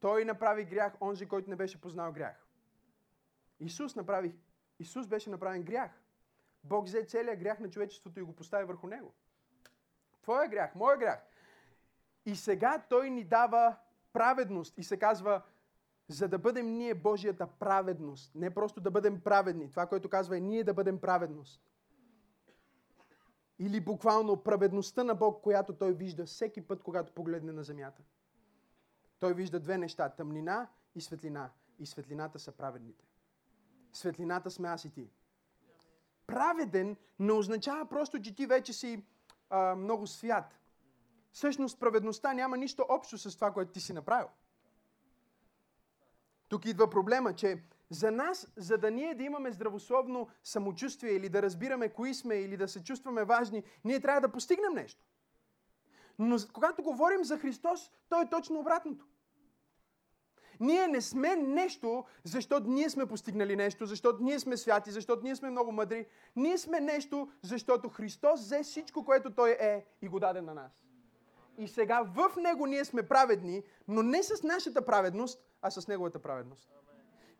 той 0.00 0.24
направи 0.24 0.64
грях, 0.64 0.92
онзи, 1.00 1.26
който 1.26 1.50
не 1.50 1.56
беше 1.56 1.80
познал 1.80 2.12
грях. 2.12 2.46
Исус 3.60 3.96
направи, 3.96 4.34
Исус 4.78 5.06
беше 5.06 5.30
направен 5.30 5.62
грях. 5.62 5.90
Бог 6.64 6.86
взе 6.86 7.04
целият 7.04 7.40
грях 7.40 7.60
на 7.60 7.70
човечеството 7.70 8.20
и 8.20 8.22
го 8.22 8.36
постави 8.36 8.64
върху 8.64 8.86
него. 8.86 9.14
Твоя 10.22 10.48
грях, 10.48 10.74
моя 10.74 10.96
грях. 10.96 11.18
И 12.26 12.36
сега 12.36 12.82
Той 12.88 13.10
ни 13.10 13.24
дава 13.24 13.76
праведност 14.12 14.78
и 14.78 14.84
се 14.84 14.98
казва, 14.98 15.42
за 16.08 16.28
да 16.28 16.38
бъдем 16.38 16.66
ние 16.66 16.94
Божията 16.94 17.46
праведност. 17.46 18.34
Не 18.34 18.54
просто 18.54 18.80
да 18.80 18.90
бъдем 18.90 19.20
праведни. 19.20 19.70
Това, 19.70 19.86
което 19.86 20.08
казва 20.08 20.36
е 20.36 20.40
ние 20.40 20.64
да 20.64 20.74
бъдем 20.74 21.00
праведност. 21.00 21.62
Или 23.58 23.80
буквално 23.80 24.42
праведността 24.42 25.04
на 25.04 25.14
Бог, 25.14 25.42
която 25.42 25.72
Той 25.74 25.92
вижда 25.92 26.26
всеки 26.26 26.60
път, 26.60 26.82
когато 26.82 27.12
погледне 27.12 27.52
на 27.52 27.64
земята. 27.64 28.02
Той 29.18 29.34
вижда 29.34 29.60
две 29.60 29.78
неща. 29.78 30.08
Тъмнина 30.08 30.68
и 30.94 31.00
светлина. 31.00 31.50
И 31.78 31.86
светлината 31.86 32.38
са 32.38 32.52
праведните. 32.52 33.04
Светлината 33.92 34.50
сме 34.50 34.68
аз 34.68 34.84
и 34.84 34.90
ти. 34.90 35.10
Праведен 36.26 36.96
не 37.18 37.32
означава 37.32 37.88
просто, 37.88 38.22
че 38.22 38.34
ти 38.34 38.46
вече 38.46 38.72
си 38.72 39.04
а, 39.50 39.74
много 39.74 40.06
свят. 40.06 40.58
Всъщност 41.32 41.80
праведността 41.80 42.34
няма 42.34 42.56
нищо 42.56 42.86
общо 42.88 43.18
с 43.18 43.34
това, 43.34 43.52
което 43.52 43.72
ти 43.72 43.80
си 43.80 43.92
направил. 43.92 44.28
Тук 46.48 46.64
идва 46.64 46.90
проблема, 46.90 47.34
че 47.34 47.62
за 47.94 48.10
нас, 48.10 48.52
за 48.56 48.78
да 48.78 48.90
ние 48.90 49.14
да 49.14 49.22
имаме 49.22 49.52
здравословно 49.52 50.28
самочувствие 50.42 51.12
или 51.12 51.28
да 51.28 51.42
разбираме 51.42 51.88
кои 51.88 52.14
сме 52.14 52.34
или 52.34 52.56
да 52.56 52.68
се 52.68 52.84
чувстваме 52.84 53.24
важни, 53.24 53.62
ние 53.84 54.00
трябва 54.00 54.20
да 54.20 54.32
постигнем 54.32 54.72
нещо. 54.74 55.04
Но 56.18 56.36
когато 56.52 56.82
говорим 56.82 57.24
за 57.24 57.38
Христос, 57.38 57.92
то 58.08 58.22
е 58.22 58.30
точно 58.30 58.60
обратното. 58.60 59.06
Ние 60.60 60.88
не 60.88 61.00
сме 61.00 61.36
нещо, 61.36 62.04
защото 62.24 62.70
ние 62.70 62.90
сме 62.90 63.06
постигнали 63.06 63.56
нещо, 63.56 63.86
защото 63.86 64.22
ние 64.22 64.38
сме 64.38 64.56
святи, 64.56 64.90
защото 64.90 65.22
ние 65.22 65.36
сме 65.36 65.50
много 65.50 65.72
мъдри. 65.72 66.06
Ние 66.36 66.58
сме 66.58 66.80
нещо, 66.80 67.28
защото 67.42 67.88
Христос 67.88 68.40
взе 68.40 68.62
всичко, 68.62 69.04
което 69.04 69.34
Той 69.34 69.50
е 69.50 69.84
и 70.02 70.08
го 70.08 70.20
даде 70.20 70.40
на 70.40 70.54
нас. 70.54 70.72
И 71.58 71.68
сега 71.68 72.02
в 72.02 72.36
Него 72.36 72.66
ние 72.66 72.84
сме 72.84 73.02
праведни, 73.02 73.62
но 73.88 74.02
не 74.02 74.22
с 74.22 74.42
нашата 74.42 74.86
праведност, 74.86 75.40
а 75.62 75.70
с 75.70 75.88
Неговата 75.88 76.18
праведност. 76.18 76.70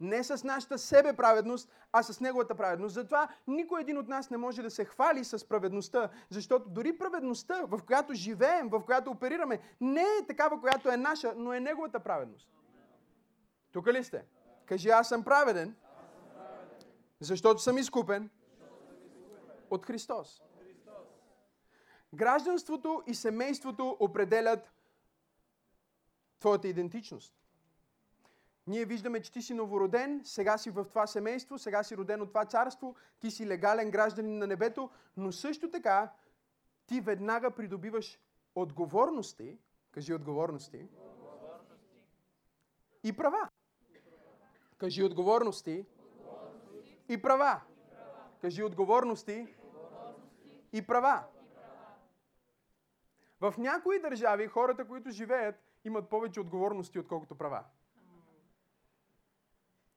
Не 0.04 0.24
с 0.24 0.44
нашата 0.44 0.78
себе 0.78 1.12
праведност, 1.12 1.70
а 1.92 2.02
с 2.02 2.20
Неговата 2.20 2.54
праведност. 2.54 2.94
Затова 2.94 3.28
никой 3.46 3.80
един 3.80 3.98
от 3.98 4.08
нас 4.08 4.30
не 4.30 4.36
може 4.36 4.62
да 4.62 4.70
се 4.70 4.84
хвали 4.84 5.24
с 5.24 5.48
праведността, 5.48 6.10
защото 6.30 6.68
дори 6.68 6.98
праведността, 6.98 7.64
в 7.66 7.80
която 7.86 8.14
живеем, 8.14 8.68
в 8.68 8.84
която 8.84 9.10
оперираме, 9.10 9.60
не 9.80 10.02
е 10.02 10.26
такава, 10.26 10.60
която 10.60 10.90
е 10.90 10.96
наша, 10.96 11.34
но 11.36 11.52
е 11.52 11.60
Неговата 11.60 12.00
праведност. 12.00 12.48
Тук 13.72 13.86
ли 13.86 14.04
сте? 14.04 14.24
Кажи, 14.66 14.88
аз 14.88 15.08
съм 15.08 15.24
праведен, 15.24 15.76
защото 17.20 17.62
съм 17.62 17.78
изкупен 17.78 18.30
от 19.70 19.86
Христос. 19.86 20.42
Гражданството 22.14 23.02
и 23.06 23.14
семейството 23.14 23.96
определят 24.00 24.72
твоята 26.40 26.68
идентичност. 26.68 27.34
Ние 28.66 28.84
виждаме, 28.84 29.22
че 29.22 29.32
ти 29.32 29.42
си 29.42 29.54
новороден, 29.54 30.20
сега 30.24 30.58
си 30.58 30.70
в 30.70 30.84
това 30.84 31.06
семейство, 31.06 31.58
сега 31.58 31.82
си 31.82 31.96
роден 31.96 32.22
от 32.22 32.28
това 32.28 32.44
царство, 32.44 32.96
ти 33.20 33.30
си 33.30 33.46
легален 33.46 33.90
гражданин 33.90 34.38
на 34.38 34.46
небето, 34.46 34.90
но 35.16 35.32
също 35.32 35.70
така 35.70 36.12
ти 36.86 37.00
веднага 37.00 37.50
придобиваш 37.50 38.20
отговорности, 38.54 39.58
кажи 39.92 40.14
отговорности, 40.14 40.88
и 43.04 43.16
права. 43.16 43.48
Кажи 44.78 45.02
отговорности 45.02 45.86
и 47.08 47.22
права. 47.22 47.60
Кажи 48.40 48.62
отговорности 48.62 49.46
и 50.72 50.86
права. 50.86 51.24
В 53.40 53.54
някои 53.58 54.00
държави 54.00 54.46
хората, 54.46 54.88
които 54.88 55.10
живеят, 55.10 55.56
имат 55.84 56.08
повече 56.08 56.40
отговорности, 56.40 56.98
отколкото 56.98 57.34
права. 57.34 57.64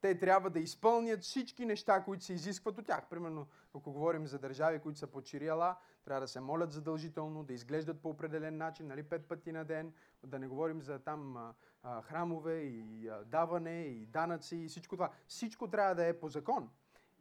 Те 0.07 0.19
трябва 0.19 0.49
да 0.49 0.59
изпълнят 0.59 1.23
всички 1.23 1.65
неща, 1.65 2.03
които 2.03 2.23
се 2.23 2.33
изискват 2.33 2.77
от 2.77 2.85
тях. 2.85 3.09
Примерно, 3.09 3.47
ако 3.75 3.91
говорим 3.91 4.27
за 4.27 4.39
държави, 4.39 4.79
които 4.79 4.99
са 4.99 5.07
Шириала, 5.25 5.75
трябва 6.05 6.21
да 6.21 6.27
се 6.27 6.39
молят 6.39 6.71
задължително, 6.71 7.43
да 7.43 7.53
изглеждат 7.53 8.01
по 8.01 8.09
определен 8.09 8.57
начин, 8.57 8.87
нали, 8.87 9.03
пет 9.03 9.27
пъти 9.27 9.51
на 9.51 9.65
ден, 9.65 9.93
да 10.23 10.39
не 10.39 10.47
говорим 10.47 10.81
за 10.81 10.99
там 10.99 11.37
а, 11.37 11.53
а, 11.83 12.01
храмове 12.01 12.53
и 12.53 13.07
а, 13.07 13.23
даване 13.23 13.81
и 13.81 14.05
данъци 14.05 14.55
и 14.55 14.67
всичко 14.67 14.95
това. 14.95 15.11
Всичко 15.27 15.69
трябва 15.69 15.95
да 15.95 16.07
е 16.07 16.19
по 16.19 16.29
закон. 16.29 16.69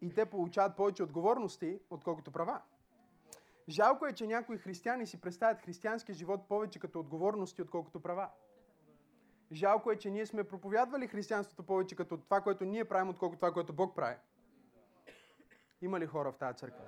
И 0.01 0.14
те 0.14 0.26
получават 0.26 0.76
повече 0.76 1.03
отговорности, 1.03 1.80
отколкото 1.91 2.30
права. 2.30 2.62
Жалко 3.68 4.07
е, 4.07 4.12
че 4.12 4.26
някои 4.26 4.59
християни 4.59 5.07
си 5.07 5.20
представят 5.20 5.61
християнския 5.61 6.14
живот 6.14 6.49
повече 6.49 6.78
като 6.78 7.01
отговорности, 7.01 7.62
отколкото 7.62 8.01
права. 8.01 8.30
Жалко 9.53 9.92
е, 9.92 9.97
че 9.97 10.11
ние 10.11 10.26
сме 10.26 10.44
проповядвали 10.44 11.07
християнството 11.07 11.62
повече 11.62 11.97
като 11.97 12.16
това, 12.16 12.40
което 12.40 12.64
ние 12.64 12.84
правим, 12.84 13.09
отколкото 13.09 13.38
това, 13.38 13.53
което 13.53 13.72
Бог 13.72 13.97
прави. 13.97 14.16
Има 15.82 16.01
ли 16.01 16.07
хора 16.07 16.32
в 16.32 16.36
тази 16.36 16.59
църква? 16.59 16.84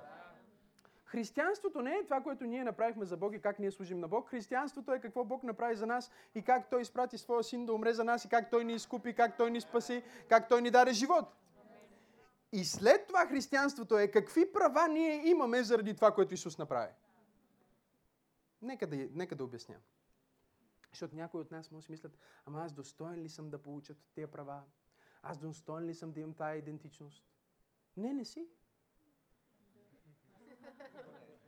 Християнството 1.05 1.81
не 1.81 1.91
е 1.91 2.03
това, 2.03 2.21
което 2.21 2.45
ние 2.45 2.63
направихме 2.63 3.05
за 3.05 3.17
Бог 3.17 3.35
и 3.35 3.41
как 3.41 3.59
ние 3.59 3.71
служим 3.71 3.99
на 3.99 4.07
Бог. 4.07 4.29
Християнството 4.29 4.93
е 4.93 4.99
какво 4.99 5.23
Бог 5.23 5.43
направи 5.43 5.75
за 5.75 5.85
нас 5.85 6.11
и 6.35 6.41
как 6.41 6.69
Той 6.69 6.81
изпрати 6.81 7.17
своя 7.17 7.43
син 7.43 7.65
да 7.65 7.73
умре 7.73 7.93
за 7.93 8.03
нас 8.03 8.25
и 8.25 8.29
как 8.29 8.49
Той 8.51 8.65
ни 8.65 8.73
изкупи, 8.73 9.13
как 9.13 9.37
Той 9.37 9.51
ни 9.51 9.61
спаси, 9.61 10.03
как 10.29 10.49
Той 10.49 10.61
ни 10.61 10.71
даде 10.71 10.93
живот. 10.93 11.25
И 12.51 12.65
след 12.65 13.07
това 13.07 13.27
християнството 13.27 13.97
е 13.97 14.07
какви 14.07 14.51
права 14.53 14.87
ние 14.87 15.27
имаме 15.27 15.63
заради 15.63 15.95
това, 15.95 16.11
което 16.11 16.33
Исус 16.33 16.57
направи. 16.57 16.91
Нека 18.61 18.87
да, 18.87 19.07
нека 19.13 19.35
да 19.35 19.43
обясня. 19.43 19.75
Защото 20.91 21.15
някои 21.15 21.41
от 21.41 21.51
нас 21.51 21.71
може 21.71 21.85
си 21.85 21.91
мислят, 21.91 22.17
ама 22.45 22.63
аз 22.63 22.73
достоен 22.73 23.21
ли 23.21 23.29
съм 23.29 23.49
да 23.49 23.61
получат 23.61 23.97
тези 24.15 24.27
права? 24.27 24.63
Аз 25.21 25.37
достоен 25.37 25.85
ли 25.85 25.93
съм 25.93 26.11
да 26.11 26.19
имам 26.19 26.33
тази 26.33 26.59
идентичност? 26.59 27.23
Не, 27.97 28.13
не 28.13 28.25
си. 28.25 28.47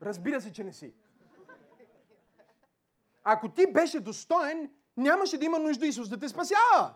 Разбира 0.02 0.42
се, 0.42 0.54
че 0.54 0.64
не 0.64 0.74
си. 0.74 0.94
Ако 3.24 3.50
ти 3.50 3.74
беше 3.74 4.00
достоен, 4.00 4.72
нямаше 4.98 5.38
да 5.38 5.46
има 5.46 5.60
нужда 5.60 5.88
Исус 5.88 6.10
да 6.10 6.20
те 6.20 6.30
спасява. 6.30 6.94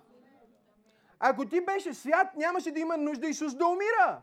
Ако 1.20 1.46
ти 1.46 1.66
беше 1.66 1.94
свят, 1.94 2.36
нямаше 2.36 2.72
да 2.72 2.80
има 2.80 2.98
нужда 2.98 3.28
Исус 3.28 3.56
да 3.56 3.68
умира. 3.68 4.22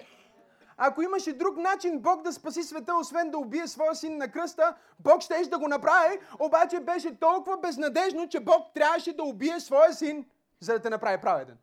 Ако 0.84 1.02
имаше 1.02 1.32
друг 1.32 1.56
начин 1.56 1.98
Бог 1.98 2.22
да 2.22 2.32
спаси 2.32 2.62
света, 2.62 2.94
освен 2.94 3.30
да 3.30 3.38
убие 3.38 3.66
своя 3.66 3.94
син 3.94 4.16
на 4.16 4.30
кръста, 4.30 4.76
Бог 4.98 5.22
ще 5.22 5.42
да 5.42 5.58
го 5.58 5.68
направи, 5.68 6.18
обаче 6.38 6.80
беше 6.80 7.18
толкова 7.18 7.56
безнадежно, 7.56 8.28
че 8.28 8.40
Бог 8.40 8.74
трябваше 8.74 9.16
да 9.16 9.22
убие 9.22 9.60
своя 9.60 9.94
син, 9.94 10.26
за 10.60 10.72
да 10.72 10.78
те 10.80 10.90
направи 10.90 11.20
праведен. 11.20 11.58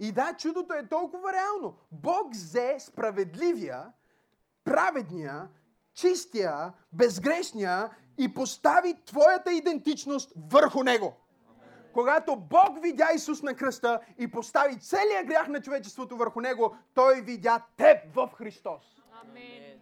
И 0.00 0.12
да, 0.12 0.34
чудото 0.38 0.74
е 0.74 0.88
толкова 0.88 1.32
реално. 1.32 1.74
Бог 1.90 2.32
взе 2.32 2.76
справедливия, 2.78 3.86
праведния, 4.64 5.48
чистия, 5.94 6.72
безгрешния 6.92 7.90
и 8.18 8.34
постави 8.34 9.04
твоята 9.04 9.52
идентичност 9.52 10.32
върху 10.50 10.82
него. 10.82 11.16
Когато 11.92 12.36
Бог 12.36 12.82
видя 12.82 13.08
Исус 13.14 13.42
на 13.42 13.54
кръста 13.54 14.00
и 14.18 14.30
постави 14.30 14.80
целия 14.80 15.24
грях 15.24 15.48
на 15.48 15.62
човечеството 15.62 16.16
върху 16.16 16.40
него, 16.40 16.76
Той 16.94 17.20
видя 17.20 17.62
теб 17.76 17.98
в 18.14 18.30
Христос. 18.34 18.82
Амин. 19.22 19.80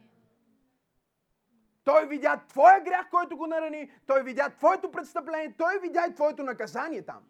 Той 1.84 2.06
видя 2.06 2.40
твоя 2.48 2.80
грях, 2.80 3.10
който 3.10 3.36
го 3.36 3.46
нарани, 3.46 3.92
той 4.06 4.22
видя 4.22 4.50
твоето 4.50 4.90
престъпление, 4.90 5.54
той 5.58 5.78
видя 5.78 6.06
и 6.10 6.14
твоето 6.14 6.42
наказание 6.42 7.02
там. 7.02 7.22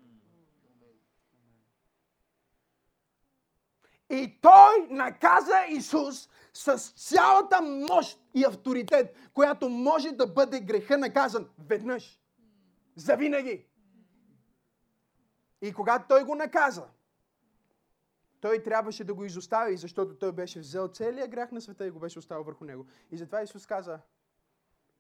И 4.11 4.41
той 4.41 4.87
наказа 4.91 5.65
Исус 5.69 6.29
с 6.53 6.79
цялата 6.79 7.63
мощ 7.63 8.21
и 8.35 8.45
авторитет, 8.45 9.17
която 9.35 9.69
може 9.69 10.13
да 10.13 10.27
бъде 10.27 10.61
греха 10.61 10.99
наказан 10.99 11.49
веднъж. 11.59 12.21
Завинаги. 12.97 13.70
И 15.63 15.73
когато 15.73 16.05
той 16.09 16.25
го 16.25 16.35
наказа, 16.35 16.89
той 18.41 18.63
трябваше 18.63 19.05
да 19.05 19.15
го 19.15 19.25
изостави, 19.25 19.77
защото 19.77 20.15
той 20.15 20.33
беше 20.33 20.61
взел 20.61 20.89
целият 20.89 21.31
грях 21.31 21.53
на 21.53 21.61
света 21.61 21.87
и 21.87 21.91
го 21.91 21.99
беше 21.99 22.19
оставил 22.19 22.45
върху 22.45 22.65
него. 22.65 22.87
И 23.11 23.17
затова 23.17 23.43
Исус 23.43 23.67
каза, 23.67 24.01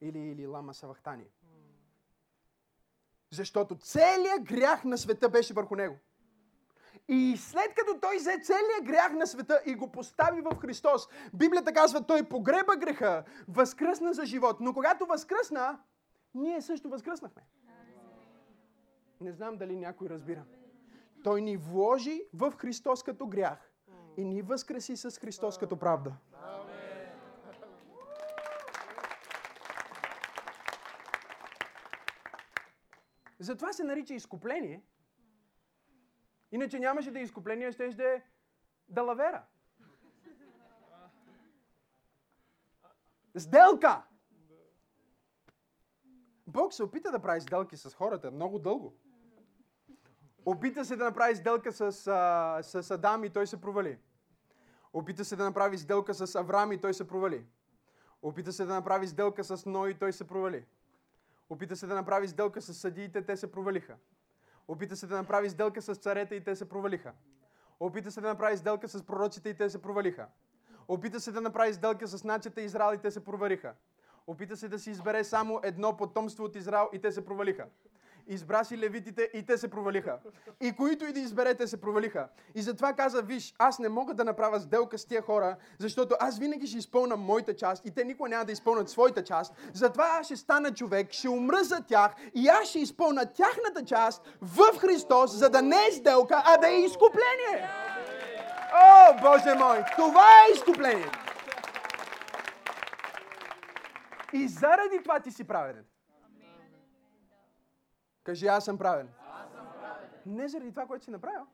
или, 0.00 0.18
или 0.18 0.46
лама 0.46 0.74
савахтани. 0.74 1.24
Защото 3.30 3.78
целият 3.78 4.42
грях 4.42 4.84
на 4.84 4.98
света 4.98 5.28
беше 5.28 5.54
върху 5.54 5.76
него. 5.76 5.98
И 7.08 7.36
след 7.36 7.74
като 7.74 8.00
той 8.00 8.16
взе 8.16 8.38
целият 8.42 8.84
грях 8.84 9.12
на 9.12 9.26
света 9.26 9.62
и 9.66 9.74
го 9.74 9.92
постави 9.92 10.40
в 10.40 10.58
Христос, 10.60 11.08
Библията 11.34 11.72
казва, 11.72 12.06
той 12.06 12.28
погреба 12.28 12.76
греха, 12.76 13.24
възкръсна 13.48 14.12
за 14.12 14.24
живот. 14.24 14.56
Но 14.60 14.74
когато 14.74 15.06
възкръсна, 15.06 15.78
ние 16.34 16.62
също 16.62 16.88
възкръснахме. 16.88 17.42
Не 19.20 19.32
знам 19.32 19.56
дали 19.56 19.76
някой 19.76 20.08
разбира. 20.08 20.44
Той 21.24 21.42
ни 21.42 21.56
вложи 21.56 22.22
в 22.34 22.52
Христос 22.52 23.02
като 23.02 23.26
грях 23.26 23.72
и 24.16 24.24
ни 24.24 24.42
възкреси 24.42 24.96
с 24.96 25.10
Христос 25.10 25.58
като 25.58 25.78
правда. 25.78 26.16
Затова 33.38 33.72
се 33.72 33.84
нарича 33.84 34.14
изкупление. 34.14 34.82
Иначе 36.52 36.78
нямаше 36.78 37.10
да 37.10 37.18
е 37.18 37.22
изкупление, 37.22 37.72
ще 37.72 37.88
да 37.88 38.14
е 38.14 38.22
далавера. 38.88 39.44
Сделка! 43.36 44.02
Бог 46.46 46.74
се 46.74 46.82
опита 46.82 47.10
да 47.10 47.22
прави 47.22 47.40
сделки 47.40 47.76
с 47.76 47.94
хората 47.94 48.30
много 48.30 48.58
дълго. 48.58 48.96
Опита 50.46 50.84
се 50.84 50.96
да 50.96 51.04
направи 51.04 51.36
сделка 51.36 51.72
с, 51.72 52.06
а, 52.06 52.62
с 52.62 52.90
Адам 52.90 53.24
и 53.24 53.30
той 53.30 53.46
се 53.46 53.60
провали. 53.60 53.98
Опита 54.92 55.24
се 55.24 55.36
да 55.36 55.44
направи 55.44 55.78
сделка 55.78 56.14
с 56.14 56.34
Авраам 56.34 56.72
и 56.72 56.80
той 56.80 56.94
се 56.94 57.06
провали. 57.06 57.44
Опита 58.22 58.52
се 58.52 58.64
да 58.64 58.74
направи 58.74 59.06
сделка 59.06 59.44
с 59.44 59.66
Ной 59.66 59.90
и 59.90 59.94
той 59.94 60.12
се 60.12 60.26
провали. 60.26 60.64
Опита 61.50 61.76
се 61.76 61.86
да 61.86 61.94
направи 61.94 62.28
сделка 62.28 62.62
с 62.62 62.74
съдиите, 62.74 63.22
те 63.22 63.36
се 63.36 63.52
провалиха. 63.52 63.96
Опита 64.68 64.96
се 64.96 65.06
да 65.06 65.16
направи 65.16 65.50
сделка 65.50 65.82
с 65.82 65.94
царете 65.94 66.34
и 66.34 66.44
те 66.44 66.56
се 66.56 66.68
провалиха. 66.68 67.12
Опита 67.80 68.10
се 68.10 68.20
да 68.20 68.28
направи 68.28 68.56
сделка 68.56 68.88
с 68.88 69.02
пророците 69.02 69.48
и 69.48 69.56
те 69.56 69.70
се 69.70 69.82
провалиха. 69.82 70.26
Опита 70.88 71.20
се 71.20 71.32
да 71.32 71.40
направи 71.40 71.72
сделка 71.72 72.06
с 72.06 72.24
нацията 72.24 72.62
Израел 72.62 72.94
и 72.94 72.98
те 72.98 73.10
се 73.10 73.24
провалиха. 73.24 73.74
Опита 74.26 74.56
се 74.56 74.68
да 74.68 74.78
си 74.78 74.90
избере 74.90 75.24
само 75.24 75.60
едно 75.62 75.96
потомство 75.96 76.44
от 76.44 76.56
Израел 76.56 76.88
и 76.92 77.00
те 77.00 77.12
се 77.12 77.24
провалиха. 77.24 77.66
Избра 78.32 78.64
си 78.64 78.78
левитите 78.78 79.30
и 79.34 79.46
те 79.46 79.58
се 79.58 79.70
провалиха. 79.70 80.18
И 80.60 80.72
които 80.72 81.04
и 81.04 81.12
да 81.12 81.20
избере, 81.20 81.54
те 81.54 81.66
се 81.66 81.80
провалиха. 81.80 82.28
И 82.54 82.62
затова 82.62 82.92
каза, 82.92 83.22
виж, 83.22 83.54
аз 83.58 83.78
не 83.78 83.88
мога 83.88 84.14
да 84.14 84.24
направя 84.24 84.60
сделка 84.60 84.98
с 84.98 85.04
тия 85.04 85.22
хора, 85.22 85.56
защото 85.78 86.14
аз 86.20 86.38
винаги 86.38 86.66
ще 86.66 86.78
изпълна 86.78 87.16
моята 87.16 87.56
част 87.56 87.86
и 87.86 87.90
те 87.90 88.04
никога 88.04 88.28
няма 88.28 88.44
да 88.44 88.52
изпълнят 88.52 88.90
своята 88.90 89.24
част. 89.24 89.54
Затова 89.74 90.18
аз 90.20 90.26
ще 90.26 90.36
стана 90.36 90.74
човек, 90.74 91.12
ще 91.12 91.28
умра 91.28 91.64
за 91.64 91.80
тях 91.80 92.12
и 92.34 92.48
аз 92.48 92.68
ще 92.68 92.78
изпълна 92.78 93.32
тяхната 93.32 93.84
част 93.84 94.22
в 94.40 94.78
Христос, 94.78 95.32
за 95.32 95.50
да 95.50 95.62
не 95.62 95.86
е 95.86 95.92
сделка, 95.92 96.42
а 96.46 96.56
да 96.56 96.68
е 96.68 96.80
изкупление. 96.80 97.68
О, 98.74 99.20
Боже 99.22 99.54
мой! 99.54 99.84
Това 99.96 100.28
е 100.48 100.52
изкупление! 100.54 101.10
И 104.32 104.48
заради 104.48 105.02
това 105.02 105.20
ти 105.20 105.30
си 105.30 105.44
праведен. 105.44 105.84
Кажи, 108.30 108.46
аз 108.46 108.64
съм 108.64 108.78
правен. 108.78 109.08
Не 110.26 110.48
заради 110.48 110.70
това, 110.70 110.86
което 110.86 111.04
си 111.04 111.10
направил, 111.10 111.46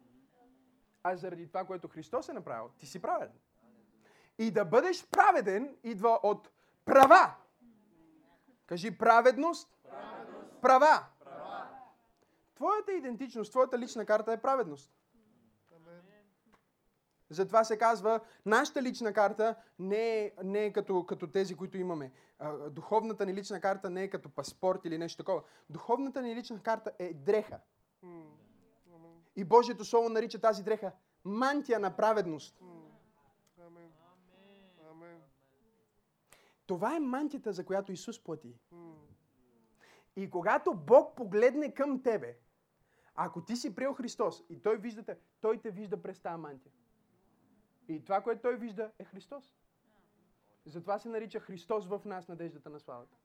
а 1.03 1.17
заради 1.17 1.49
това, 1.49 1.65
което 1.65 1.89
Христос 1.89 2.29
е 2.29 2.33
направил. 2.33 2.71
Ти 2.79 2.87
си 2.87 3.03
праведен. 3.03 3.39
И 4.39 4.51
да 4.51 4.65
бъдеш 4.65 5.07
праведен 5.07 5.77
идва 5.83 6.21
от 6.23 6.51
права. 6.85 7.35
Кажи 8.67 8.99
праведност, 8.99 9.79
права. 10.63 11.05
Твоята 12.55 12.93
идентичност, 12.93 13.51
твоята 13.51 13.79
лична 13.79 14.07
карта 14.07 14.33
е 14.33 14.43
праведност. 14.43 14.93
Затова 17.31 17.65
се 17.65 17.79
казва, 17.79 18.21
нашата 18.47 18.83
лична 18.83 19.13
карта 19.13 19.55
не 19.79 20.25
е, 20.25 20.33
не 20.45 20.65
е 20.65 20.73
като, 20.73 21.07
като 21.07 21.27
тези, 21.27 21.55
които 21.55 21.79
имаме. 21.79 22.13
Духовната 22.71 23.27
ни 23.27 23.35
лична 23.35 23.61
карта 23.61 23.91
не 23.91 24.03
е 24.03 24.11
като 24.11 24.29
паспорт 24.29 24.85
или 24.85 24.99
нещо 24.99 25.23
такова. 25.25 25.43
Духовната 25.71 26.23
ни 26.23 26.35
лична 26.35 26.63
карта 26.63 26.91
е 26.99 27.15
дреха. 27.15 27.61
И 29.37 29.45
Божието 29.45 29.85
Слово 29.85 30.09
нарича 30.09 30.41
тази 30.41 30.63
дреха 30.63 30.93
мантия 31.25 31.81
на 31.81 31.97
праведност. 31.97 32.63
Това 36.67 36.97
е 36.97 37.01
мантията, 37.01 37.53
за 37.53 37.65
която 37.65 37.93
Исус 37.93 38.25
плати. 38.25 38.55
И 40.17 40.31
когато 40.31 40.75
Бог 40.75 41.17
погледне 41.17 41.75
към 41.75 42.03
тебе, 42.03 42.39
ако 43.15 43.45
ти 43.45 43.57
си 43.57 43.75
приел 43.75 43.95
Христос 43.95 44.45
и 44.49 44.63
Той 44.63 44.77
вижда 44.77 45.03
те, 45.03 45.19
Той 45.41 45.59
те 45.59 45.71
вижда 45.71 46.03
през 46.03 46.21
тази 46.21 46.41
мантия. 46.41 46.73
И 47.89 48.05
това, 48.05 48.21
което 48.21 48.43
Той 48.43 48.57
вижда, 48.57 48.91
е 48.99 49.05
Христос. 49.05 49.55
Затова 50.65 50.99
се 50.99 51.09
нарича 51.09 51.41
Христос 51.41 51.87
в 51.87 52.01
нас, 52.05 52.29
надеждата 52.29 52.71
на 52.71 52.81
славата. 52.81 53.17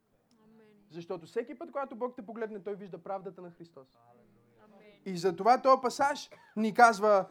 Защото 0.89 1.25
всеки 1.25 1.57
път, 1.57 1.71
когато 1.71 1.95
Бог 1.95 2.15
те 2.15 2.25
погледне, 2.25 2.63
Той 2.63 2.75
вижда 2.75 2.97
правдата 2.97 3.41
на 3.41 3.51
Христос. 3.51 3.97
И 5.05 5.17
затова 5.17 5.61
този 5.61 5.81
пасаж 5.81 6.29
ни 6.55 6.73
казва, 6.73 7.29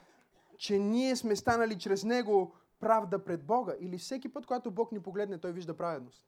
че 0.58 0.78
ние 0.78 1.16
сме 1.16 1.36
станали 1.36 1.78
чрез 1.78 2.04
Него 2.04 2.54
правда 2.80 3.24
пред 3.24 3.44
Бога. 3.44 3.74
Или 3.80 3.98
всеки 3.98 4.32
път, 4.32 4.46
когато 4.46 4.70
Бог 4.70 4.92
ни 4.92 5.02
погледне, 5.02 5.38
Той 5.38 5.52
вижда 5.52 5.76
праведност. 5.76 6.26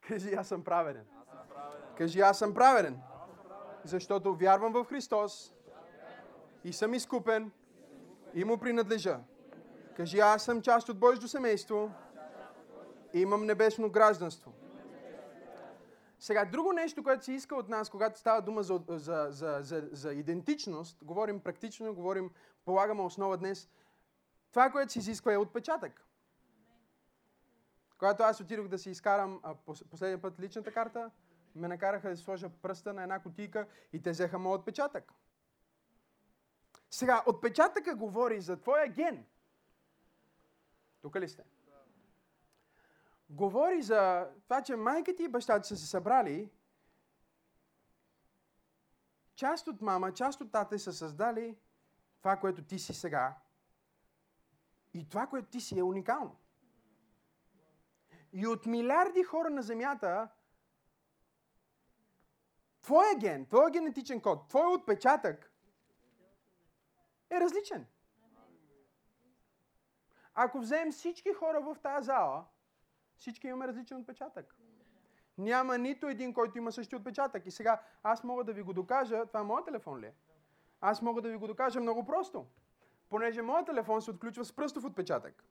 Кажи, 0.00 0.34
аз 0.34 0.48
съм 0.48 0.64
праведен. 0.64 1.06
Кажи, 1.96 2.20
аз 2.20 2.38
съм 2.38 2.54
праведен. 2.54 3.00
Защото 3.84 4.34
вярвам 4.34 4.72
в 4.72 4.84
Христос 4.84 5.54
и 6.64 6.72
съм 6.72 6.94
изкупен 6.94 7.52
и 8.36 8.44
му 8.44 8.58
принадлежа. 8.58 9.18
Кажи, 9.96 10.18
аз 10.18 10.44
съм 10.44 10.62
част 10.62 10.88
от 10.88 10.98
Божието 10.98 11.28
семейство 11.28 11.92
и 13.14 13.20
имам 13.20 13.46
небесно 13.46 13.90
гражданство. 13.90 14.52
Сега, 16.18 16.44
друго 16.44 16.72
нещо, 16.72 17.02
което 17.02 17.24
се 17.24 17.32
иска 17.32 17.56
от 17.56 17.68
нас, 17.68 17.90
когато 17.90 18.18
става 18.18 18.42
дума 18.42 18.62
за, 18.62 18.80
за, 18.88 19.26
за, 19.30 19.58
за, 19.60 19.88
за 19.92 20.12
идентичност, 20.12 21.04
говорим 21.04 21.40
практично, 21.40 21.94
говорим, 21.94 22.30
полагаме 22.64 23.02
основа 23.02 23.36
днес, 23.36 23.68
това, 24.50 24.70
което 24.70 24.92
се 24.92 24.98
изисква 24.98 25.32
е 25.32 25.36
отпечатък. 25.36 26.04
Когато 27.98 28.22
аз 28.22 28.40
отидох 28.40 28.68
да 28.68 28.78
си 28.78 28.90
изкарам 28.90 29.40
а, 29.42 29.54
пос- 29.54 29.88
последния 29.88 30.22
път 30.22 30.40
личната 30.40 30.72
карта, 30.72 31.10
ме 31.54 31.68
накараха 31.68 32.10
да 32.10 32.16
сложа 32.16 32.48
пръста 32.48 32.92
на 32.92 33.02
една 33.02 33.18
кутийка 33.18 33.66
и 33.92 34.02
те 34.02 34.10
взеха 34.10 34.38
моят 34.38 34.60
отпечатък. 34.60 35.12
Сега, 36.90 37.22
отпечатъка 37.26 37.94
говори 37.94 38.40
за 38.40 38.60
твоя 38.60 38.88
ген. 38.88 39.26
Тук 41.02 41.16
ли 41.16 41.28
сте? 41.28 41.44
Говори 43.30 43.82
за 43.82 44.30
това, 44.44 44.62
че 44.62 44.76
майка 44.76 45.16
ти 45.16 45.22
и 45.22 45.28
баща 45.28 45.60
ти 45.60 45.68
са 45.68 45.76
се 45.76 45.86
събрали, 45.86 46.50
част 49.34 49.68
от 49.68 49.82
мама, 49.82 50.12
част 50.12 50.40
от 50.40 50.52
тата 50.52 50.78
са 50.78 50.92
създали 50.92 51.58
това, 52.18 52.36
което 52.36 52.62
ти 52.62 52.78
си 52.78 52.94
сега. 52.94 53.36
И 54.94 55.08
това, 55.08 55.26
което 55.26 55.48
ти 55.48 55.60
си 55.60 55.78
е 55.78 55.82
уникално. 55.82 56.38
И 58.32 58.46
от 58.46 58.66
милиарди 58.66 59.22
хора 59.22 59.50
на 59.50 59.62
Земята, 59.62 60.28
твоя 62.82 63.18
ген, 63.18 63.46
твоя 63.46 63.70
генетичен 63.70 64.20
код, 64.20 64.48
твой 64.48 64.74
отпечатък 64.74 65.52
е 67.30 67.40
различен. 67.40 67.86
Ако 70.34 70.58
вземем 70.58 70.92
всички 70.92 71.32
хора 71.32 71.60
в 71.60 71.76
тази 71.82 72.06
зала, 72.06 72.44
всички 73.16 73.46
имаме 73.46 73.68
различен 73.68 73.96
отпечатък. 73.96 74.56
Няма 75.38 75.78
нито 75.78 76.08
един, 76.08 76.34
който 76.34 76.58
има 76.58 76.72
същия 76.72 76.98
отпечатък. 76.98 77.46
И 77.46 77.50
сега 77.50 77.82
аз 78.02 78.24
мога 78.24 78.44
да 78.44 78.52
ви 78.52 78.62
го 78.62 78.72
докажа. 78.72 79.26
Това 79.26 79.42
моят 79.42 79.64
телефон 79.64 80.00
ли 80.00 80.06
е? 80.06 80.14
Аз 80.80 81.02
мога 81.02 81.22
да 81.22 81.28
ви 81.28 81.36
го 81.36 81.46
докажа 81.46 81.80
много 81.80 82.06
просто. 82.06 82.46
Понеже 83.08 83.42
моят 83.42 83.66
телефон 83.66 84.02
се 84.02 84.10
отключва 84.10 84.44
с 84.44 84.52
пръстов 84.52 84.84
отпечатък. 84.84 85.44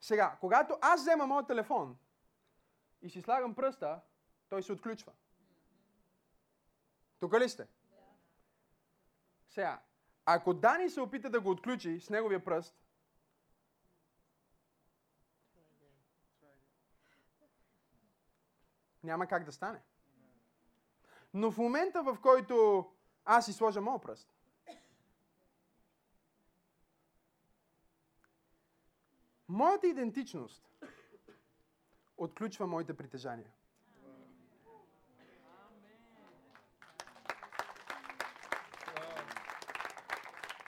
Сега, 0.00 0.36
когато 0.40 0.78
аз 0.80 1.00
взема 1.00 1.26
моят 1.26 1.46
телефон 1.46 1.96
и 3.02 3.10
си 3.10 3.20
слагам 3.20 3.54
пръста, 3.54 4.00
той 4.48 4.62
се 4.62 4.72
отключва. 4.72 5.12
Тук 7.18 7.34
ли 7.34 7.48
сте? 7.48 7.66
Сега, 9.48 9.80
ако 10.26 10.54
Дани 10.54 10.90
се 10.90 11.00
опита 11.00 11.30
да 11.30 11.40
го 11.40 11.50
отключи 11.50 12.00
с 12.00 12.10
неговия 12.10 12.44
пръст, 12.44 12.76
няма 19.02 19.26
как 19.26 19.44
да 19.44 19.52
стане. 19.52 19.80
Но 21.34 21.50
в 21.50 21.58
момента, 21.58 22.02
в 22.02 22.18
който 22.22 22.86
аз 23.24 23.46
си 23.46 23.52
сложа 23.52 23.80
моят 23.80 24.02
пръст, 24.02 24.34
моята 29.48 29.86
идентичност 29.86 30.70
отключва 32.16 32.66
моите 32.66 32.96
притежания. 32.96 33.50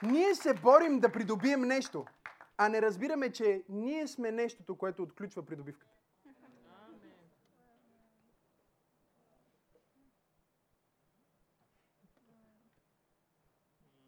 Ние 0.03 0.35
се 0.35 0.53
борим 0.53 0.99
да 0.99 1.11
придобием 1.11 1.61
нещо, 1.61 2.05
а 2.57 2.69
не 2.69 2.81
разбираме, 2.81 3.31
че 3.31 3.63
ние 3.69 4.07
сме 4.07 4.31
нещото, 4.31 4.75
което 4.75 5.03
отключва 5.03 5.45
придобивката. 5.45 5.93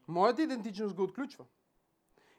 Моята 0.07 0.43
идентичност 0.43 0.95
го 0.95 1.03
отключва. 1.03 1.45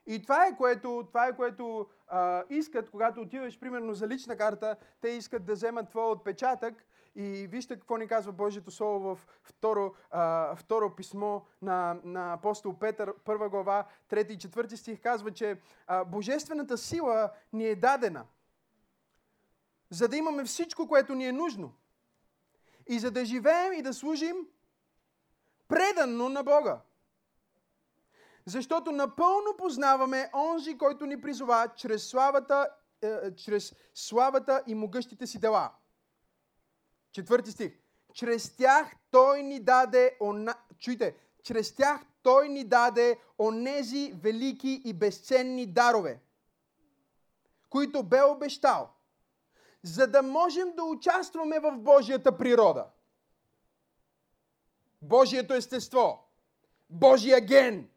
И 0.06 0.22
това 0.22 0.46
е 0.46 0.56
което, 0.56 1.04
това 1.08 1.26
е 1.26 1.36
което 1.36 1.86
а, 2.08 2.44
искат, 2.50 2.90
когато 2.90 3.20
отиваш, 3.20 3.60
примерно, 3.60 3.94
за 3.94 4.08
лична 4.08 4.36
карта, 4.36 4.76
те 5.00 5.08
искат 5.08 5.44
да 5.44 5.52
вземат 5.52 5.90
твоя 5.90 6.08
отпечатък 6.08 6.85
и 7.16 7.46
вижте 7.46 7.76
какво 7.76 7.96
ни 7.96 8.08
казва 8.08 8.32
Божието 8.32 8.70
Слово 8.70 9.14
в 9.14 9.26
второ, 9.42 9.94
а, 10.10 10.56
второ 10.56 10.96
писмо 10.96 11.40
на, 11.62 11.96
на 12.04 12.32
апостол 12.32 12.78
Петър, 12.78 13.14
първа 13.24 13.48
глава, 13.48 13.86
3 14.10 14.30
и 14.30 14.38
4 14.38 14.74
стих, 14.74 15.00
казва, 15.00 15.30
че 15.30 15.60
а, 15.86 16.04
Божествената 16.04 16.78
сила 16.78 17.30
ни 17.52 17.66
е 17.66 17.76
дадена, 17.76 18.24
за 19.90 20.08
да 20.08 20.16
имаме 20.16 20.44
всичко, 20.44 20.88
което 20.88 21.14
ни 21.14 21.26
е 21.26 21.32
нужно. 21.32 21.74
И 22.86 22.98
за 22.98 23.10
да 23.10 23.24
живеем 23.24 23.72
и 23.72 23.82
да 23.82 23.94
служим 23.94 24.36
преданно 25.68 26.28
на 26.28 26.42
Бога. 26.42 26.80
Защото 28.46 28.92
напълно 28.92 29.56
познаваме 29.58 30.30
онзи, 30.34 30.78
който 30.78 31.06
ни 31.06 31.20
призова 31.20 31.68
чрез 31.76 32.08
славата, 32.08 32.68
е, 33.02 33.08
е, 33.08 33.34
чрез 33.34 33.74
славата 33.94 34.62
и 34.66 34.74
могъщите 34.74 35.26
си 35.26 35.40
дела. 35.40 35.70
Четвърти 37.16 37.50
стих. 37.50 37.72
Чрез 38.12 38.56
тях 38.56 38.96
той 39.10 39.42
ни 39.42 39.60
даде, 39.60 40.16
она... 40.20 40.54
чуйте, 40.78 41.16
чрез 41.42 41.74
тях 41.74 42.00
той 42.22 42.48
ни 42.48 42.64
даде 42.64 43.18
онези 43.38 44.12
велики 44.22 44.82
и 44.84 44.92
безценни 44.92 45.66
дарове, 45.66 46.20
които 47.70 48.02
бе 48.02 48.22
обещал, 48.22 48.90
за 49.82 50.06
да 50.06 50.22
можем 50.22 50.72
да 50.76 50.84
участваме 50.84 51.60
в 51.60 51.78
Божията 51.78 52.38
природа. 52.38 52.86
Божието 55.02 55.54
естество, 55.54 56.28
Божия 56.90 57.40
ген. 57.40 57.90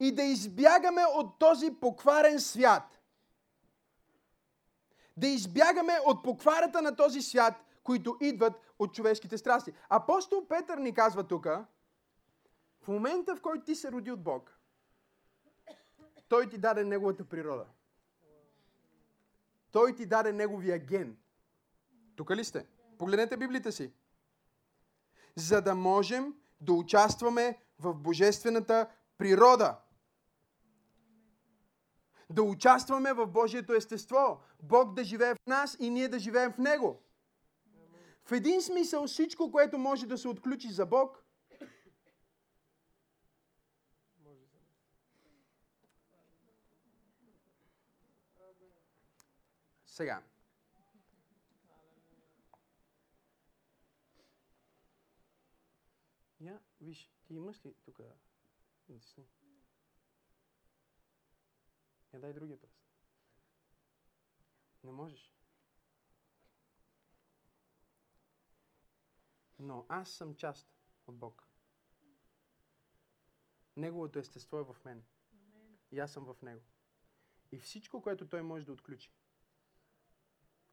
И 0.00 0.14
да 0.14 0.22
избягаме 0.22 1.02
от 1.04 1.38
този 1.38 1.70
покварен 1.80 2.40
свят. 2.40 3.01
Да 5.16 5.26
избягаме 5.28 5.92
от 6.06 6.22
покварата 6.22 6.82
на 6.82 6.96
този 6.96 7.22
свят, 7.22 7.54
които 7.82 8.16
идват 8.20 8.52
от 8.78 8.94
човешките 8.94 9.38
страсти. 9.38 9.72
Апостол 9.88 10.46
Петър 10.48 10.78
ни 10.78 10.94
казва 10.94 11.24
тук, 11.24 11.46
в 12.82 12.88
момента 12.88 13.36
в 13.36 13.40
който 13.40 13.64
ти 13.64 13.74
се 13.74 13.92
роди 13.92 14.10
от 14.10 14.22
Бог, 14.22 14.58
той 16.28 16.48
ти 16.48 16.58
даде 16.58 16.84
неговата 16.84 17.24
природа. 17.24 17.66
Той 19.72 19.94
ти 19.94 20.06
даде 20.06 20.32
неговия 20.32 20.78
ген. 20.78 21.16
Тук 22.16 22.30
ли 22.30 22.44
сте? 22.44 22.66
Погледнете 22.98 23.36
Библията 23.36 23.72
си. 23.72 23.92
За 25.36 25.62
да 25.62 25.74
можем 25.74 26.34
да 26.60 26.72
участваме 26.72 27.58
в 27.78 27.94
божествената 27.94 28.88
природа. 29.18 29.81
Да 32.32 32.42
участваме 32.42 33.12
в 33.12 33.26
Божието 33.26 33.74
естество. 33.74 34.40
Бог 34.62 34.94
да 34.94 35.04
живее 35.04 35.34
в 35.34 35.46
нас 35.46 35.76
и 35.80 35.90
ние 35.90 36.08
да 36.08 36.18
живеем 36.18 36.52
в 36.52 36.58
Него. 36.58 37.02
В 38.24 38.32
един 38.32 38.62
смисъл 38.62 39.06
всичко, 39.06 39.52
което 39.52 39.78
може 39.78 40.06
да 40.06 40.18
се 40.18 40.28
отключи 40.28 40.72
за 40.72 40.86
Бог, 40.86 41.22
Сега. 49.92 50.22
Я, 56.40 56.60
виж, 56.80 57.10
ти 57.24 57.34
имаш 57.34 57.64
ли 57.64 57.74
тук 57.84 58.00
натисни? 58.88 59.24
Я 62.12 62.20
дай 62.20 62.32
другия 62.32 62.60
пръст. 62.60 62.82
Не 64.84 64.92
можеш. 64.92 65.32
Но 69.58 69.86
аз 69.88 70.10
съм 70.10 70.34
част 70.34 70.68
от 71.06 71.16
Бог. 71.16 71.48
Неговото 73.76 74.18
естество 74.18 74.58
е 74.58 74.62
в 74.62 74.76
мен. 74.84 75.04
И 75.90 75.98
аз 75.98 76.12
съм 76.12 76.24
в 76.24 76.42
Него. 76.42 76.62
И 77.52 77.58
всичко, 77.58 78.02
което 78.02 78.28
Той 78.28 78.42
може 78.42 78.66
да 78.66 78.72
отключи, 78.72 79.12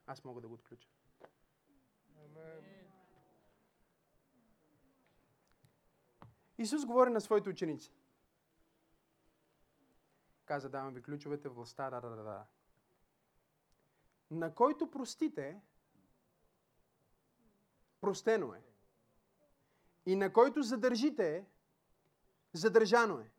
аз 0.06 0.24
мога 0.24 0.42
да 0.42 0.48
го 0.48 0.54
отключа. 0.54 0.90
Амен. 2.16 2.90
Исус 6.58 6.86
говори 6.86 7.10
на 7.10 7.22
своите 7.22 7.50
ученици. 7.50 7.92
Каза, 10.50 10.70
давам 10.70 10.94
ви 10.94 11.02
ключовете, 11.02 11.50
властта, 11.50 11.90
да, 11.90 12.02
да, 12.02 12.16
да. 12.16 12.46
На 14.32 14.56
който 14.56 14.92
простите, 14.92 15.62
простено 18.02 18.54
е. 18.54 18.62
И 20.06 20.16
на 20.16 20.34
който 20.34 20.62
задържите, 20.62 21.46
задържано 22.54 23.20
е. 23.20 23.32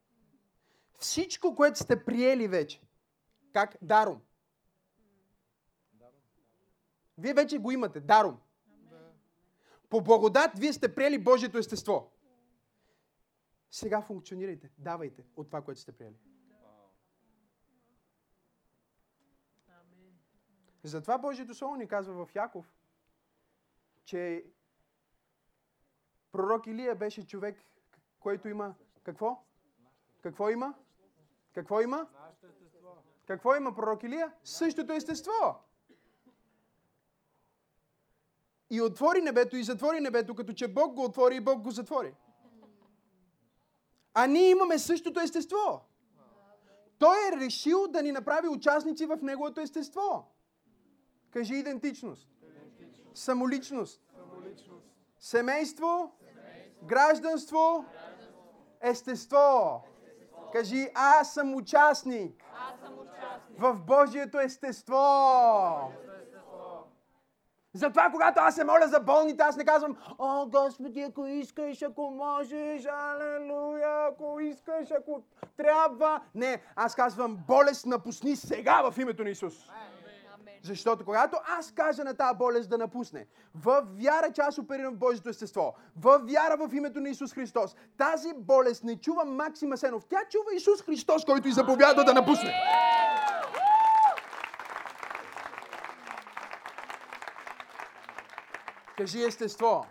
Всичко, 0.99 1.55
което 1.55 1.79
сте 1.79 2.05
приели 2.05 2.49
вече, 2.49 2.83
как 3.53 3.77
даром. 3.83 4.23
Вие 7.19 7.35
вече 7.35 7.59
го 7.59 7.71
имате, 7.71 8.01
даром. 8.01 8.41
По 9.89 10.01
благодат 10.01 10.59
вие 10.59 10.73
сте 10.73 10.95
приели 10.95 11.25
Божието 11.25 11.59
естество. 11.59 12.13
Сега 13.71 14.03
функционирайте, 14.03 14.71
давайте 14.79 15.25
от 15.37 15.47
това, 15.47 15.63
което 15.63 15.81
сте 15.81 15.93
приели. 15.93 16.30
Затова 20.85 21.19
Божието 21.19 21.55
Слово 21.55 21.77
ни 21.77 21.89
казва 21.89 22.27
в 22.27 22.35
Яков, 22.35 22.75
че 24.05 24.45
пророк 26.33 26.67
Илия 26.67 26.95
беше 26.95 27.27
човек, 27.27 27.65
който 28.21 28.49
има 28.49 28.75
какво? 29.03 29.45
Какво 30.23 30.51
има? 30.51 30.75
Какво 31.53 31.81
има? 31.81 32.09
Какво 33.27 33.55
има 33.55 33.75
пророк 33.75 34.03
Илия? 34.03 34.33
Същото 34.45 34.93
естество. 34.93 35.65
И 38.71 38.81
отвори 38.81 39.21
небето 39.21 39.57
и 39.57 39.65
затвори 39.65 40.01
небето, 40.01 40.35
като 40.35 40.53
че 40.53 40.69
Бог 40.69 40.95
го 40.95 41.05
отвори 41.05 41.37
и 41.37 41.41
Бог 41.41 41.63
го 41.63 41.71
затвори. 41.71 42.15
А 44.15 44.27
ние 44.27 44.51
имаме 44.51 44.79
същото 44.79 45.21
естество. 45.21 45.87
Той 46.99 47.17
е 47.29 47.37
решил 47.41 47.89
да 47.89 48.03
ни 48.03 48.13
направи 48.13 48.49
участници 48.49 49.07
в 49.07 49.19
Неговото 49.23 49.61
естество. 49.61 50.30
Кажи 51.33 51.55
идентичност. 51.55 52.29
Самоличност. 53.15 54.01
Самоличност. 54.15 54.87
Семейство. 55.19 56.13
Гражданство. 56.83 57.85
Естество. 58.81 59.85
Кажи, 60.53 60.89
аз 60.95 61.35
съм 61.35 61.55
участник 61.55 62.45
Аз 62.55 62.81
съм 62.81 62.95
участник. 62.95 63.59
в 63.59 63.75
Божието 63.75 64.41
естество. 64.41 65.93
Затова, 67.75 68.11
когато 68.11 68.41
аз 68.41 68.55
се 68.55 68.65
моля 68.65 68.89
за 68.89 69.01
болните, 69.01 69.43
аз 69.43 69.57
не 69.57 69.65
казвам, 69.65 69.97
о, 70.19 70.47
Господи, 70.47 71.01
ако 71.03 71.27
искаш, 71.27 71.83
ако 71.83 72.11
можеш, 72.11 72.87
алелуя, 72.87 74.09
ако 74.13 74.41
искаш, 74.41 74.91
ако 74.91 75.23
трябва. 75.57 76.21
Не, 76.35 76.63
аз 76.77 76.95
казвам, 76.95 77.37
болест 77.47 77.87
напусни 77.87 78.37
сега 78.37 78.91
в 78.91 78.99
името 78.99 79.25
на 79.25 79.31
Исус. 79.31 79.71
Защото 80.63 81.05
когато 81.05 81.37
аз 81.59 81.73
кажа 81.73 82.05
на 82.05 82.15
тази 82.15 82.39
болест 82.39 82.71
да 82.71 82.79
напусне, 82.79 83.27
в 83.55 83.87
вяра, 84.03 84.33
че 84.33 84.41
аз 84.41 84.59
оперирам 84.59 84.95
в 84.95 84.99
Божието 84.99 85.29
естество, 85.29 85.75
в 85.97 86.19
вяра 86.19 86.57
в 86.57 86.75
името 86.75 87.01
на 87.01 87.09
Исус 87.09 87.35
Христос, 87.35 87.77
тази 87.99 88.33
болест 88.37 88.85
не 88.85 88.97
чува 88.97 89.25
Максима 89.25 89.77
Сенов. 89.77 90.05
Тя 90.09 90.21
чува 90.31 90.55
Исус 90.57 90.83
Христос, 90.83 91.25
който 91.25 91.49
и 91.49 91.53
заповяда 91.53 92.05
да 92.05 92.15
напусне. 92.15 92.55
Кажи 98.97 99.25
естество. 99.25 99.87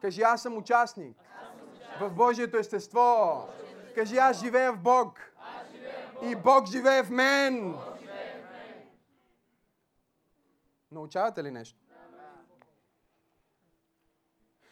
Кажи 0.00 0.22
аз 0.22 0.42
съм 0.42 0.56
участник 0.56 1.16
в 2.00 2.10
Божието 2.10 2.56
естество. 2.56 3.48
Кажи 3.94 4.16
аз 4.16 4.40
живея 4.40 4.72
в 4.72 4.78
Бог. 4.78 5.18
И 6.22 6.36
Бог 6.36 6.70
живее 6.70 7.02
в 7.02 7.10
мен. 7.10 7.74
Научавате 10.96 11.44
ли 11.44 11.50
нещо? 11.50 11.80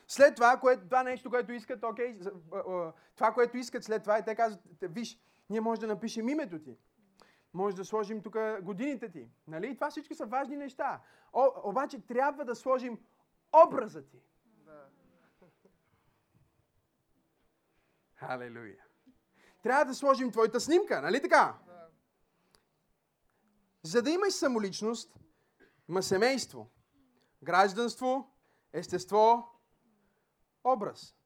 След 0.08 0.34
това, 0.34 0.60
кое, 0.60 0.76
това 0.76 1.02
нещо, 1.02 1.30
което 1.30 1.52
искат, 1.52 1.84
окей, 1.84 2.18
това, 3.14 3.32
което 3.34 3.56
искат 3.56 3.84
след 3.84 4.02
това, 4.02 4.18
и 4.18 4.24
те 4.24 4.34
казват, 4.34 4.62
виж, 4.82 5.20
ние 5.50 5.60
може 5.60 5.80
да 5.80 5.86
напишем 5.86 6.28
името 6.28 6.58
ти. 6.58 6.78
Може 7.52 7.76
да 7.76 7.84
сложим 7.84 8.22
тук 8.22 8.36
годините 8.62 9.10
ти. 9.10 9.28
Нали? 9.46 9.74
Това 9.74 9.90
всички 9.90 10.14
са 10.14 10.26
важни 10.26 10.56
неща. 10.56 11.00
О, 11.32 11.48
обаче 11.64 12.06
трябва 12.06 12.44
да 12.44 12.54
сложим 12.54 12.98
образа 13.66 14.02
ти. 14.02 14.18
Халелуя. 18.14 18.84
Трябва 19.62 19.84
да 19.84 19.94
сложим 19.94 20.30
твоята 20.30 20.60
снимка, 20.60 21.02
нали 21.02 21.22
така? 21.22 21.58
За 23.82 24.02
да 24.02 24.10
имаш 24.10 24.32
самоличност, 24.32 25.14
има 25.88 26.02
семейство, 26.02 26.70
гражданство, 27.42 28.30
естество, 28.72 29.48
образ. 30.64 31.16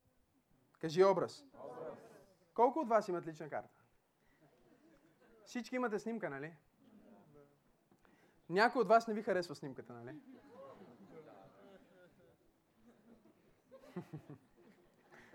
Кажи 0.79 1.03
образ. 1.03 1.45
Колко 2.53 2.79
от 2.79 2.89
вас 2.89 3.07
имат 3.07 3.25
лична 3.25 3.49
карта? 3.49 3.83
Всички 5.45 5.75
имате 5.75 5.99
снимка, 5.99 6.29
нали? 6.29 6.53
Някой 8.49 8.81
от 8.81 8.87
вас 8.87 9.07
не 9.07 9.13
ви 9.13 9.23
харесва 9.23 9.55
снимката, 9.55 9.93
нали? 9.93 10.15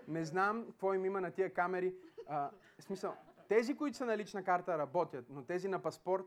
Не 0.09 0.25
знам 0.25 0.67
какво 0.67 0.95
им 0.95 1.05
има 1.05 1.21
на 1.21 1.31
тия 1.31 1.55
камери. 1.55 1.97
А, 2.29 2.51
смисъл, 2.79 3.17
тези, 3.49 3.77
които 3.77 3.97
са 3.97 4.07
на 4.07 4.19
лична 4.19 4.45
карта, 4.45 4.79
работят, 4.79 5.27
но 5.31 5.45
тези 5.45 5.69
на 5.69 5.83
паспорт, 5.83 6.27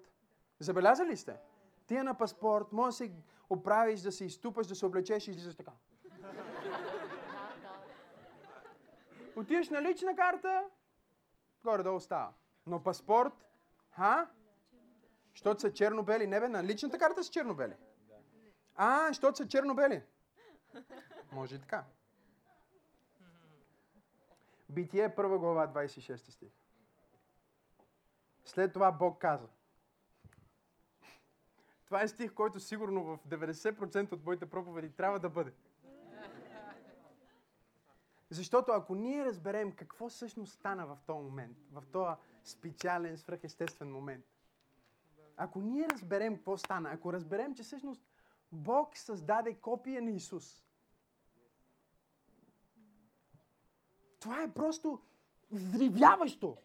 забелязали 0.60 1.18
сте? 1.18 1.38
Тия 1.88 2.04
на 2.04 2.18
паспорт, 2.18 2.72
може 2.72 2.88
да 2.88 2.94
се 2.94 3.12
оправиш, 3.50 4.02
да 4.02 4.12
се 4.12 4.26
изтупаш, 4.26 4.68
да 4.68 4.76
се 4.76 4.86
облечеш 4.86 5.28
и 5.28 5.32
излизаш 5.32 5.56
така. 5.56 5.72
Отиваш 9.36 9.70
на 9.70 9.82
лична 9.82 10.16
карта, 10.16 10.64
горе-долу 11.64 12.00
става. 12.00 12.34
Но 12.66 12.84
паспорт, 12.84 13.34
ха? 13.92 14.30
Щото 15.34 15.62
са 15.62 15.74
черно-бели. 15.74 16.28
Не 16.28 16.40
бе, 16.40 16.48
на 16.48 16.64
личната 16.64 17.00
карта 17.00 17.24
са 17.24 17.32
черно-бели. 17.32 17.76
А, 18.76 19.14
щото 19.14 19.38
са 19.38 19.48
черно-бели. 19.48 20.04
Може 21.32 21.56
и 21.56 21.60
така. 21.60 21.86
Битие 24.70 25.10
1 25.10 25.38
глава 25.38 25.68
26 25.68 26.16
стих. 26.18 26.52
След 28.46 28.74
това 28.74 28.92
Бог 28.92 29.22
каза. 29.22 29.48
Това 31.88 32.02
е 32.02 32.08
стих, 32.08 32.34
който 32.34 32.60
сигурно 32.60 33.04
в 33.04 33.20
90% 33.28 34.12
от 34.12 34.26
моите 34.26 34.46
проповеди 34.46 34.90
трябва 34.90 35.20
да 35.20 35.30
бъде. 35.30 35.54
Защото 38.30 38.72
ако 38.72 38.96
ние 38.96 39.26
разберем 39.26 39.72
какво 39.72 40.10
всъщност 40.10 40.54
стана 40.54 40.86
в 40.88 40.98
този 41.06 41.20
момент, 41.20 41.58
в 41.72 41.84
този 41.92 42.16
специален, 42.44 43.18
свръхестествен 43.18 43.92
момент, 43.92 44.26
ако 45.38 45.62
ние 45.62 45.90
разберем 45.90 46.36
какво 46.36 46.58
стана, 46.58 46.90
ако 46.92 47.14
разберем, 47.14 47.56
че 47.56 47.64
всъщност 47.64 48.02
Бог 48.52 48.98
създаде 48.98 49.54
копия 49.54 50.02
на 50.02 50.12
Исус, 50.12 50.64
това 54.20 54.44
е 54.44 54.54
просто 54.54 55.02
взривяващо. 55.52 56.58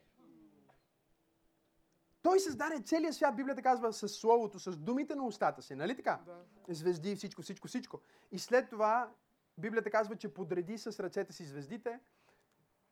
Той 2.22 2.40
създаде 2.40 2.82
целия 2.82 3.12
свят, 3.12 3.36
Библията 3.36 3.62
казва, 3.62 3.92
с 3.92 4.08
Словото, 4.08 4.58
с 4.58 4.76
думите 4.76 5.14
на 5.14 5.26
устата 5.26 5.62
си, 5.62 5.74
нали 5.74 5.96
така? 5.96 6.20
Да. 6.26 6.74
Звезди, 6.74 7.16
всичко, 7.16 7.42
всичко, 7.42 7.68
всичко. 7.68 8.00
И 8.32 8.38
след 8.38 8.70
това 8.70 9.10
Библията 9.58 9.90
казва, 9.90 10.16
че 10.16 10.34
подреди 10.34 10.78
с 10.78 11.00
ръцете 11.00 11.32
си 11.32 11.44
звездите, 11.44 12.00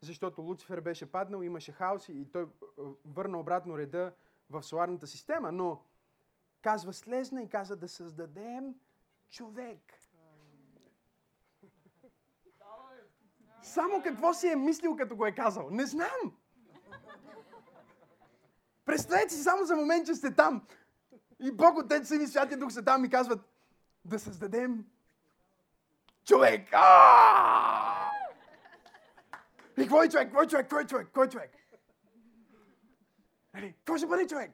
защото 0.01 0.41
Луцифер 0.41 0.81
беше 0.81 1.11
паднал, 1.11 1.41
имаше 1.41 1.71
хаос 1.71 2.09
и 2.09 2.31
той 2.31 2.47
върна 3.05 3.39
обратно 3.39 3.77
реда 3.77 4.13
в 4.49 4.63
соларната 4.63 5.07
система, 5.07 5.51
но 5.51 5.83
казва, 6.61 6.93
слезна 6.93 7.43
и 7.43 7.49
каза 7.49 7.75
да 7.75 7.87
създадем 7.87 8.75
човек. 9.29 9.93
Само 13.61 14.01
какво 14.03 14.33
си 14.33 14.47
е 14.47 14.55
мислил, 14.55 14.95
като 14.95 15.15
го 15.15 15.25
е 15.25 15.31
казал? 15.31 15.69
Не 15.69 15.85
знам. 15.85 16.37
Представете 18.85 19.33
си 19.33 19.43
само 19.43 19.65
за 19.65 19.75
момент, 19.75 20.05
че 20.05 20.15
сте 20.15 20.35
там. 20.35 20.67
И 21.39 21.51
Бог, 21.51 21.77
Отец, 21.77 22.07
Син 22.07 22.21
и 22.21 22.27
Святия 22.27 22.57
Дух 22.57 22.71
са 22.71 22.83
там 22.83 23.05
и 23.05 23.09
казват 23.09 23.39
да 24.05 24.19
създадем 24.19 24.85
човек. 26.25 26.67
И 29.77 29.89
кой 29.89 30.09
човек? 30.09 30.33
Кой 30.33 30.47
човек? 30.47 30.69
Кой 30.69 30.85
човек? 30.85 31.07
Кой 31.13 31.29
човек? 31.29 31.51
Нали? 33.53 33.75
Кой 33.87 33.97
ще 33.97 34.07
бъде 34.07 34.27
човек? 34.27 34.51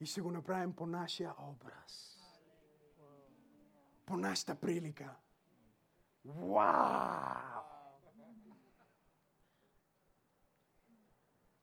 И 0.00 0.06
ще 0.06 0.20
го 0.20 0.30
направим 0.30 0.72
по 0.72 0.86
нашия 0.86 1.34
образ. 1.38 2.18
По 4.06 4.16
нашата 4.16 4.54
прилика. 4.54 5.14
Вау! 6.24 7.75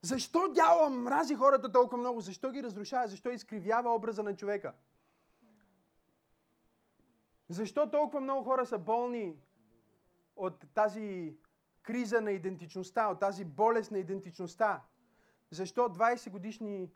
Защо 0.04 0.48
дявола 0.54 0.90
мрази 0.90 1.36
хората 1.36 1.72
толкова 1.72 1.98
много? 1.98 2.22
Защо 2.22 2.52
ги 2.52 2.64
разрушава? 2.64 3.08
Защо 3.08 3.30
изкривява 3.30 3.96
образа 3.96 4.24
на 4.24 4.36
човека? 4.36 4.74
Защо 7.50 7.92
толкова 7.92 8.22
много 8.22 8.44
хора 8.44 8.66
са 8.66 8.78
болни 8.78 9.36
от 10.36 10.66
тази 10.74 11.36
криза 11.82 12.22
на 12.22 12.32
идентичността, 12.32 13.08
от 13.08 13.20
тази 13.20 13.46
болест 13.46 13.92
на 13.92 13.98
идентичността? 13.98 14.82
Защо 15.52 15.82
20 15.82 16.30
годишни 16.30 16.92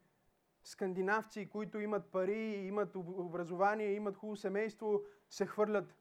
скандинавци, 0.63 1.49
които 1.49 1.79
имат 1.79 2.11
пари, 2.11 2.67
имат 2.67 2.95
об- 2.95 3.19
образование, 3.19 3.93
имат 3.93 4.17
хубаво 4.17 4.35
семейство, 4.35 5.01
се 5.29 5.45
хвърлят 5.45 5.95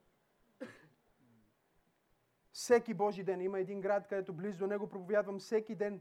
всеки 2.52 2.94
Божи 2.94 3.22
ден. 3.24 3.40
Има 3.40 3.58
един 3.58 3.80
град, 3.80 4.06
където 4.08 4.32
близо 4.32 4.58
до 4.58 4.66
него 4.66 4.88
проповядвам 4.88 5.38
всеки 5.38 5.74
ден. 5.74 6.00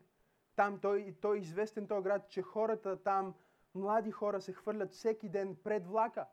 Там 0.55 0.79
той, 0.79 1.15
той 1.21 1.37
е 1.37 1.39
известен 1.39 1.87
този 1.87 2.03
град, 2.03 2.29
че 2.29 2.41
хората 2.41 3.03
там, 3.03 3.33
млади 3.75 4.11
хора 4.11 4.41
се 4.41 4.53
хвърлят 4.53 4.93
всеки 4.93 5.29
ден 5.29 5.55
пред 5.63 5.87
влака. 5.87 6.27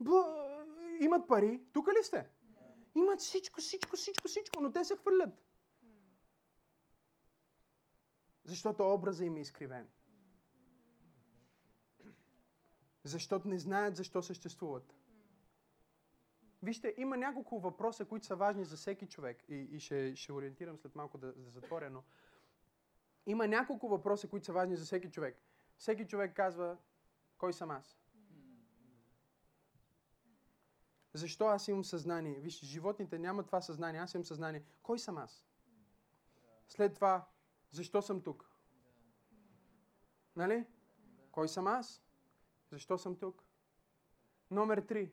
Б- 0.00 0.64
имат 1.00 1.28
пари. 1.28 1.60
Тук 1.72 1.88
ли 1.88 2.04
сте? 2.04 2.28
Имат 2.94 3.20
всичко, 3.20 3.60
всичко, 3.60 3.96
всичко, 3.96 4.28
всичко, 4.28 4.62
но 4.62 4.72
те 4.72 4.84
се 4.84 4.96
хвърлят. 4.96 5.44
Защото 8.44 8.92
образа 8.92 9.24
им 9.24 9.36
е 9.36 9.40
изкривен. 9.40 9.88
Защото 13.04 13.48
не 13.48 13.58
знаят 13.58 13.96
защо 13.96 14.22
съществуват. 14.22 14.94
Вижте, 16.64 16.94
има 16.96 17.16
няколко 17.16 17.60
въпроса, 17.60 18.04
които 18.04 18.26
са 18.26 18.36
важни 18.36 18.64
за 18.64 18.76
всеки 18.76 19.06
човек. 19.06 19.44
И, 19.48 19.54
и 19.54 19.80
ще, 19.80 20.16
ще 20.16 20.32
ориентирам 20.32 20.78
след 20.78 20.94
малко 20.94 21.18
да, 21.18 21.32
да 21.32 21.50
затворя, 21.50 21.90
но 21.90 22.02
има 23.26 23.48
няколко 23.48 23.88
въпроса, 23.88 24.28
които 24.28 24.46
са 24.46 24.52
важни 24.52 24.76
за 24.76 24.84
всеки 24.84 25.10
човек. 25.10 25.42
Всеки 25.78 26.06
човек 26.06 26.36
казва, 26.36 26.76
кой 27.38 27.52
съм 27.52 27.70
аз? 27.70 27.98
Защо 31.12 31.46
аз 31.46 31.68
имам 31.68 31.84
съзнание? 31.84 32.40
Виж, 32.40 32.60
животните 32.64 33.18
нямат 33.18 33.46
това 33.46 33.60
съзнание, 33.60 34.00
аз 34.00 34.14
имам 34.14 34.24
съзнание. 34.24 34.64
Кой 34.82 34.98
съм 34.98 35.18
аз? 35.18 35.46
След 36.68 36.94
това, 36.94 37.28
защо 37.70 38.02
съм 38.02 38.22
тук? 38.22 38.50
Нали? 40.36 40.66
Кой 41.32 41.48
съм 41.48 41.66
аз? 41.66 42.02
Защо 42.70 42.98
съм 42.98 43.16
тук? 43.16 43.44
Номер 44.50 44.78
три. 44.78 45.12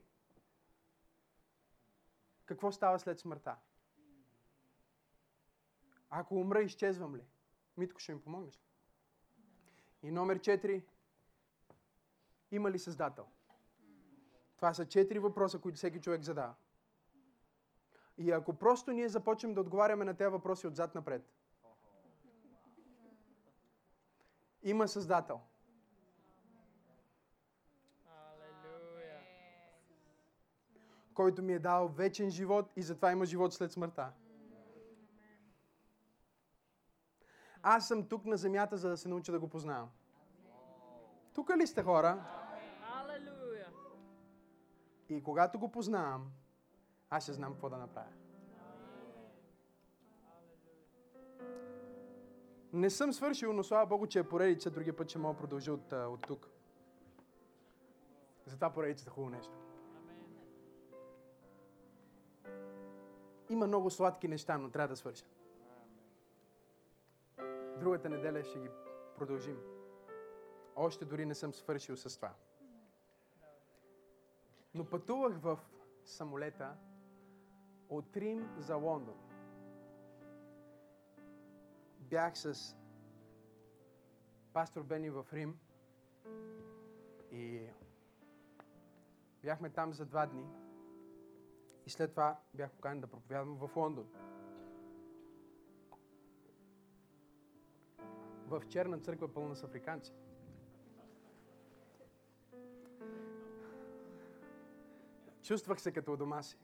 Какво 2.52 2.72
става 2.72 3.00
след 3.00 3.20
смъртта? 3.20 3.56
Ако 6.10 6.36
умра, 6.36 6.62
изчезвам 6.62 7.16
ли? 7.16 7.26
Митко, 7.78 8.00
ще 8.00 8.14
ми 8.14 8.22
помогнеш 8.22 8.56
ли? 8.56 8.62
И 10.04 10.12
номер 10.12 10.40
4. 10.40 10.84
Има 12.52 12.72
ли 12.72 12.80
създател? 12.80 13.28
Това 14.56 14.74
са 14.74 14.88
четири 14.88 15.20
въпроса, 15.20 15.60
които 15.60 15.78
всеки 15.78 16.02
човек 16.02 16.24
задава. 16.24 16.56
И 18.18 18.32
ако 18.32 18.54
просто 18.54 18.92
ние 18.92 19.10
започнем 19.10 19.54
да 19.54 19.62
отговаряме 19.62 20.06
на 20.06 20.18
тези 20.18 20.32
въпроси 20.32 20.68
отзад 20.68 20.96
напред. 20.96 21.34
Има 24.64 24.88
създател. 24.88 25.42
Алелуя. 28.08 29.22
Който 31.14 31.42
ми 31.42 31.54
е 31.54 31.60
дал 31.60 31.88
вечен 31.88 32.30
живот 32.30 32.72
и 32.76 32.82
затова 32.82 33.12
има 33.12 33.26
живот 33.26 33.54
след 33.54 33.72
смъртта. 33.72 34.12
Аз 37.64 37.88
съм 37.88 38.08
тук 38.08 38.26
на 38.26 38.38
земята, 38.38 38.78
за 38.78 38.90
да 38.90 38.98
се 38.98 39.10
науча 39.10 39.32
да 39.32 39.40
го 39.40 39.48
познавам. 39.48 39.90
Тук 41.34 41.52
ли 41.58 41.68
сте 41.68 41.84
хора? 41.84 42.26
И 45.10 45.24
когато 45.24 45.60
го 45.60 45.72
познавам, 45.72 46.32
аз 47.10 47.24
ще 47.24 47.34
знам 47.34 47.52
какво 47.52 47.70
да 47.70 47.78
направя. 47.78 48.12
Не 52.74 52.90
съм 52.90 53.14
свършил, 53.14 53.54
но 53.54 53.64
слава 53.64 53.86
Богу, 53.86 54.08
че 54.08 54.20
е 54.20 54.30
поредица, 54.30 54.72
другия 54.72 54.96
път 54.96 55.10
ще 55.10 55.20
мога 55.20 55.34
да 55.34 55.40
продължа 55.40 55.74
от, 55.74 55.94
от 55.94 56.22
тук. 56.28 56.50
Затова 58.46 58.70
поредицата 58.70 59.10
е 59.10 59.14
хубаво 59.14 59.30
нещо. 59.30 59.61
Има 63.52 63.68
много 63.68 63.90
сладки 63.90 64.28
неща, 64.28 64.58
но 64.58 64.70
трябва 64.70 64.88
да 64.88 64.96
свърша. 64.96 65.26
Другата 67.80 68.10
неделя 68.10 68.44
ще 68.44 68.60
ги 68.60 68.70
продължим. 69.18 69.58
Още 70.76 71.06
дори 71.06 71.26
не 71.26 71.36
съм 71.36 71.54
свършил 71.54 71.98
с 71.98 72.16
това. 72.16 72.34
Но 74.74 74.86
пътувах 74.86 75.38
в 75.38 75.60
самолета 76.06 76.76
от 77.90 78.18
Рим 78.18 78.50
за 78.58 78.76
Лондон. 78.76 79.18
Бях 82.00 82.38
с 82.38 82.76
пастор 84.54 84.84
Бени 84.84 85.10
в 85.10 85.26
Рим 85.34 85.60
и 87.32 87.68
бяхме 89.44 89.70
там 89.70 89.94
за 89.94 90.06
два 90.06 90.26
дни. 90.26 90.61
И 91.86 91.90
след 91.90 92.12
това 92.12 92.40
бях 92.54 92.72
поканен 92.72 93.02
да 93.02 93.08
проповядвам 93.08 93.68
в 93.68 93.76
Лондон. 93.76 94.08
В 98.48 98.64
черна 98.70 99.00
църква 99.00 99.34
пълна 99.34 99.56
с 99.56 99.64
африканци. 99.64 100.14
Чувствах 105.42 105.82
се 105.82 105.92
като 105.92 106.14
у 106.14 106.18
дома 106.18 106.44
си. 106.44 106.58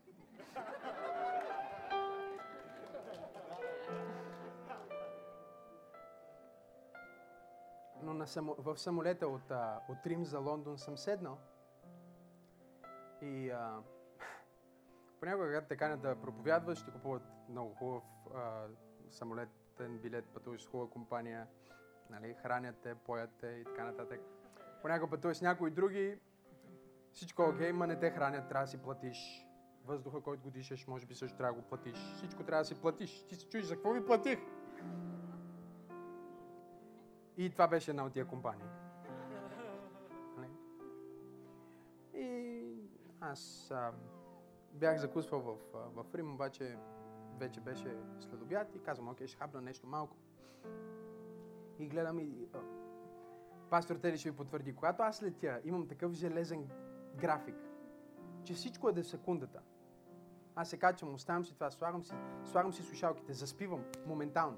Но 8.04 8.14
на 8.14 8.28
само, 8.28 8.56
в 8.58 8.78
самолета 8.78 9.28
от, 9.28 9.52
от 9.90 10.06
Рим 10.06 10.26
за 10.26 10.40
Лондон 10.40 10.78
съм 10.78 10.98
седнал 10.98 11.38
и 13.22 13.50
а, 13.50 13.82
понякога, 15.20 15.48
когато 15.48 15.68
те 15.68 15.78
канят 15.78 16.02
да 16.02 16.16
проповядваш, 16.16 16.80
ще 16.80 16.92
купуват 16.92 17.24
много 17.50 17.74
хубав 17.74 18.04
а, 18.36 18.68
самолетен 19.10 19.98
билет, 19.98 20.26
пътуваш 20.26 20.64
с 20.64 20.68
хубава 20.68 20.90
компания, 20.90 21.48
нали, 22.10 22.34
хранят 22.34 22.76
те, 22.84 22.96
поят 22.96 23.30
те 23.40 23.48
и 23.48 23.64
така 23.64 23.84
нататък. 23.84 24.22
Понякога 24.82 25.10
пътуваш 25.10 25.38
с 25.38 25.42
някои 25.42 25.72
други, 25.72 26.20
всичко 27.14 27.44
е 27.44 27.46
окей, 27.46 27.72
ма 27.72 27.88
не 27.88 28.00
те 28.00 28.10
хранят, 28.10 28.50
трябва 28.50 28.66
да 28.66 28.72
си 28.72 28.78
платиш. 28.78 29.48
Въздуха, 29.86 30.22
който 30.22 30.44
го 30.44 30.52
дишаш, 30.52 30.88
може 30.88 31.06
би 31.06 31.16
също 31.16 31.38
трябва 31.38 31.56
да 31.56 31.62
го 31.62 31.68
платиш. 31.68 32.14
Всичко 32.16 32.44
трябва 32.44 32.62
да 32.62 32.66
си 32.66 32.82
платиш. 32.82 33.26
Ти 33.30 33.36
се 33.36 33.50
чуеш, 33.50 33.66
за 33.66 33.76
какво 33.76 33.92
ви 33.92 34.06
платих? 34.06 34.40
И 37.38 37.50
това 37.50 37.68
беше 37.68 37.92
една 37.92 38.06
от 38.06 38.14
тия 38.14 38.28
компании. 38.28 38.68
Нали? 40.38 40.50
И 42.14 42.90
аз 43.22 43.72
а, 43.72 43.92
бях 44.78 44.98
закусвал 44.98 45.42
в, 45.42 45.58
в 45.74 46.16
Рим, 46.16 46.34
обаче 46.34 46.78
вече 47.40 47.62
беше 47.62 47.98
след 48.20 48.42
обяд 48.42 48.76
и 48.76 48.80
казвам, 48.80 49.10
окей, 49.10 49.28
ще 49.28 49.38
хапна 49.38 49.62
нещо 49.62 49.88
малко. 49.88 50.16
И 51.80 51.88
гледам 51.88 52.20
и 52.20 52.48
пастор 53.70 53.96
Тели 53.96 54.18
ще 54.18 54.32
ви 54.32 54.38
потвърди. 54.38 54.76
Когато 54.76 55.04
аз 55.04 55.24
летя, 55.24 55.62
имам 55.64 55.88
такъв 55.88 56.14
железен 56.14 56.70
график, 57.16 57.56
че 58.44 58.54
всичко 58.54 58.90
е 58.90 58.94
до 58.94 59.04
секундата. 59.04 59.62
Аз 60.56 60.70
се 60.70 60.78
качвам, 60.78 61.14
оставям 61.14 61.46
си 61.46 61.54
това, 61.54 61.72
слагам 61.72 62.04
си, 62.04 62.14
слагам 62.46 62.74
си 62.74 62.84
слушалките, 62.84 63.34
заспивам 63.34 63.84
моментално. 64.06 64.58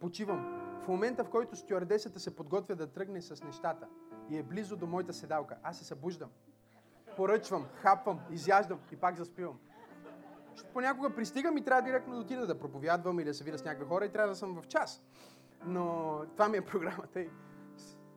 Почивам. 0.00 0.60
В 0.84 0.88
момента, 0.88 1.24
в 1.24 1.30
който 1.30 1.56
стюардесата 1.56 2.20
се 2.20 2.36
подготвя 2.36 2.76
да 2.76 2.86
тръгне 2.86 3.22
с 3.22 3.44
нещата 3.44 3.88
и 4.30 4.38
е 4.38 4.42
близо 4.42 4.76
до 4.76 4.86
моята 4.86 5.12
седалка, 5.12 5.58
аз 5.62 5.78
се 5.78 5.84
събуждам. 5.84 6.30
Поръчвам, 7.16 7.66
хапвам, 7.74 8.20
изяждам 8.30 8.78
и 8.92 8.96
пак 8.96 9.16
заспивам. 9.16 9.58
Защото 10.50 10.72
понякога 10.72 11.14
пристигам 11.14 11.56
и 11.56 11.64
трябва 11.64 11.82
директно 11.82 12.14
да 12.14 12.20
отида 12.20 12.46
да 12.46 12.58
проповядвам 12.58 13.20
или 13.20 13.26
да 13.26 13.34
се 13.34 13.44
видя 13.44 13.58
с 13.58 13.64
някакви 13.64 13.88
хора 13.88 14.04
и 14.04 14.12
трябва 14.12 14.28
да 14.28 14.36
съм 14.36 14.62
в 14.62 14.66
час. 14.66 15.02
Но 15.66 16.18
това 16.32 16.48
ми 16.48 16.56
е 16.56 16.64
програмата 16.64 17.20
и 17.20 17.30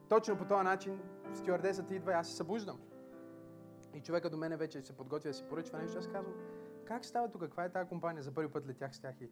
точно 0.10 0.38
по 0.38 0.46
този 0.46 0.64
начин 0.64 1.00
стюардесата 1.34 1.96
идва 1.96 2.12
и 2.12 2.16
аз 2.16 2.28
се 2.28 2.36
събуждам. 2.36 2.80
И 3.94 4.02
човека 4.02 4.30
до 4.30 4.38
мене 4.38 4.58
вече 4.58 4.82
се 4.82 4.94
подготвя 4.94 5.30
да 5.30 5.34
си 5.34 5.44
поръчва 5.50 5.80
нещо. 5.80 5.98
Аз 5.98 6.08
казвам, 6.08 6.34
как 6.86 7.06
става 7.06 7.32
тук? 7.32 7.42
Каква 7.42 7.66
е 7.66 7.70
тази 7.70 7.90
компания? 7.90 8.24
За 8.24 8.34
първи 8.34 8.52
път 8.52 8.68
летях 8.68 8.96
с 8.96 9.00
тях 9.00 9.22
и 9.22 9.30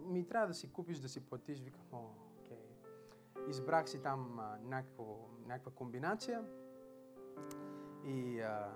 ми 0.00 0.26
трябва 0.26 0.46
да 0.46 0.54
си 0.54 0.72
купиш, 0.72 0.98
да 0.98 1.08
си 1.08 1.20
платиш. 1.20 1.60
Викам, 1.60 1.82
о, 1.92 1.98
окей. 2.38 2.66
Избрах 3.48 3.88
си 3.88 4.02
там 4.02 4.38
а, 4.38 4.58
някакво, 4.64 5.16
някаква 5.46 5.72
комбинация 5.72 6.44
и, 8.04 8.40
а, 8.40 8.72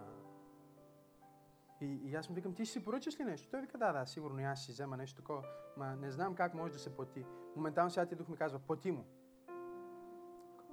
и, 1.81 1.87
и 1.87 2.15
аз 2.15 2.29
му 2.29 2.35
викам, 2.35 2.55
ти 2.55 2.65
ще 2.65 2.73
си 2.73 2.85
поръчаш 2.85 3.21
ли 3.21 3.25
нещо? 3.25 3.49
Той 3.51 3.61
вика, 3.61 3.79
да, 3.79 3.93
да, 3.93 4.07
сигурно 4.07 4.41
и 4.41 4.45
аз 4.45 4.63
ще 4.63 4.73
взема 4.73 4.97
нещо 4.97 5.17
такова. 5.17 5.43
Ма 5.77 5.97
не 5.97 6.11
знам 6.11 6.35
как 6.35 6.55
може 6.55 6.73
да 6.73 6.79
се 6.79 6.97
плати. 6.97 7.25
Моментално 7.57 7.91
сега 7.91 8.07
ти 8.07 8.15
дух 8.15 8.29
ми 8.29 8.37
казва, 8.37 8.59
плати 8.59 8.91
му. 8.93 9.05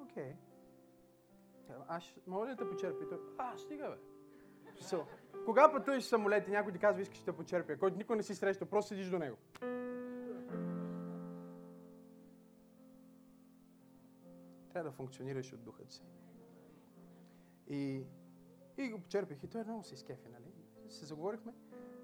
Окей. 0.01 0.35
Аз 1.87 2.03
ще- 2.03 2.21
мога 2.27 2.45
ли 2.45 2.49
да 2.49 2.57
те 2.57 2.69
почерпя? 2.69 3.03
И 3.03 3.09
той, 3.09 3.19
а, 3.37 3.57
стига 3.57 3.89
бе. 3.89 3.97
So, 4.81 5.05
кога 5.45 5.71
пътуваш 5.71 6.03
в 6.03 6.07
самолет 6.07 6.47
и 6.47 6.51
някой 6.51 6.73
ти 6.73 6.79
казва, 6.79 7.01
искаш 7.01 7.19
да 7.19 7.25
те 7.25 7.37
почерпя, 7.37 7.77
който 7.77 7.97
никой 7.97 8.15
не 8.15 8.23
си 8.23 8.35
среща, 8.35 8.65
просто 8.65 8.89
седиш 8.89 9.09
до 9.09 9.19
него. 9.19 9.37
Трябва 14.69 14.89
да 14.89 14.91
функционираш 14.91 15.53
от 15.53 15.63
духът 15.63 15.91
си. 15.91 16.03
И, 17.67 18.03
и 18.77 18.89
го 18.89 19.01
почерпих 19.01 19.43
и 19.43 19.47
той 19.47 19.63
много 19.63 19.83
се 19.83 19.93
изкефи, 19.93 20.29
нали? 20.29 20.44
Се 20.95 21.05
заговорихме. 21.05 21.53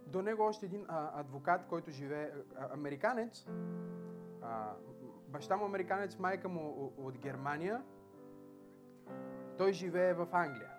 До 0.08 0.22
него 0.22 0.44
още 0.44 0.66
един 0.66 0.86
а, 0.88 1.20
адвокат, 1.20 1.66
който 1.66 1.92
живее, 1.92 2.32
американец, 2.72 3.48
а, 4.42 4.74
баща 5.28 5.58
му 5.58 5.66
американец, 5.66 6.18
майка 6.20 6.50
му 6.50 6.94
от 6.98 7.18
Германия, 7.18 7.84
той 9.58 9.74
живее 9.74 10.14
в 10.14 10.28
Англия 10.32 10.70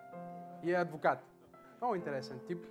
и 0.63 0.71
е 0.71 0.75
адвокат. 0.75 1.19
Много 1.81 1.95
интересен 1.95 2.39
тип. 2.47 2.65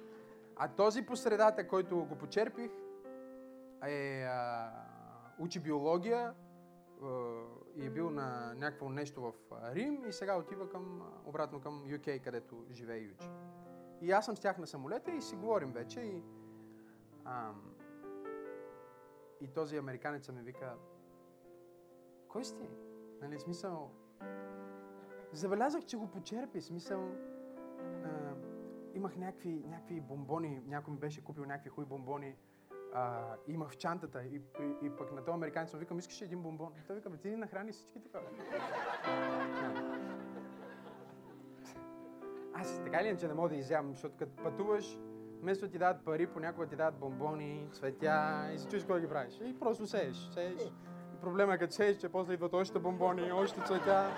А 0.56 0.68
този 0.68 1.06
по 1.06 1.16
средата, 1.16 1.68
който 1.68 2.04
го 2.04 2.16
почерпих, 2.16 2.70
е, 3.86 4.22
а, 4.22 4.70
учи 5.38 5.60
биология 5.60 6.34
а, 7.02 7.06
и 7.76 7.86
е 7.86 7.90
бил 7.90 8.10
на 8.10 8.54
някакво 8.56 8.88
нещо 8.88 9.20
в 9.20 9.32
Рим 9.74 10.04
и 10.08 10.12
сега 10.12 10.36
отива 10.36 10.70
към, 10.70 11.02
обратно 11.24 11.60
към 11.60 11.84
UK, 11.86 12.24
където 12.24 12.64
живее 12.70 12.98
и 12.98 13.10
учи. 13.10 13.28
И 14.02 14.12
аз 14.12 14.24
съм 14.24 14.36
с 14.36 14.40
тях 14.40 14.58
на 14.58 14.66
самолета 14.66 15.10
и 15.10 15.22
си 15.22 15.36
говорим 15.36 15.72
вече 15.72 16.00
и, 16.00 16.22
ам, 17.24 17.74
и 19.40 19.48
този 19.48 19.76
американец 19.76 20.28
ми 20.28 20.42
вика, 20.42 20.74
кой 22.28 22.44
си 22.44 22.56
ти? 22.56 22.68
Нали, 23.20 23.38
смисъл, 23.38 23.90
забелязах, 25.32 25.84
че 25.84 25.96
го 25.96 26.10
почерпи, 26.10 26.60
смисъл, 26.60 27.10
а, 28.04 28.34
имах 28.94 29.16
някакви, 29.16 29.64
някакви 29.68 30.00
бомбони, 30.00 30.62
някой 30.66 30.94
ми 30.94 31.00
беше 31.00 31.24
купил 31.24 31.44
някакви 31.44 31.70
хуй 31.70 31.84
бомбони, 31.84 32.36
а, 32.94 33.34
имах 33.46 33.70
в 33.70 33.76
чантата 33.76 34.24
и, 34.24 34.36
и, 34.36 34.74
и 34.82 34.90
пък 34.90 35.12
на 35.12 35.24
този 35.24 35.34
американец 35.34 35.72
му 35.72 35.78
викам, 35.78 35.98
искаш 35.98 36.22
един 36.22 36.42
бомбон? 36.42 36.72
Той 36.86 36.96
вика, 36.96 37.16
ти 37.16 37.30
ни 37.30 37.36
нахрани 37.36 37.72
всички 37.72 38.00
тук. 38.02 38.16
Бе». 42.52 42.60
Аз 42.60 42.80
така 42.84 43.00
или 43.00 43.08
иначе 43.08 43.28
не 43.28 43.34
мога 43.34 43.48
да 43.48 43.56
изявам, 43.56 43.92
защото 43.92 44.16
като 44.18 44.42
пътуваш, 44.42 44.98
вместо 45.40 45.68
ти 45.68 45.78
дадат 45.78 46.04
пари, 46.04 46.26
понякога 46.26 46.66
ти 46.66 46.76
дадат 46.76 46.94
бомбони, 46.94 47.68
цветя 47.72 48.50
и 48.54 48.58
си 48.58 48.68
чуеш 48.68 48.82
да 48.82 49.00
ги 49.00 49.08
правиш. 49.08 49.40
И 49.44 49.58
просто 49.58 49.86
сееш, 49.86 50.16
сееш. 50.16 50.62
И 51.14 51.20
проблема 51.20 51.54
е 51.54 51.58
като 51.58 51.72
сееш, 51.72 51.96
че 51.96 52.08
после 52.08 52.34
идват 52.34 52.54
още 52.54 52.78
бомбони, 52.78 53.32
още 53.32 53.60
цветя. 53.60 54.10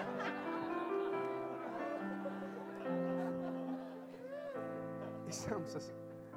И 5.29 5.33
съм 5.33 5.67
с, 5.67 5.95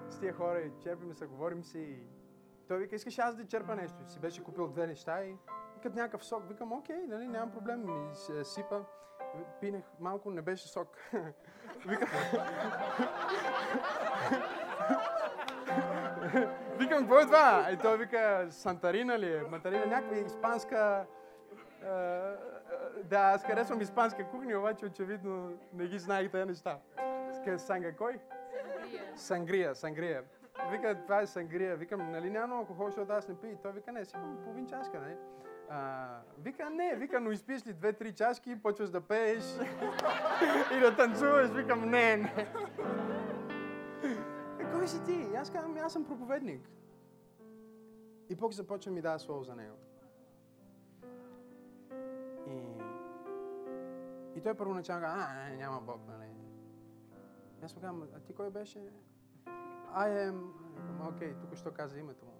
с 0.09 0.19
тия 0.19 0.33
хора 0.33 0.59
и 0.59 0.71
черпиме 0.83 1.13
се, 1.13 1.25
говорим 1.25 1.63
си. 1.63 1.79
И 1.79 2.07
той 2.67 2.77
вика, 2.77 2.95
искаш 2.95 3.19
аз 3.19 3.35
да 3.35 3.47
черпа 3.47 3.75
нещо. 3.75 3.97
И 4.07 4.09
си 4.09 4.19
беше 4.19 4.43
купил 4.43 4.67
две 4.67 4.87
неща 4.87 5.25
и 5.25 5.37
викат 5.75 5.95
някакъв 5.95 6.25
сок. 6.25 6.47
Викам, 6.47 6.71
окей, 6.71 7.07
нали, 7.07 7.27
нямам 7.27 7.51
проблем. 7.51 7.85
Ми 7.85 8.15
се 8.15 8.43
сипа. 8.43 8.81
Пинех 9.61 9.83
малко, 9.99 10.31
не 10.31 10.41
беше 10.41 10.67
сок. 10.67 10.97
Викам, 11.85 12.09
Викам, 16.77 16.99
какво 16.99 17.19
е 17.19 17.25
това? 17.25 17.67
И 17.71 17.77
той 17.77 17.97
вика, 17.97 18.47
Сантарина 18.49 19.19
ли 19.19 19.33
е? 19.33 19.41
Матарина, 19.41 19.85
някаква 19.85 20.17
испанска... 20.17 21.05
да, 23.03 23.19
аз 23.19 23.43
харесвам 23.43 23.81
испанска 23.81 24.23
кухня, 24.23 24.59
обаче 24.59 24.85
очевидно 24.85 25.57
не 25.73 25.87
ги 25.87 25.99
знаех 25.99 26.31
тези 26.31 26.45
неща. 26.45 26.77
Санга 27.57 27.91
кой? 27.91 28.19
Сангрия, 29.15 29.75
сангрия. 29.75 30.23
Вика, 30.71 31.01
това 31.03 31.21
е 31.21 31.27
сангрия. 31.27 31.75
Викам, 31.75 32.11
нали 32.11 32.29
няма 32.29 32.55
алкохол, 32.55 32.85
защото 32.85 33.13
аз 33.13 33.27
не 33.27 33.35
пия. 33.35 33.51
И 33.51 33.57
той 33.63 33.71
вика, 33.71 33.91
не, 33.91 34.05
си 34.05 34.15
половин 34.43 34.67
чашка, 34.67 34.99
нали? 34.99 35.15
А, 35.69 36.07
вика, 36.39 36.69
не, 36.69 36.95
вика, 36.95 37.19
но 37.19 37.31
изпиеш 37.31 37.67
ли 37.67 37.73
две-три 37.73 38.13
чашки, 38.13 38.61
почваш 38.63 38.89
да 38.89 39.01
пееш 39.01 39.43
и 40.77 40.79
да 40.79 40.95
танцуваш. 40.95 41.49
Викам, 41.49 41.89
не, 41.89 42.17
не. 42.17 42.47
Е, 44.59 44.71
кой 44.71 44.87
си 44.87 45.03
ти? 45.05 45.27
И 45.33 45.35
аз 45.35 45.51
казвам, 45.51 45.77
аз 45.77 45.93
съм 45.93 46.05
проповедник. 46.05 46.69
И 48.29 48.35
Бог 48.35 48.51
започва 48.51 48.91
ми 48.91 49.01
дава 49.01 49.19
слово 49.19 49.43
за 49.43 49.55
него. 49.55 49.77
И, 52.47 52.61
и 54.35 54.41
той 54.41 54.53
първоначално 54.53 55.01
казва, 55.01 55.25
а, 55.29 55.49
не, 55.49 55.55
няма 55.55 55.81
Бог, 55.81 55.99
нали? 56.07 56.27
И 57.61 57.65
аз 57.65 57.75
му 57.75 57.81
казвам, 57.81 58.07
а 58.15 58.19
ти 58.19 58.33
кой 58.33 58.49
беше? 58.49 58.79
I 59.95 60.31
am... 60.31 60.41
Окей, 61.09 61.33
тук 61.41 61.55
що 61.55 61.73
каза 61.73 61.99
името 61.99 62.25
му. 62.25 62.31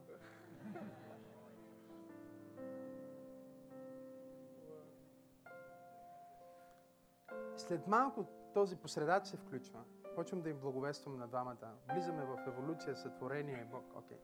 След 7.58 7.88
малко 7.88 8.26
този 8.54 8.76
посредата 8.76 9.28
се 9.28 9.38
включва 9.38 9.80
Почвам 10.18 10.42
да 10.42 10.50
им 10.50 10.58
благовествам 10.58 11.18
на 11.18 11.28
двамата. 11.28 11.74
Влизаме 11.94 12.26
в 12.26 12.48
еволюция, 12.48 12.98
сътворение, 12.98 13.68
Бог. 13.72 13.84
Окей. 13.96 14.18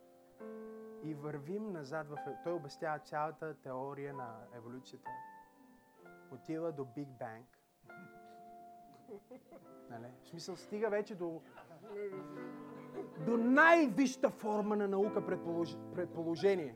И 1.03 1.13
вървим 1.13 1.71
назад 1.71 2.07
в... 2.09 2.17
Той 2.43 2.53
обяснява 2.53 2.99
цялата 2.99 3.53
теория 3.53 4.13
на 4.13 4.35
еволюцията. 4.55 5.09
Отива 6.31 6.71
до 6.71 6.85
Биг 6.85 7.07
Банг. 7.07 7.47
Нали? 9.89 10.07
В 10.23 10.27
смисъл, 10.27 10.55
стига 10.55 10.89
вече 10.89 11.15
до... 11.15 11.41
До 13.25 13.37
най-висшата 13.37 14.29
форма 14.29 14.75
на 14.75 14.87
наука 14.87 15.25
предполож... 15.25 15.77
предположение. 15.95 16.75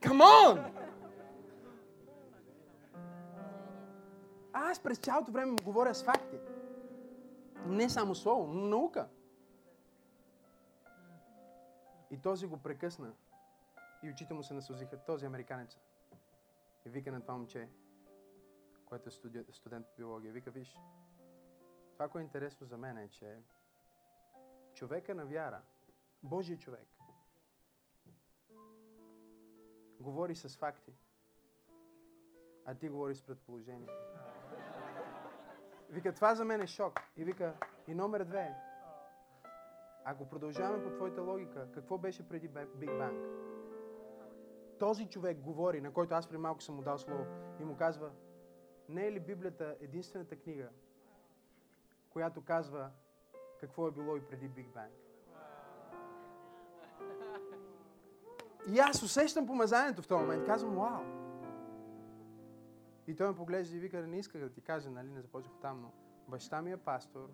Come 0.00 0.22
on! 0.22 0.87
Аз 4.52 4.82
през 4.82 4.98
цялото 4.98 5.32
време 5.32 5.50
му 5.50 5.58
говоря 5.64 5.94
с 5.94 6.04
факти. 6.04 6.38
Не 7.66 7.90
само 7.90 8.14
слово, 8.14 8.46
но 8.46 8.66
наука. 8.66 9.08
И 12.10 12.18
този 12.18 12.46
го 12.46 12.62
прекъсна. 12.62 13.12
И 14.02 14.10
очите 14.10 14.34
му 14.34 14.42
се 14.42 14.54
насълзиха. 14.54 15.04
Този 15.04 15.26
американец. 15.26 15.78
И 16.86 16.90
вика 16.90 17.12
на 17.12 17.20
това 17.20 17.34
момче, 17.34 17.68
което 18.86 19.08
е 19.08 19.12
студи... 19.12 19.44
студент 19.50 19.86
по 19.86 19.96
биология. 19.96 20.32
Вика, 20.32 20.50
виж, 20.50 20.78
това, 21.92 22.08
което 22.08 22.18
е 22.18 22.22
интересно 22.22 22.66
за 22.66 22.76
мен 22.76 22.98
е, 22.98 23.08
че 23.08 23.36
човека 24.74 25.14
на 25.14 25.26
вяра, 25.26 25.62
Божия 26.22 26.58
човек, 26.58 26.88
говори 30.00 30.36
с 30.36 30.56
факти, 30.56 30.92
а 32.64 32.74
ти 32.74 32.88
говориш 32.88 33.16
с 33.16 33.22
предположение. 33.22 33.88
Вика, 35.90 36.14
това 36.14 36.34
за 36.34 36.44
мен 36.44 36.60
е 36.60 36.66
шок. 36.66 37.00
И 37.16 37.24
вика, 37.24 37.54
и 37.88 37.94
номер 37.94 38.24
две. 38.24 38.54
Ако 40.04 40.28
продължаваме 40.28 40.84
по 40.84 40.90
твоята 40.90 41.22
логика, 41.22 41.68
какво 41.74 41.98
беше 41.98 42.28
преди 42.28 42.48
Биг 42.48 42.90
Банг? 42.98 43.24
Този 44.78 45.06
човек 45.06 45.38
говори, 45.38 45.80
на 45.80 45.92
който 45.92 46.14
аз 46.14 46.26
при 46.26 46.36
малко 46.36 46.62
съм 46.62 46.74
му 46.74 46.82
дал 46.82 46.98
слово, 46.98 47.26
и 47.60 47.64
му 47.64 47.76
казва, 47.76 48.10
не 48.88 49.06
е 49.06 49.12
ли 49.12 49.20
Библията 49.20 49.76
единствената 49.80 50.36
книга, 50.36 50.68
която 52.10 52.44
казва 52.44 52.90
какво 53.60 53.88
е 53.88 53.90
било 53.90 54.16
и 54.16 54.26
преди 54.26 54.48
Биг 54.48 54.68
Банг? 54.68 54.92
И 58.68 58.78
аз 58.78 59.02
усещам 59.02 59.46
помазанието 59.46 60.02
в 60.02 60.08
този 60.08 60.20
момент. 60.20 60.46
Казвам, 60.46 60.74
вау! 60.74 61.27
И 63.08 63.14
той 63.16 63.28
ме 63.28 63.34
поглежда 63.34 63.76
и 63.76 63.80
вика, 63.80 64.00
не 64.00 64.18
исках 64.18 64.40
да 64.40 64.50
ти 64.50 64.60
кажа, 64.60 64.90
нали, 64.90 65.08
не 65.08 65.20
започнах 65.20 65.54
там, 65.62 65.80
но 65.82 65.90
баща 66.28 66.62
ми 66.62 66.72
е 66.72 66.76
пастор, 66.76 67.28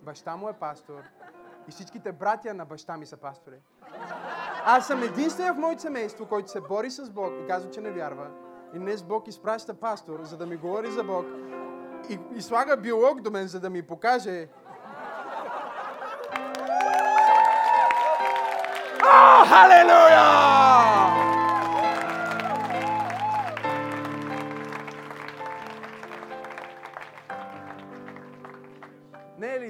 баща 0.00 0.36
му 0.36 0.48
е 0.48 0.52
пастор 0.52 1.02
и 1.68 1.70
всичките 1.70 2.12
братя 2.12 2.54
на 2.54 2.64
баща 2.64 2.96
ми 2.96 3.06
са 3.06 3.16
пастори. 3.16 3.56
Аз 4.64 4.86
съм 4.86 5.02
единствения 5.02 5.54
в 5.54 5.58
моето 5.58 5.82
семейство, 5.82 6.26
който 6.26 6.50
се 6.50 6.60
бори 6.60 6.90
с 6.90 7.10
Бог 7.10 7.32
и 7.44 7.46
казва, 7.46 7.70
че 7.70 7.80
не 7.80 7.90
вярва. 7.90 8.30
И 8.74 8.78
днес 8.78 9.02
Бог 9.02 9.28
изпраща 9.28 9.74
пастор, 9.74 10.22
за 10.22 10.36
да 10.36 10.46
ми 10.46 10.56
говори 10.56 10.90
за 10.90 11.04
Бог. 11.04 11.26
И, 12.10 12.18
и 12.34 12.42
слага 12.42 12.76
биолог 12.76 13.20
до 13.20 13.30
мен, 13.30 13.46
за 13.46 13.60
да 13.60 13.70
ми 13.70 13.82
покаже. 13.82 14.48
О, 19.04 19.44
халелуя! 19.46 21.11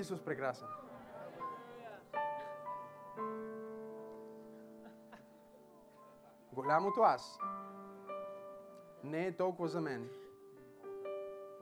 Исус 0.02 0.20
прекрасен? 0.20 0.68
Голямото 6.52 7.00
аз 7.00 7.38
не 9.04 9.26
е 9.26 9.36
толкова 9.36 9.68
за 9.68 9.80
мен, 9.80 10.08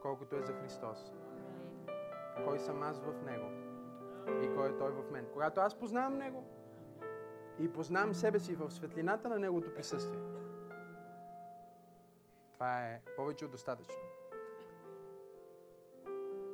колкото 0.01 0.35
е 0.35 0.41
за 0.41 0.53
Христос. 0.53 1.13
Кой 2.45 2.59
съм 2.59 2.83
аз 2.83 2.99
в 2.99 3.23
Него 3.25 3.47
и 4.43 4.55
кой 4.55 4.69
е 4.69 4.77
Той 4.77 4.91
в 4.91 5.11
мен. 5.11 5.27
Когато 5.33 5.61
аз 5.61 5.79
познавам 5.79 6.17
Него 6.17 6.43
и 7.59 7.73
познавам 7.73 8.13
себе 8.13 8.39
си 8.39 8.55
в 8.55 8.71
светлината 8.71 9.29
на 9.29 9.39
Неговото 9.39 9.73
присъствие, 9.73 10.21
това 12.53 12.87
е 12.87 13.01
повече 13.15 13.45
от 13.45 13.51
достатъчно. 13.51 14.01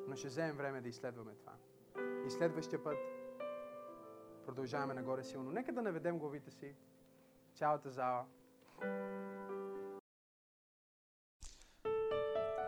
Но 0.07 0.15
ще 0.15 0.27
вземем 0.27 0.57
време 0.57 0.81
да 0.81 0.89
изследваме 0.89 1.35
това. 1.35 1.53
И 2.27 2.31
следващия 2.31 2.83
път 2.83 2.97
продължаваме 4.45 4.93
нагоре 4.93 5.23
силно. 5.23 5.51
Нека 5.51 5.73
да 5.73 5.81
наведем 5.81 6.19
главите 6.19 6.51
си, 6.51 6.73
цялата 7.55 7.91
зала. 7.91 8.25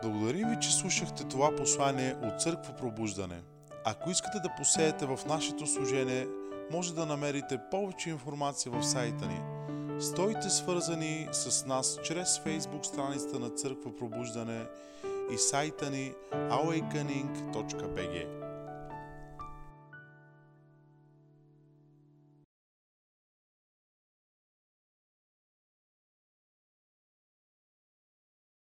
Благодарим 0.02 0.48
ви, 0.48 0.60
че 0.60 0.72
слушахте 0.72 1.24
това 1.24 1.56
послание 1.56 2.16
от 2.22 2.40
Църква 2.40 2.76
Пробуждане. 2.76 3.42
Ако 3.84 4.10
искате 4.10 4.38
да 4.42 4.54
посеете 4.58 5.06
в 5.06 5.18
нашето 5.26 5.66
служение, 5.66 6.26
може 6.70 6.94
да 6.94 7.06
намерите 7.06 7.60
повече 7.70 8.10
информация 8.10 8.72
в 8.72 8.82
сайта 8.82 9.26
ни. 9.26 9.42
Стойте 10.00 10.50
свързани 10.50 11.28
с 11.32 11.66
нас 11.66 11.98
чрез 12.02 12.38
Facebook 12.38 12.82
страницата 12.82 13.38
на 13.38 13.50
Църква 13.50 13.96
Пробуждане 13.96 14.66
и 15.32 15.38
сайта 15.38 15.90
ни 15.90 16.14
awakening.bg. 16.32 18.49